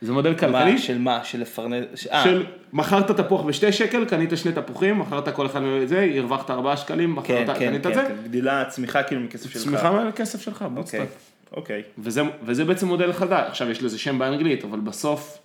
זה 0.00 0.12
מודל 0.12 0.34
כלכלי 0.34 0.78
של 0.78 0.98
מה? 0.98 1.24
של 1.24 1.40
לפרנס... 1.40 2.06
אה, 2.12 2.24
של 2.24 2.46
מכרת 2.72 3.10
תפוח 3.10 3.42
בשתי 3.42 3.72
שקל, 3.72 4.04
קנית 4.04 4.30
שני 4.36 4.52
תפוחים, 4.52 4.98
מכרת 4.98 5.28
כל 5.34 5.46
אחד 5.46 5.62
מזה, 5.62 6.10
הרווחת 6.16 6.50
ארבעה 6.50 6.76
שקלים, 6.76 7.10
כן, 7.14 7.16
מכרת, 7.44 7.58
כן, 7.58 7.68
קנית 7.68 7.82
כן, 7.82 7.90
את 7.90 7.94
זה, 7.94 8.02
כן, 8.08 8.14
גדילה, 8.24 8.64
צמיחה 8.68 9.02
כאילו 9.02 9.20
מכסף 9.20 9.50
שלך. 9.50 9.62
צמיחה 9.62 9.90
מהכסף 9.90 10.40
שלך, 10.42 10.62
אוקיי, 10.62 10.74
bootstrap. 10.74 11.08
אוקיי. 11.52 11.82
וזה, 11.98 12.22
וזה 12.42 12.64
בעצם 12.64 12.86
מודל 12.86 13.12
חדש, 13.12 13.48
עכשיו 13.48 13.70
יש 13.70 13.82
לזה 13.82 13.98
שם 13.98 14.18
באנגלית, 14.18 14.64
אבל 14.64 14.80
בסוף 14.80 15.38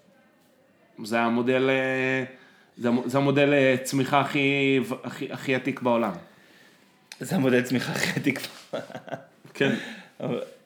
זה 1.04 1.20
המודל, 1.20 1.70
אה, 1.70 2.24
זה, 2.78 2.88
המ- 2.88 3.01
זה 3.10 3.18
המודל 3.18 3.54
אה, 3.54 3.76
צמיחה 3.84 4.20
הכי, 4.20 4.80
הכי, 5.04 5.28
הכי 5.32 5.56
עתיק 5.56 5.82
בעולם. 5.82 6.12
זה 7.20 7.36
המודל 7.36 7.62
צמיחה 7.62 7.91
הכי 7.91 8.20
עתיק. 8.20 8.39
כן. 9.54 9.76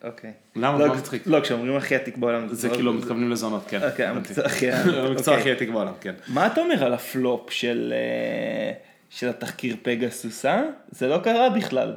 אוקיי. 0.04 0.32
למה? 0.56 0.80
לא, 0.80 0.88
מה 0.88 0.96
מצחיק? 0.96 1.24
לא, 1.26 1.40
כשאומרים 1.40 1.76
הכי 1.76 1.96
עתיק 1.96 2.18
בעולם. 2.18 2.48
זה 2.52 2.68
לא- 2.70 2.74
כאילו 2.74 2.94
מתכוונים 2.94 3.32
לזונות, 3.32 3.64
כן. 3.70 3.80
אוקיי. 3.90 4.06
המקצוע 4.06 4.46
הכי- 4.46 4.72
המקצוע 4.72 5.08
אוקיי. 5.34 5.34
הכי 5.40 5.52
עתיק 5.52 5.70
בעולם, 5.70 5.94
כן. 6.02 6.14
מה 6.28 6.48
אתה 6.48 6.62
אומר 6.62 6.86
על 6.86 6.94
הפלופ 6.94 7.52
של 7.52 7.94
אה, 7.96 8.74
של 9.10 9.30
התחקיר 9.30 9.76
פגסוס, 9.82 10.46
אה? 10.46 10.62
זה 10.92 11.08
לא 11.08 11.18
קרה 11.18 11.50
בכלל. 11.50 11.96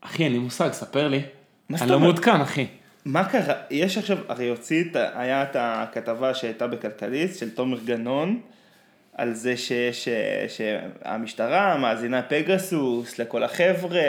אחי, 0.00 0.24
אין 0.24 0.32
לי 0.32 0.38
מושג, 0.38 0.72
ספר 0.72 1.08
לי. 1.08 1.22
אני 1.80 1.90
לא? 1.90 2.00
מעודכן, 2.00 2.40
אחי. 2.40 2.66
מה 3.04 3.24
קרה? 3.28 3.54
יש 3.70 3.98
עכשיו, 3.98 4.18
הרי 4.28 4.48
הוציא, 4.48 4.84
היה 5.14 5.42
את 5.42 5.56
הכתבה 5.58 6.34
שהייתה 6.34 6.66
בכלכליסט 6.66 7.38
של 7.40 7.50
תומר 7.50 7.78
גנון, 7.84 8.40
על 9.16 9.34
זה 9.34 9.56
שיש, 9.56 10.08
אה, 10.08 10.46
שהמשטרה 10.48 11.76
מאזינה 11.76 12.22
פגסוס 12.22 13.18
לכל 13.18 13.42
החבר'ה, 13.42 14.00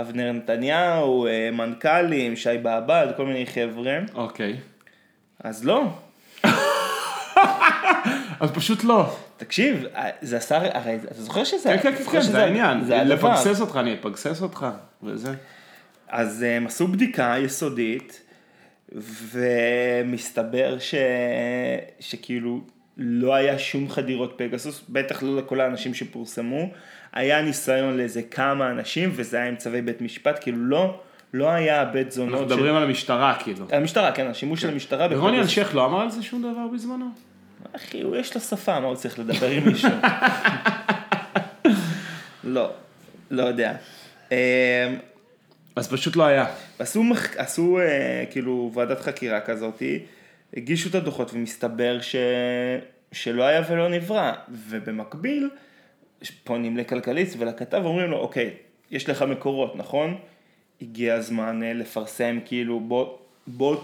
אבנר 0.00 0.32
נתניהו, 0.32 1.26
אה, 1.26 1.50
מנכ"לים, 1.52 2.36
שי 2.36 2.58
בעבד, 2.62 3.06
כל 3.16 3.26
מיני 3.26 3.46
חבר'ה, 3.46 3.98
אוקיי. 4.14 4.56
אז 5.40 5.64
לא. 5.64 5.84
אז 8.40 8.50
פשוט 8.54 8.84
לא. 8.84 9.16
תקשיב, 9.36 9.84
אה, 9.94 10.10
זה 10.22 10.36
עשה, 10.36 10.78
הרי 10.78 10.94
אתה 10.94 11.22
זוכר 11.22 11.44
שזה, 11.44 11.68
כן, 11.68 11.82
כן, 11.82 12.04
כן, 12.04 12.10
כן, 12.12 12.20
זה 12.20 12.44
העניין. 12.44 12.84
זה. 12.84 12.96
לפגסס 13.04 13.60
אותך, 13.60 13.76
אני 13.76 13.94
אפגסס 13.94 14.42
אותך, 14.42 14.66
וזה. 15.02 15.34
אז 16.08 16.42
הם 16.42 16.66
עשו 16.66 16.88
בדיקה 16.88 17.34
יסודית, 17.38 18.22
ומסתבר 19.32 20.78
ש... 20.78 20.94
שכאילו 22.00 22.60
לא 22.96 23.34
היה 23.34 23.58
שום 23.58 23.88
חדירות 23.90 24.34
פגסוס, 24.36 24.84
בטח 24.88 25.22
לא 25.22 25.36
לכל 25.36 25.60
האנשים 25.60 25.94
שפורסמו, 25.94 26.70
היה 27.12 27.42
ניסיון 27.42 27.96
לאיזה 27.96 28.22
כמה 28.22 28.70
אנשים, 28.70 29.12
וזה 29.14 29.36
היה 29.36 29.48
עם 29.48 29.56
צווי 29.56 29.82
בית 29.82 30.00
משפט, 30.00 30.38
כאילו 30.42 30.58
לא, 30.58 31.00
לא 31.34 31.50
היה 31.50 31.84
בית 31.84 32.06
אנחנו 32.06 32.12
זונות 32.12 32.46
מדברים 32.46 32.74
על 32.74 32.82
המשטרה, 32.82 33.36
כאילו. 33.42 33.66
המשטרה, 33.72 34.12
כן, 34.12 34.26
השימוש 34.26 34.62
של 34.62 34.68
המשטרה 34.68 35.08
ורוני. 35.10 35.38
אלשיך 35.38 35.74
לא 35.74 35.86
אמר 35.86 36.00
על 36.00 36.10
זה 36.10 36.22
שום 36.22 36.42
דבר 36.42 36.66
בזמנו? 36.74 37.06
אחי, 37.76 38.02
הוא 38.02 38.16
יש 38.16 38.34
לו 38.34 38.40
שפה, 38.40 38.80
מה 38.80 38.86
הוא 38.86 38.96
צריך 38.96 39.18
לדבר 39.18 39.50
עם 39.50 39.64
מישהו? 39.68 39.90
לא, 42.44 42.70
לא 43.30 43.42
יודע. 43.42 43.72
אמ, 44.30 44.36
אז 45.76 45.88
פשוט 45.92 46.16
לא 46.16 46.24
היה. 46.24 46.46
עשו, 46.78 47.02
מח... 47.02 47.36
עשו 47.36 47.78
אה, 47.78 48.24
כאילו 48.30 48.70
ועדת 48.74 49.00
חקירה 49.00 49.40
כזאתי, 49.40 49.98
הגישו 50.56 50.88
את 50.88 50.94
הדוחות 50.94 51.34
ומסתבר 51.34 52.00
ש... 52.00 52.16
שלא 53.12 53.42
היה 53.42 53.62
ולא 53.70 53.88
נברא, 53.88 54.32
ובמקביל 54.48 55.48
פונים 56.44 56.76
לכלכליסט 56.76 57.36
ולכתב 57.38 57.80
ואומרים 57.84 58.10
לו, 58.10 58.18
אוקיי, 58.18 58.50
יש 58.90 59.08
לך 59.08 59.22
מקורות, 59.22 59.76
נכון? 59.76 60.16
הגיע 60.82 61.14
הזמן 61.14 61.62
אה, 61.62 61.72
לפרסם, 61.72 62.38
כאילו 62.44 62.80
בוא, 62.80 63.06
בוא, 63.46 63.76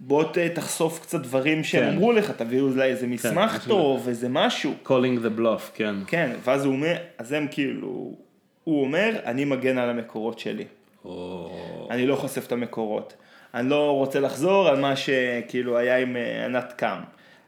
בוא 0.00 0.24
ת- 0.24 0.38
תחשוף 0.38 1.00
קצת 1.02 1.20
דברים 1.20 1.64
שהם 1.64 1.82
כן. 1.84 1.88
אמרו 1.96 2.12
לך, 2.12 2.30
תביאו 2.30 2.68
אולי 2.68 2.90
איזה 2.90 3.06
מסמך 3.06 3.54
משהו 3.56 3.68
טוב, 3.68 4.08
איזה 4.08 4.28
משהו. 4.28 4.72
calling 4.86 5.24
the 5.24 5.38
bluff, 5.40 5.70
כן. 5.74 5.94
כן, 6.06 6.30
ואז 6.44 6.64
הוא 6.64 6.74
אומר, 6.74 6.94
אז 7.18 7.32
הם 7.32 7.46
כאילו, 7.50 8.14
הוא 8.64 8.82
אומר, 8.82 9.16
אני 9.24 9.44
מגן 9.44 9.78
על 9.78 9.90
המקורות 9.90 10.38
שלי. 10.38 10.64
אני 11.90 12.06
לא 12.06 12.16
חושף 12.16 12.46
את 12.46 12.52
המקורות. 12.52 13.14
אני 13.54 13.68
לא 13.68 13.90
רוצה 13.90 14.20
לחזור 14.20 14.68
על 14.68 14.80
מה 14.80 14.96
שכאילו 14.96 15.78
היה 15.78 15.98
עם 15.98 16.16
אה, 16.16 16.44
ענת 16.44 16.72
קם. 16.76 16.98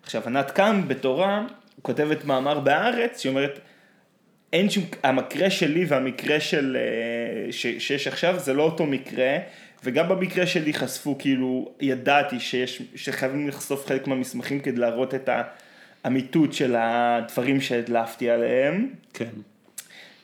עכשיו, 0.02 0.22
ענת 0.26 0.50
קם 0.50 0.82
בתורה 0.88 1.46
כותבת 1.82 2.24
מאמר 2.24 2.60
בהארץ, 2.60 3.20
שהיא 3.20 3.30
אומרת, 3.30 3.58
אין 4.54 4.70
שום, 4.70 4.84
המקרה 5.02 5.50
שלי 5.50 5.84
והמקרה 5.84 6.40
של, 6.40 6.76
אה, 6.80 7.52
ש, 7.52 7.66
שיש 7.66 8.06
עכשיו 8.06 8.38
זה 8.38 8.52
לא 8.54 8.62
אותו 8.62 8.86
מקרה, 8.86 9.38
וגם 9.84 10.08
במקרה 10.08 10.46
שלי 10.46 10.74
חשפו, 10.74 11.18
כאילו, 11.18 11.72
ידעתי 11.80 12.40
שיש, 12.40 12.82
שחייבים 12.94 13.48
לחשוף 13.48 13.86
חלק 13.86 14.06
מהמסמכים 14.06 14.60
כדי 14.60 14.76
להראות 14.76 15.14
את 15.14 15.28
האמיתות 16.04 16.52
של 16.52 16.76
הדברים 16.78 17.60
שהדלפתי 17.60 18.30
עליהם. 18.30 18.88
כן. 19.14 19.28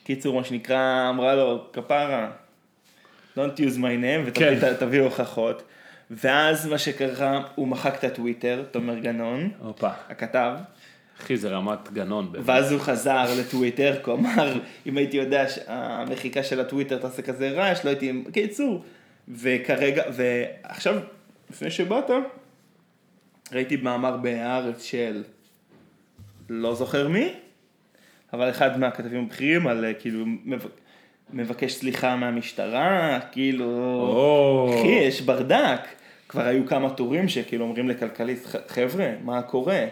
קיצור, 0.04 0.34
מה 0.34 0.44
שנקרא, 0.44 1.10
אמרה 1.10 1.34
לו, 1.34 1.72
כפרה, 1.72 2.30
don't 3.36 3.58
use 3.58 3.76
my 3.76 4.26
name 4.26 4.30
כן. 4.34 4.58
ותביא 4.60 5.00
הוכחות. 5.00 5.62
ואז 6.10 6.66
מה 6.66 6.78
שקרה, 6.78 7.42
הוא 7.54 7.68
מחק 7.68 7.94
את 7.98 8.04
הטוויטר, 8.04 8.64
תומר 8.70 8.98
גנון, 8.98 9.50
הופה. 9.58 9.90
הכתב, 10.08 10.52
אחי, 11.22 11.36
זה 11.36 11.48
רמת 11.48 11.92
גנון. 11.92 12.32
באמת. 12.32 12.44
ואז 12.48 12.72
הוא 12.72 12.80
חזר 12.80 13.26
לטוויטר, 13.40 13.96
כלומר, 14.02 14.58
אם 14.86 14.96
הייתי 14.96 15.16
יודע 15.16 15.48
שהמחיקה 15.48 16.42
של 16.42 16.60
הטוויטר 16.60 16.98
תעשה 16.98 17.22
כזה 17.22 17.50
רעש, 17.50 17.84
לא 17.84 17.90
הייתי... 17.90 18.12
קיצור, 18.32 18.82
וכרגע, 19.28 20.02
ועכשיו, 20.12 20.96
לפני 21.50 21.70
שבאת, 21.70 22.10
ראיתי 23.52 23.76
מאמר 23.76 24.16
בהארץ 24.16 24.84
של 24.84 25.22
לא 26.48 26.74
זוכר 26.74 27.08
מי, 27.08 27.32
אבל 28.32 28.50
אחד 28.50 28.78
מהכתבים 28.78 29.24
הבכירים 29.24 29.66
על 29.66 29.84
אה, 29.84 29.94
כאילו, 29.94 30.24
מב- 30.26 30.66
מבקש 31.32 31.72
סליחה 31.72 32.16
מהמשטרה, 32.16 33.18
כאילו. 33.32 34.70
אחי, 34.80 34.88
יש 34.88 35.20
ברדק. 35.20 35.80
כבר 36.28 36.42
היו 36.42 36.66
כמה 36.66 36.90
טורים 36.90 37.28
שכאילו 37.28 37.64
אומרים 37.64 37.88
לכלכליסט, 37.88 38.46
"ח- 38.46 38.56
חבר'ה, 38.68 39.10
מה 39.24 39.42
קורה? 39.42 39.84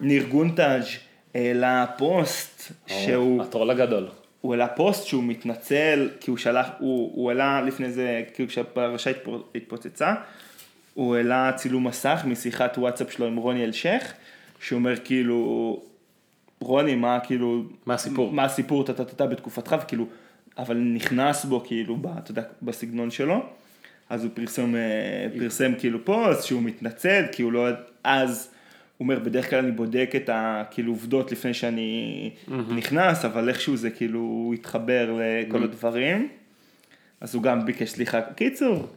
ניר 0.00 0.26
גונטז' 0.28 0.86
העלה 1.34 1.86
פוסט 1.98 2.72
שהוא... 2.86 3.42
הטרול 3.42 3.70
הגדול. 3.70 4.06
הוא 4.40 4.54
העלה 4.54 4.68
פוסט 4.68 5.06
שהוא 5.06 5.24
מתנצל, 5.24 6.08
כי 6.20 6.30
הוא 6.30 6.38
שלח, 6.38 6.68
הוא, 6.78 7.10
הוא 7.14 7.30
העלה 7.30 7.62
לפני 7.62 7.92
זה, 7.92 8.22
כאילו 8.34 8.48
כשהפרשה 8.48 9.10
התפו- 9.10 9.42
התפוצצה, 9.54 10.14
הוא 10.94 11.16
העלה 11.16 11.52
צילום 11.56 11.86
מסך 11.86 12.22
משיחת 12.26 12.78
וואטסאפ 12.78 13.12
שלו 13.12 13.26
עם 13.26 13.36
רוני 13.36 13.64
אלשיך, 13.64 14.12
שהוא 14.60 14.78
אומר 14.78 14.96
כאילו, 15.04 15.80
רוני, 16.60 16.94
מה 16.94 17.18
כאילו, 17.26 17.62
מה 17.86 17.94
הסיפור? 17.94 18.32
מה 18.32 18.44
הסיפור, 18.44 18.84
טה 18.84 18.92
טה 18.92 19.04
טה 19.04 19.26
בתקופתך, 19.26 19.76
וכאילו, 19.84 20.06
אבל 20.58 20.76
נכנס 20.76 21.44
בו 21.44 21.60
כאילו, 21.66 21.96
ב- 21.96 22.06
אתה 22.18 22.30
יודע, 22.30 22.42
בסגנון 22.62 23.10
שלו, 23.10 23.42
אז 24.10 24.24
הוא 24.24 24.30
פרסם, 24.34 24.74
אה, 24.76 24.80
פרסם 25.38 25.72
כאילו 25.78 26.04
פוסט 26.04 26.46
שהוא 26.46 26.62
מתנצל, 26.62 27.24
כי 27.32 27.42
הוא 27.42 27.52
לא, 27.52 27.68
אז, 28.04 28.50
הוא 28.96 29.04
אומר, 29.04 29.18
בדרך 29.18 29.50
כלל 29.50 29.58
אני 29.58 29.72
בודק 29.72 30.10
את 30.16 30.30
הכאילו 30.32 30.92
עובדות 30.92 31.32
לפני 31.32 31.54
שאני 31.54 32.30
נכנס, 32.68 33.24
אבל 33.24 33.48
איכשהו 33.48 33.76
זה 33.76 33.90
כאילו 33.90 34.50
התחבר 34.54 35.18
לכל 35.18 35.62
הדברים, 35.62 36.28
אז 37.20 37.34
הוא 37.34 37.42
גם 37.42 37.66
ביקש 37.66 37.90
סליחה. 37.90 38.20
קיצור, 38.22 38.88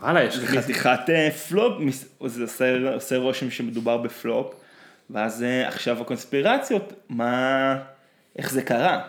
וואלה, 0.00 0.24
יש 0.24 0.38
לי 0.38 0.46
חתיכת 0.46 1.00
אה, 1.08 1.30
פלופ, 1.30 1.82
זה 2.26 2.44
עושה, 2.44 2.94
עושה 2.94 3.16
רושם 3.16 3.50
שמדובר 3.50 3.96
בפלופ, 3.96 4.54
ואז 5.10 5.42
אה, 5.42 5.68
עכשיו 5.68 6.00
הקונספירציות, 6.00 6.92
מה, 7.08 7.76
איך 8.36 8.50
זה 8.52 8.62
קרה? 8.62 9.02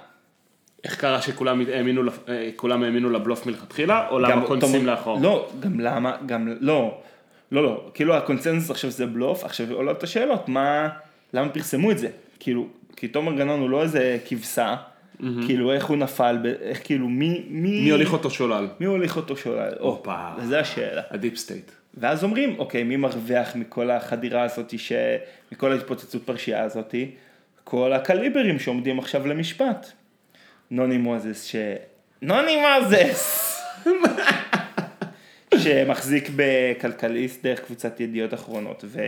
איך 0.84 1.00
קרה 1.00 1.22
שכולם 1.22 1.62
האמינו, 1.74 2.02
אה, 2.30 2.50
כולם 2.56 2.84
האמינו 2.84 3.10
לבלוף 3.10 3.46
מלכתחילה, 3.46 4.08
או 4.10 4.20
למה 4.20 4.48
קונסים 4.48 4.86
לאחור? 4.86 5.20
לא, 5.22 5.50
גם 5.60 5.80
למה, 5.80 6.18
גם 6.26 6.48
לא, 6.60 7.02
לא, 7.52 7.64
לא, 7.64 7.90
כאילו 7.94 8.16
הקונצנזוס 8.16 8.72
עכשיו 8.72 8.92
זה 8.92 9.06
בלוף, 9.06 9.44
עכשיו 9.44 9.72
עולות 9.72 10.04
השאלות, 10.04 10.50
מה, 10.50 10.90
למה 11.34 11.50
פרסמו 11.50 11.92
את 11.92 11.98
זה? 11.98 12.10
כאילו, 12.40 12.68
כי 12.96 13.08
תומר 13.08 13.34
גנון 13.34 13.60
הוא 13.60 13.70
לא 13.70 13.82
איזה 13.84 14.18
כבשה, 14.26 14.76
כאילו 15.46 15.72
איך 15.72 15.86
הוא 15.86 15.98
נפל, 15.98 16.38
איך 16.62 16.82
כאילו, 16.84 17.10
מי, 17.10 17.46
מי, 17.50 17.82
מי 17.84 17.90
הוליך 17.90 18.14
אותו 18.14 18.30
שולל? 18.30 18.68
מי 18.80 18.86
הוליך 18.86 19.18
אותו 19.18 19.38
שולל? 19.38 19.74
הופה. 19.80 20.30
זה 20.44 20.60
השאלה. 20.60 21.02
ה 21.10 21.15
deep 21.15 21.38
state. 21.38 21.72
ואז 21.94 22.24
אומרים, 22.24 22.56
אוקיי, 22.60 22.84
מי 22.84 22.96
מרוויח 22.96 23.56
מכל 23.56 23.92
החדירה 23.92 24.44
הזאת, 24.44 24.80
ש... 24.80 24.92
מכל 25.52 25.72
ההתפוצצות 25.72 26.24
פרשייה 26.24 26.64
הזאת? 26.64 26.96
כל 27.64 27.94
הקליברים 27.94 28.60
שעומדים 28.60 29.00
עכשיו 29.00 29.28
למשפט. 29.28 29.92
נוני 30.72 30.98
מוזס, 30.98 31.44
ש... 31.44 31.56
נוני 32.22 32.58
מוזס! 32.62 33.56
שמחזיק 35.60 36.30
בכלכליסט 36.36 37.44
דרך 37.44 37.60
קבוצת 37.60 38.00
ידיעות 38.00 38.34
אחרונות, 38.34 38.84
ו... 38.88 39.02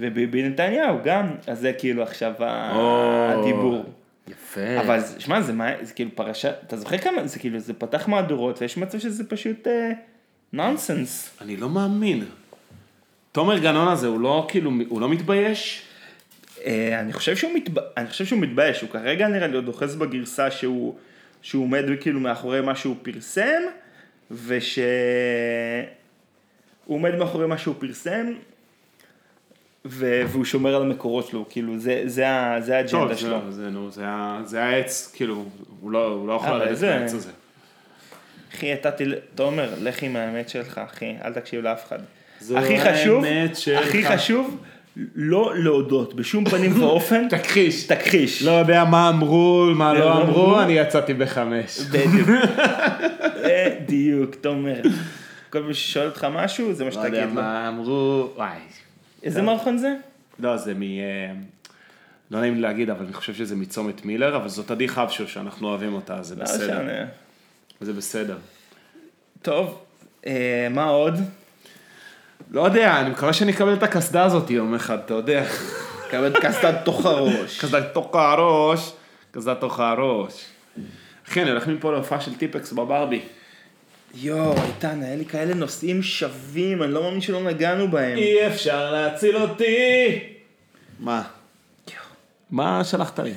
וביבי 0.00 0.42
נתניהו 0.48 0.96
גם, 1.04 1.26
אז 1.46 1.60
זה 1.60 1.72
כאילו 1.72 2.02
עכשיו 2.02 2.32
או. 2.74 3.28
הדיבור. 3.30 3.84
יפה. 4.28 4.80
אבל 4.80 4.98
שמע, 5.18 5.40
זה, 5.40 5.52
מה- 5.52 5.72
זה 5.82 5.92
כאילו 5.94 6.10
פרשה, 6.14 6.50
אתה 6.66 6.76
זוכר 6.76 6.98
כמה, 6.98 7.26
זה 7.26 7.38
כאילו, 7.38 7.58
זה 7.58 7.74
פתח 7.74 8.08
מהדורות, 8.08 8.62
ויש 8.62 8.76
מצב 8.76 8.98
שזה 8.98 9.24
פשוט 9.28 9.66
נונסנס. 10.52 11.30
אני 11.40 11.56
לא 11.56 11.68
מאמין. 11.68 12.24
תומר 13.32 13.58
גנון 13.58 13.88
הזה, 13.88 14.06
הוא 14.06 14.20
לא 14.20 14.46
כאילו, 14.50 14.70
הוא 14.88 15.00
לא 15.00 15.08
מתבייש? 15.08 15.82
אה, 16.64 17.00
אני 17.00 17.12
חושב 17.12 17.36
שהוא 17.36 17.52
מתב... 17.54 17.72
אני 17.96 18.06
חושב 18.08 18.24
שהוא 18.24 18.40
מתבייש, 18.40 18.80
הוא 18.80 18.90
כרגע 18.90 19.28
נראה 19.28 19.46
לי 19.46 19.56
עוד 19.56 19.68
אוחז 19.68 19.96
בגרסה 19.96 20.50
שהוא, 20.50 20.94
שהוא 21.42 21.64
עומד 21.64 21.84
כאילו 22.00 22.20
מאחורי 22.20 22.60
מה 22.60 22.74
שהוא 22.76 22.96
פרסם, 23.02 23.62
וש... 24.30 24.78
הוא 26.84 26.96
עומד 26.96 27.14
מאחורי 27.14 27.46
מה 27.46 27.58
שהוא 27.58 27.74
פרסם, 27.78 28.26
ו... 29.84 30.22
והוא 30.28 30.44
שומר 30.44 30.74
על 30.74 30.82
המקורות 30.82 31.26
שלו, 31.26 31.46
כאילו 31.50 31.78
זה, 31.78 32.02
זה. 32.06 32.24
זה 32.58 32.76
האג'נדה 32.76 32.90
טוב, 32.90 33.14
שלו. 33.14 33.40
זה, 33.50 33.62
זה, 33.62 33.70
נו, 33.70 33.90
זה, 33.90 34.04
זה 34.44 34.64
העץ, 34.64 35.12
כאילו, 35.14 35.44
הוא 35.80 35.90
לא, 35.90 36.06
הוא 36.06 36.28
לא 36.28 36.32
יכול 36.32 36.50
לרדת 36.50 36.76
זה- 36.76 36.98
מהעץ 36.98 37.14
הזה. 37.14 37.30
אחי, 38.54 38.74
אתה 38.74 38.90
תל... 38.90 39.14
תומר, 39.34 39.74
לך 39.80 40.02
עם 40.02 40.16
האמת 40.16 40.48
שלך, 40.48 40.78
אחי, 40.78 41.16
אל 41.24 41.32
תקשיב 41.32 41.60
לאף 41.62 41.84
אחד. 41.88 41.98
הכי 42.56 42.80
חשוב. 42.80 43.24
הכי 43.82 44.06
חשוב, 44.06 44.62
לא 45.14 45.52
להודות, 45.56 46.14
בשום 46.14 46.44
פנים 46.44 46.82
ואופן, 46.82 47.28
תכחיש. 47.30 47.86
תכחיש. 47.86 48.42
לא 48.42 48.50
יודע 48.50 48.84
מה 48.84 49.08
אמרו, 49.08 49.66
מה 49.74 49.94
לא 49.94 50.00
לא 50.00 50.22
אמרו. 50.22 50.60
אני 50.60 50.72
יצאתי 50.72 51.14
בחמש. 51.14 51.80
בדיוק. 51.80 52.28
בדיוק, 53.46 54.34
תומר. 54.34 54.80
כל 55.50 55.62
מי 55.62 55.74
ששואל 55.74 56.06
אותך 56.06 56.26
משהו, 56.32 56.72
זה 56.72 56.84
מה 56.84 56.90
לא 56.90 56.96
יודע 56.96 57.08
שתגיד 57.08 57.28
לו. 57.28 57.34
מה 57.34 57.68
אמרו, 57.68 58.30
וואי. 58.36 58.58
איזה 59.22 59.42
מערכון 59.42 59.78
זה? 59.78 59.94
לא, 60.38 60.56
זה 60.56 60.74
מ... 60.74 60.82
אה, 60.82 61.32
לא 62.30 62.40
נעים 62.40 62.54
לי 62.54 62.60
להגיד, 62.60 62.90
אבל 62.90 63.04
אני 63.04 63.12
חושב 63.12 63.34
שזה 63.34 63.56
מצומת 63.56 64.04
מילר, 64.04 64.36
אבל 64.36 64.48
זאת 64.48 64.70
עדי 64.70 64.88
חבשו 64.88 65.28
שאנחנו 65.28 65.68
אוהבים 65.68 65.94
אותה, 65.94 66.22
זה 66.22 66.36
לא 66.36 66.44
בסדר. 66.44 66.82
משנה. 66.82 67.04
זה 67.80 67.92
בסדר. 67.92 68.36
טוב, 69.42 69.80
אה, 70.26 70.68
מה 70.70 70.84
עוד? 70.84 71.14
לא 72.50 72.64
יודע, 72.64 73.00
אני 73.00 73.10
מקווה 73.10 73.32
שאני 73.32 73.52
אקבל 73.52 73.74
את 73.74 73.82
הקסדה 73.82 74.24
הזאת 74.24 74.50
יום 74.50 74.74
אחד, 74.74 74.98
אתה 74.98 75.14
יודע. 75.14 75.44
קבל 76.10 76.32
קסטת 76.40 76.74
תוך 76.84 77.06
הראש. 77.06 77.60
קסדה 77.60 77.82
תוך 77.82 78.14
הראש, 78.14 78.92
קסדה 79.30 79.54
תוך 79.54 79.80
הראש. 79.80 80.44
אחי, 81.28 81.42
אני 81.42 81.50
הולך 81.50 81.66
מפה 81.66 81.92
להופעה 81.92 82.20
של 82.20 82.34
טיפקס 82.34 82.72
בברבי. 82.72 83.20
יואו, 84.14 84.54
איתן, 84.66 85.02
היה 85.02 85.16
לי 85.16 85.24
כאלה 85.24 85.54
נושאים 85.54 86.02
שווים, 86.02 86.82
אני 86.82 86.92
לא 86.92 87.02
מאמין 87.02 87.20
שלא 87.20 87.42
נגענו 87.42 87.88
בהם. 87.88 88.18
אי 88.18 88.46
אפשר 88.46 88.92
להציל 88.92 89.36
אותי! 89.36 90.18
מה? 91.00 91.22
מה 92.50 92.84
שלחת 92.84 93.18
לי? 93.18 93.32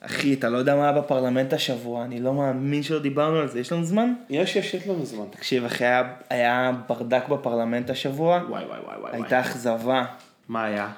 אחי, 0.00 0.34
אתה 0.34 0.48
לא 0.48 0.58
יודע 0.58 0.76
מה 0.76 0.82
היה 0.82 0.92
בפרלמנט 0.92 1.52
השבוע, 1.52 2.04
אני 2.04 2.20
לא 2.20 2.34
מאמין 2.34 2.82
שלא 2.82 2.98
דיברנו 2.98 3.36
על 3.36 3.48
זה, 3.48 3.60
יש 3.60 3.72
לנו 3.72 3.84
זמן? 3.84 4.12
יש, 4.30 4.56
יש, 4.56 4.74
יש 4.74 4.86
לנו 4.86 5.06
זמן. 5.06 5.24
תקשיב, 5.30 5.64
אחי, 5.64 5.84
היה, 5.84 6.14
היה 6.30 6.72
ברדק 6.88 7.28
בפרלמנט 7.28 7.90
השבוע, 7.90 8.42
וואי 8.48 8.64
וואי 8.64 8.78
וואי 8.80 8.96
וואי. 9.00 9.12
הייתה 9.12 9.40
אכזבה. 9.40 10.04
מה 10.48 10.64
היה? 10.64 10.88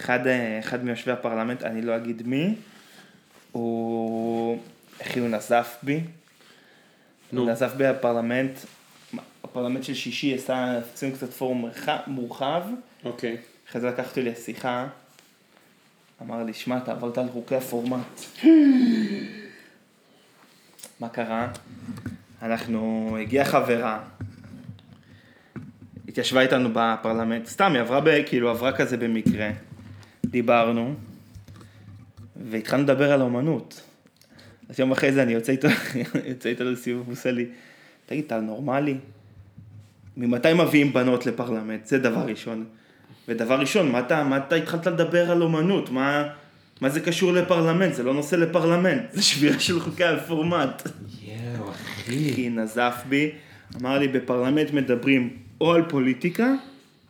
אחד, 0.00 0.26
אה, 0.26 0.58
אחד 0.58 0.84
מיושבי 0.84 1.12
הפרלמנט, 1.12 1.62
אני 1.62 1.82
לא 1.82 1.96
אגיד 1.96 2.22
מי, 2.26 2.54
הוא, 3.52 4.58
אחי, 5.02 5.20
הוא 5.20 5.28
נזף 5.28 5.76
בי. 5.82 6.00
נו. 7.32 7.40
הוא 7.40 7.50
נזף 7.50 7.74
בי 7.74 7.84
בפרלמנט, 7.88 8.58
הפרלמנט 9.44 9.84
של 9.84 9.94
שישי 9.94 10.34
עשה, 10.34 10.78
עשינו 10.94 11.14
קצת 11.14 11.32
פורום 11.32 11.70
מורחב, 12.06 12.62
אוקיי. 13.04 13.36
אחרי 13.70 13.80
זה 13.80 13.88
לקח 13.88 14.08
אותי 14.08 14.22
לשיחה, 14.22 14.86
אמר 16.26 16.42
לי, 16.42 16.52
שמע, 16.52 16.76
אתה 16.76 16.92
עברת 16.92 17.18
על 17.18 17.28
חוקי 17.32 17.56
הפורמט. 17.56 18.20
מה 21.00 21.08
קרה? 21.08 21.48
אנחנו, 22.42 23.16
הגיעה 23.20 23.44
חברה, 23.44 24.00
התיישבה 26.08 26.40
איתנו 26.40 26.68
בפרלמנט, 26.72 27.46
סתם, 27.46 27.72
היא 27.72 27.80
עברה, 27.80 28.00
ב, 28.00 28.22
כאילו, 28.26 28.50
עברה 28.50 28.72
כזה 28.72 28.96
במקרה, 28.96 29.50
דיברנו, 30.26 30.94
והתחלנו 32.50 32.82
לדבר 32.82 33.12
על 33.12 33.22
אומנות. 33.22 33.82
אז 34.68 34.80
יום 34.80 34.92
אחרי 34.92 35.12
זה 35.12 35.22
אני 35.22 35.32
יוצא 35.32 35.52
איתו, 35.52 35.68
יוצא 36.30 36.48
איתו 36.48 36.64
לסיבוב, 36.64 37.06
הוא 37.06 37.12
עושה 37.12 37.30
לי, 37.30 37.46
תגיד, 38.06 38.24
אתה 38.24 38.40
נורמלי? 38.40 38.98
ממתי 40.16 40.52
מביאים 40.54 40.92
בנות 40.92 41.26
לפרלמנט? 41.26 41.86
זה 41.86 41.98
דבר 41.98 42.26
ראשון. 42.26 42.64
ודבר 43.32 43.60
ראשון, 43.60 43.92
מה 43.92 43.98
אתה, 43.98 44.24
מה 44.24 44.36
אתה 44.36 44.54
התחלת 44.54 44.86
לדבר 44.86 45.30
על 45.30 45.42
אומנות? 45.42 45.90
מה, 45.90 46.28
מה 46.80 46.88
זה 46.88 47.00
קשור 47.00 47.32
לפרלמנט? 47.32 47.94
זה 47.94 48.02
לא 48.02 48.14
נושא 48.14 48.36
לפרלמנט, 48.36 49.02
זה 49.12 49.22
שבירה 49.22 49.60
של 49.60 49.80
חוקי 49.80 50.04
הפורמט. 50.04 50.82
יואו, 51.22 51.70
אחי. 51.70 52.34
כי 52.34 52.48
נזף 52.48 53.02
בי, 53.08 53.30
אמר 53.80 53.98
לי, 53.98 54.08
בפרלמנט 54.08 54.70
מדברים 54.70 55.30
או 55.60 55.72
על 55.72 55.82
פוליטיקה 55.88 56.52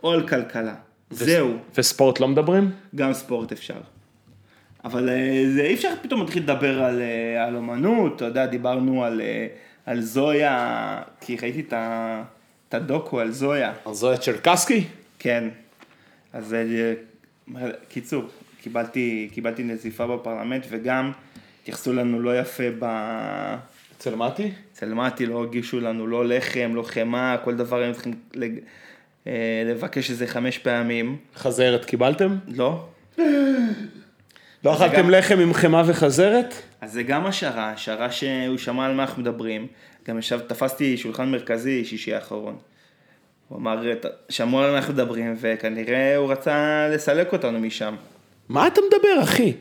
או 0.02 0.12
על 0.12 0.28
כלכלה. 0.28 0.74
זהו, 1.10 1.56
וספורט 1.78 2.20
לא 2.20 2.28
מדברים? 2.28 2.70
גם 2.94 3.12
ספורט 3.12 3.52
אפשר. 3.52 3.80
אבל 4.84 5.08
אה, 5.08 5.44
זה 5.54 5.62
אי 5.62 5.74
אפשר 5.74 5.88
פתאום 6.02 6.20
להתחיל 6.20 6.42
לדבר 6.42 6.82
על, 6.82 7.02
אה, 7.02 7.44
על 7.44 7.56
אומנות, 7.56 8.16
אתה 8.16 8.24
יודע, 8.24 8.46
דיברנו 8.46 9.04
על, 9.04 9.20
אה, 9.20 9.46
על 9.86 10.00
זויה, 10.00 11.02
כי 11.20 11.36
ראיתי 11.42 11.60
את 12.68 12.74
הדוקו 12.74 13.20
על 13.20 13.30
זויה. 13.30 13.72
על 13.84 13.94
זויה 13.94 14.16
צ'רקסקי? 14.16 14.84
כן. 15.18 15.48
אז 16.32 16.54
אה, 16.54 17.70
קיצור, 17.88 18.24
קיבלתי, 18.62 19.28
קיבלתי 19.32 19.62
נזיפה 19.62 20.06
בפרלמנט 20.06 20.66
וגם 20.70 21.12
התייחסו 21.62 21.92
לנו 21.92 22.20
לא 22.20 22.38
יפה 22.38 22.64
ב... 22.78 22.84
אצל 23.96 24.14
מתי? 24.14 24.50
אצל 24.72 24.94
מתי 24.94 25.26
לא 25.26 25.42
הגישו 25.42 25.80
לנו 25.80 26.06
לא 26.06 26.28
לחם, 26.28 26.72
לא 26.74 26.82
חמאה, 26.82 27.36
כל 27.44 27.54
דבר 27.54 27.78
היינו 27.78 27.94
צריכים 27.94 28.14
לג... 28.34 28.52
אה, 29.26 29.62
לבקש 29.66 30.10
איזה 30.10 30.26
חמש 30.26 30.58
פעמים. 30.58 31.16
חזרת 31.36 31.84
קיבלתם? 31.84 32.36
לא. 32.48 32.88
לא 34.64 34.74
אכלתם 34.74 35.10
לחם 35.10 35.38
עם 35.38 35.54
חמאה 35.54 35.82
וחזרת? 35.86 36.54
אז 36.80 36.92
זה 36.92 37.02
גם 37.02 37.26
השערה, 37.26 37.70
השערה 37.70 38.10
שהוא 38.10 38.58
שמע 38.58 38.86
על 38.86 38.94
מה 38.94 39.02
אנחנו 39.02 39.22
מדברים. 39.22 39.66
גם 40.08 40.18
ישב, 40.18 40.40
תפסתי 40.40 40.96
שולחן 40.96 41.30
מרכזי 41.30 41.84
שישי 41.84 42.14
האחרון. 42.14 42.56
הוא 43.52 43.58
אמר, 43.60 43.94
"ת- 43.94 44.06
שמעו 44.28 44.60
על 44.60 44.70
מה 44.70 44.76
אנחנו 44.76 44.94
מדברים, 44.94 45.34
וכנראה 45.40 46.16
הוא 46.16 46.32
רצה 46.32 46.86
לסלק 46.94 47.32
אותנו 47.32 47.58
משם. 47.60 47.94
מה 48.48 48.66
אתה 48.66 48.80
מדבר, 48.86 49.22
אחי? 49.22 49.52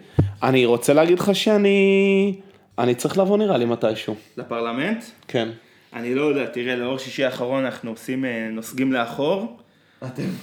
אני 0.43 0.65
רוצה 0.65 0.93
להגיד 0.93 1.19
לך 1.19 1.35
שאני... 1.35 2.35
אני 2.79 2.95
צריך 2.95 3.17
לבוא 3.17 3.37
נראה 3.37 3.57
לי 3.57 3.65
מתישהו. 3.65 4.15
לפרלמנט? 4.37 5.03
כן. 5.27 5.49
אני 5.93 6.15
לא 6.15 6.21
יודע, 6.21 6.45
תראה, 6.45 6.75
לאור 6.75 6.97
שישי 6.97 7.23
האחרון 7.25 7.65
אנחנו 7.65 7.91
עושים, 7.91 8.25
אה, 8.25 8.47
נוסגים 8.51 8.93
לאחור. 8.93 9.57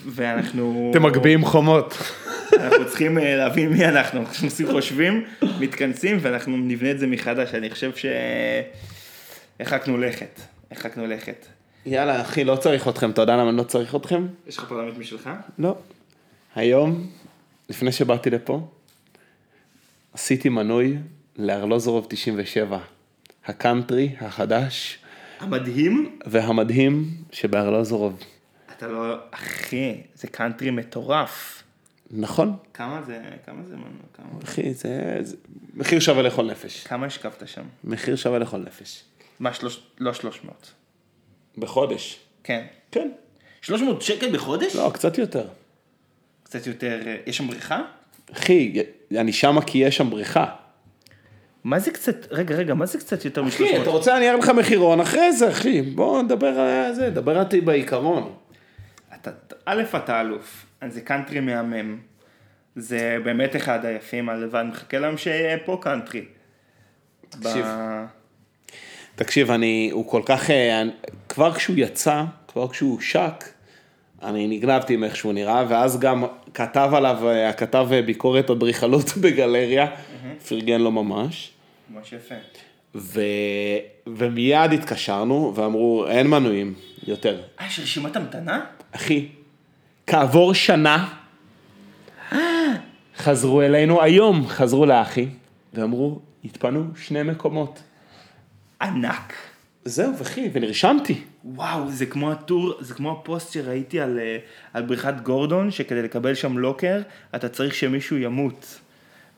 ואנחנו... 0.06 0.90
אתם 0.94 1.02
מגביהים 1.02 1.44
חומות. 1.44 1.94
אנחנו 2.60 2.86
צריכים 2.88 3.18
אה, 3.18 3.36
להבין 3.36 3.68
מי 3.72 3.84
אנחנו, 3.84 4.20
אנחנו 4.20 4.46
עושים 4.46 4.66
חושבים, 4.70 5.24
מתכנסים 5.60 6.18
ואנחנו 6.20 6.56
נבנה 6.56 6.90
את 6.90 6.98
זה 6.98 7.06
מחדש, 7.06 7.54
אני 7.54 7.70
חושב 7.70 7.90
שהרחקנו 9.58 9.98
לכת, 9.98 10.40
הרחקנו 10.70 11.06
לכת. 11.06 11.46
יאללה, 11.86 12.20
אחי, 12.20 12.44
לא 12.44 12.56
צריך 12.56 12.88
אתכם. 12.88 13.10
אתה 13.10 13.22
יודע 13.22 13.36
למה 13.36 13.48
אני 13.48 13.56
לא 13.56 13.62
צריך 13.62 13.94
אתכם? 13.94 14.26
יש 14.46 14.58
לך 14.58 14.64
פרלמנט 14.64 14.98
משלך? 14.98 15.30
לא. 15.58 15.76
היום, 16.54 17.06
לפני 17.68 17.92
שבאתי 17.92 18.30
לפה, 18.30 18.68
עשיתי 20.12 20.48
מנוי 20.48 20.98
לארלוזורוב 21.36 22.06
97. 22.08 22.78
הקאנטרי 23.46 24.14
החדש 24.20 24.98
המדהים, 25.40 26.18
והמדהים 26.26 27.10
שבארלוזורוב. 27.32 28.18
אתה 28.76 28.88
לא, 28.88 29.16
אחי, 29.30 30.00
זה 30.14 30.28
קאנטרי 30.28 30.70
מטורף. 30.70 31.62
נכון, 32.10 32.56
כמה 32.74 33.02
זה, 33.02 33.22
כמה 33.46 33.62
זה, 33.68 33.76
מנו, 33.76 33.86
כמה, 34.14 34.26
אחי, 34.44 34.74
זה, 34.74 35.18
זה 35.20 35.36
מחיר 35.74 36.00
שווה 36.00 36.22
לכל 36.22 36.50
נפש. 36.50 36.86
כמה 36.86 37.06
השקעת 37.06 37.48
שם? 37.48 37.62
מחיר 37.84 38.16
שווה 38.16 38.38
לכל 38.38 38.58
נפש. 38.58 39.04
מה, 39.40 39.54
שלוש, 39.54 39.80
לא 39.98 40.14
300. 40.14 40.72
בחודש. 41.60 42.18
כן. 42.44 42.64
כן. 42.90 43.08
300 43.62 44.02
שקל 44.02 44.32
בחודש? 44.32 44.76
לא, 44.76 44.90
קצת 44.94 45.18
יותר. 45.18 45.44
קצת 46.42 46.66
יותר, 46.66 47.00
אה, 47.06 47.16
יש 47.26 47.36
שם 47.36 47.46
בריכה? 47.48 47.82
אחי, 48.32 48.82
אני 49.16 49.32
שמה 49.32 49.62
כי 49.62 49.78
יש 49.78 49.96
שם 49.96 50.10
בריכה. 50.10 50.46
מה 51.64 51.78
זה 51.78 51.90
קצת, 51.90 52.32
רגע, 52.32 52.54
רגע, 52.54 52.74
מה 52.74 52.86
זה 52.86 52.98
קצת 52.98 53.24
יותר 53.24 53.48
אחי, 53.48 53.76
אתה 53.76 53.84
מ-300? 53.84 53.88
רוצה 53.90 54.16
אני 54.16 54.28
אראה 54.28 54.38
לך 54.38 54.48
מחירון 54.48 55.00
אחרי 55.00 55.32
זה, 55.32 55.50
אחי. 55.50 55.82
בוא 55.82 56.22
נדבר 56.22 56.60
על 56.60 56.94
זה, 56.94 57.10
דבר 57.10 57.40
איתי 57.40 57.60
בעיקרון. 57.60 58.34
אתה, 59.14 59.30
א', 59.64 59.82
אתה 59.96 60.20
אלוף, 60.20 60.66
זה 60.88 61.00
קאנטרי 61.00 61.40
מהמם. 61.40 61.98
זה 62.76 63.16
באמת 63.24 63.56
אחד 63.56 63.84
היפים, 63.84 64.28
הלבד 64.28 64.62
מחכה 64.68 64.98
להם 64.98 65.16
שיהיה 65.16 65.58
פה 65.64 65.78
קאנטרי. 65.82 66.24
תקשיב. 67.28 67.66
ב... 67.66 68.04
תקשיב, 69.14 69.50
אני, 69.50 69.90
הוא 69.92 70.10
כל 70.10 70.22
כך, 70.26 70.50
אה, 70.50 70.80
אני- 70.80 70.90
כבר 71.38 71.54
כשהוא 71.54 71.76
יצא, 71.78 72.24
כבר 72.48 72.68
כשהוא 72.68 72.94
הושק, 72.94 73.44
אני 74.22 74.46
נגנבתי 74.48 74.94
עם 74.94 75.04
איך 75.04 75.16
שהוא 75.16 75.32
נראה, 75.32 75.64
ואז 75.68 76.00
גם 76.00 76.24
כתב 76.54 76.90
עליו, 76.94 77.28
אה, 77.28 77.48
הכתב 77.48 77.88
אה, 77.92 78.02
ביקורת 78.02 78.50
אדריכלות 78.50 79.16
בגלריה, 79.22 79.86
פרגן 80.48 80.80
לו 80.80 80.90
ממש, 80.90 81.50
ממש 81.90 82.12
יפה. 82.12 82.34
ו, 82.94 83.20
ומיד 84.06 84.72
התקשרנו, 84.72 85.52
ואמרו, 85.54 86.06
אין 86.08 86.26
מנויים 86.26 86.74
יותר. 87.06 87.40
אה, 87.60 87.66
יש 87.66 87.80
רשימת 87.80 88.16
המתנה? 88.16 88.64
אחי, 88.92 89.28
כעבור 90.06 90.54
שנה, 90.54 91.08
חזרו 93.16 93.62
אלינו 93.62 94.02
היום, 94.02 94.46
חזרו 94.46 94.86
לאחי, 94.86 95.26
ואמרו, 95.74 96.20
התפנו 96.44 96.84
שני 96.96 97.22
מקומות. 97.22 97.82
ענק. 98.82 99.47
זהו, 99.84 100.12
אחי, 100.22 100.50
ונרשמתי. 100.52 101.20
וואו, 101.44 101.90
זה 101.90 102.06
כמו 102.06 102.32
הטור, 102.32 102.74
זה 102.80 102.94
כמו 102.94 103.12
הפוסט 103.12 103.52
שראיתי 103.52 104.00
על, 104.00 104.18
אה, 104.18 104.38
על 104.74 104.82
בריכת 104.82 105.14
גורדון, 105.22 105.70
שכדי 105.70 106.02
לקבל 106.02 106.34
שם 106.34 106.58
לוקר, 106.58 107.00
אתה 107.34 107.48
צריך 107.48 107.74
שמישהו 107.74 108.16
ימות. 108.16 108.80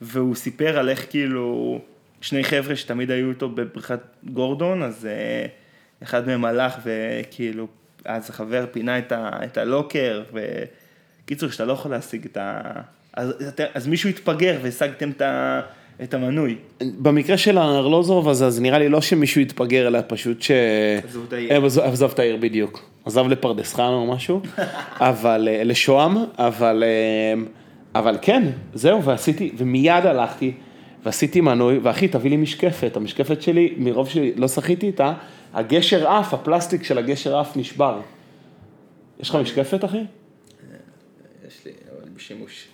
והוא 0.01 0.35
סיפר 0.35 0.77
על 0.77 0.89
איך 0.89 1.05
כאילו, 1.09 1.79
שני 2.21 2.43
חבר'ה 2.43 2.75
שתמיד 2.75 3.11
היו 3.11 3.29
איתו 3.29 3.49
בבריכת 3.49 3.99
גורדון, 4.23 4.83
אז 4.83 5.05
אה, 5.05 5.45
אחד 6.03 6.27
מהם 6.27 6.45
הלך 6.45 6.75
וכאילו, 6.83 7.67
אז 8.05 8.29
החבר 8.29 8.65
פינה 8.71 8.99
את, 8.99 9.11
ה, 9.11 9.29
את 9.43 9.57
הלוקר, 9.57 10.23
וקיצור, 10.33 11.49
שאתה 11.49 11.65
לא 11.65 11.73
יכול 11.73 11.91
להשיג 11.91 12.25
את 12.25 12.37
ה... 12.37 12.61
אז, 13.13 13.29
אז, 13.29 13.53
אז 13.73 13.87
מישהו 13.87 14.09
התפגר 14.09 14.59
והשגתם 14.61 15.09
את, 15.09 15.21
ה, 15.21 15.61
את 16.03 16.13
המנוי. 16.13 16.55
במקרה 16.81 17.37
של 17.37 17.57
ארלוזורוב 17.57 18.29
הזה, 18.29 18.45
אז 18.45 18.61
נראה 18.61 18.79
לי 18.79 18.89
לא 18.89 19.01
שמישהו 19.01 19.41
התפגר, 19.41 19.87
אלא 19.87 19.99
פשוט 20.07 20.41
ש... 20.41 20.51
עזבו 21.03 21.23
את 21.27 21.33
העיר. 21.33 21.51
אה, 21.51 21.65
עזוב- 21.65 21.83
עזוב 21.83 22.11
את 22.13 22.19
העיר 22.19 22.37
בדיוק. 22.37 22.83
עזב 23.05 23.27
לפרדס 23.27 23.73
חנה 23.73 23.87
או 23.87 24.07
משהו, 24.07 24.41
אבל, 24.99 25.47
אה, 25.51 25.63
לשוהם, 25.63 26.17
אבל, 26.37 26.83
אה, 26.85 27.41
אבל 27.99 28.17
כן, 28.21 28.43
זהו, 28.73 29.03
ועשיתי, 29.03 29.51
ומיד 29.57 30.05
הלכתי, 30.05 30.51
ועשיתי 31.05 31.41
מנוי, 31.41 31.79
ואחי, 31.83 32.07
תביא 32.07 32.29
לי 32.29 32.37
משקפת, 32.37 32.97
המשקפת 32.97 33.41
שלי, 33.41 33.73
מרוב 33.77 34.09
שלא 34.09 34.47
שחיתי 34.47 34.87
איתה, 34.87 35.13
הגשר 35.53 36.07
עף, 36.07 36.33
הפלסטיק 36.33 36.83
של 36.83 36.97
הגשר 36.97 37.37
עף 37.37 37.57
נשבר. 37.57 37.99
יש 39.19 39.29
לך 39.29 39.35
משקפת, 39.35 39.85
אחי? 39.85 39.97
יש 41.47 41.65
לי, 41.65 41.71
אבל 41.91 42.09
בשימוש. 42.15 42.67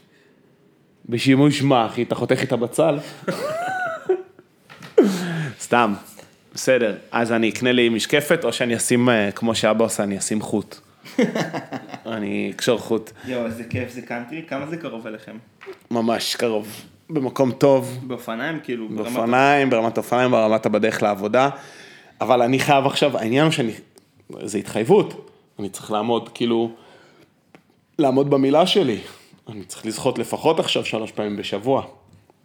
בשימוש 1.09 1.61
מה, 1.61 1.85
אחי? 1.85 2.03
אתה 2.03 2.15
חותך 2.15 2.41
איתה 2.41 2.55
בצל? 2.55 2.97
סתם, 5.61 5.93
בסדר. 6.53 6.95
אז 7.11 7.31
אני 7.31 7.49
אקנה 7.49 7.71
לי 7.71 7.89
משקפת, 7.89 8.43
או 8.43 8.53
שאני 8.53 8.77
אשים, 8.77 9.09
אה, 9.09 9.31
כמו 9.31 9.55
שאבא 9.55 9.85
עושה, 9.85 10.03
אני 10.03 10.17
אשים 10.17 10.41
חוט. 10.41 10.75
אני 12.05 12.51
אקשור 12.55 12.79
חוט. 12.79 13.11
יואו, 13.25 13.45
איזה 13.45 13.63
כיף 13.63 13.91
זה 13.91 14.01
קאנטרי, 14.01 14.43
כמה 14.47 14.67
זה 14.67 14.77
קרוב 14.77 15.07
אליכם? 15.07 15.37
ממש 15.91 16.35
קרוב. 16.35 16.67
במקום 17.09 17.51
טוב, 17.51 17.99
באופניים 18.07 18.59
כאילו? 18.63 18.87
ברמת- 18.89 19.01
באופניים, 19.13 19.69
ברמת 19.69 19.97
אופניים, 19.97 20.31
ברמת 20.31 20.67
בדרך 20.67 21.03
לעבודה. 21.03 21.49
אבל 22.21 22.41
אני 22.41 22.59
חייב 22.59 22.85
עכשיו, 22.85 23.17
העניין 23.17 23.43
הוא 23.43 23.51
שאני, 23.51 23.71
זה 24.43 24.57
התחייבות. 24.57 25.29
אני 25.59 25.69
צריך 25.69 25.91
לעמוד, 25.91 26.29
כאילו, 26.33 26.71
לעמוד 27.99 28.29
במילה 28.29 28.67
שלי. 28.67 28.97
אני 29.49 29.63
צריך 29.63 29.85
לשחות 29.85 30.19
לפחות 30.19 30.59
עכשיו 30.59 30.85
שלוש 30.85 31.11
פעמים 31.11 31.37
בשבוע. 31.37 31.85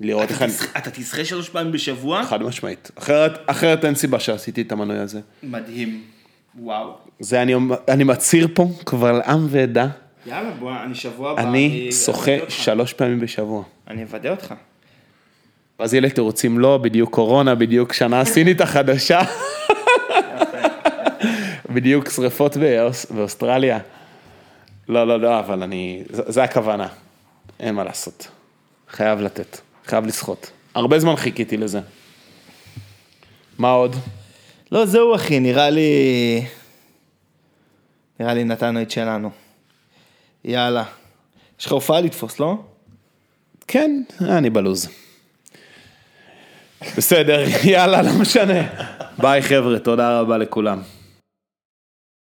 לראות 0.01 0.31
איך 0.31 0.43
אני... 0.43 0.53
אתה 0.77 0.91
תשחה 0.91 1.25
שלוש 1.25 1.49
פעמים 1.49 1.73
בשבוע? 1.73 2.25
חד 2.25 2.43
משמעית. 2.43 2.91
אחרת, 2.95 3.33
אחרת 3.47 3.85
אין 3.85 3.95
סיבה 3.95 4.21
שעשיתי 4.21 4.63
את 4.63 4.73
המנוי 4.73 4.99
הזה. 4.99 5.21
מדהים. 5.43 6.03
וואו. 6.59 6.95
זה 7.21 7.43
אני, 7.43 7.55
אני 7.89 8.05
מצהיר 8.05 8.49
פה 8.55 8.69
קבל 8.85 9.23
עם 9.23 9.47
ועדה, 9.51 9.89
יאללה, 10.27 10.51
בוא, 10.51 10.73
אני 10.85 10.95
שבוע 10.95 11.31
הבא. 11.31 11.43
אני 11.43 11.93
שוחה. 11.93 12.33
שלוש 12.49 12.93
פעמים 12.93 13.21
בשבוע. 13.21 13.63
אני 13.89 14.03
אוודא 14.03 14.31
אותך. 14.31 14.55
ואז 15.81 15.95
יהיה 15.95 16.01
לי 16.01 16.11
תירוצים, 16.11 16.59
לא, 16.59 16.79
בדיוק 16.79 17.15
קורונה, 17.15 17.55
בדיוק 17.55 17.93
שנה 17.93 18.21
הסינית 18.21 18.61
החדשה. 18.61 19.21
בדיוק 21.75 22.11
שריפות 22.11 22.57
באוס, 22.57 23.07
באוסטרליה. 23.11 23.79
לא, 24.89 25.07
לא, 25.07 25.21
לא, 25.21 25.39
אבל 25.39 25.63
אני, 25.63 26.03
זה, 26.11 26.23
זה 26.27 26.43
הכוונה. 26.43 26.89
אין 27.61 27.75
מה 27.75 27.85
לעשות. 27.85 28.29
חייב 28.91 29.21
לתת, 29.21 29.61
חייב 29.87 30.07
לשחות. 30.07 30.51
הרבה 30.75 30.99
זמן 30.99 31.17
חיכיתי 31.17 31.57
לזה. 31.57 31.81
מה 33.59 33.71
עוד? 33.71 33.97
לא, 34.73 34.87
זהו 34.87 35.15
אחי, 35.15 35.41
נראה 35.41 35.71
לי... 35.71 35.91
נראה 38.21 38.35
לי 38.35 38.45
נתנו 38.45 38.83
את 38.83 38.91
שלנו. 38.91 39.31
יאללה. 40.45 40.85
יש 41.61 41.67
לך 41.67 41.73
הופעה 41.73 42.01
לתפוס, 42.01 42.41
לא? 42.41 42.59
כן, 43.67 44.03
אני 44.21 44.51
בלוז. 44.51 44.89
בסדר, 46.97 47.45
יאללה, 47.73 48.03
לא 48.03 48.11
משנה. 48.21 48.63
ביי 49.19 49.43
חבר'ה, 49.43 49.79
תודה 49.79 50.21
רבה 50.21 50.39
לכולם. 50.39 50.83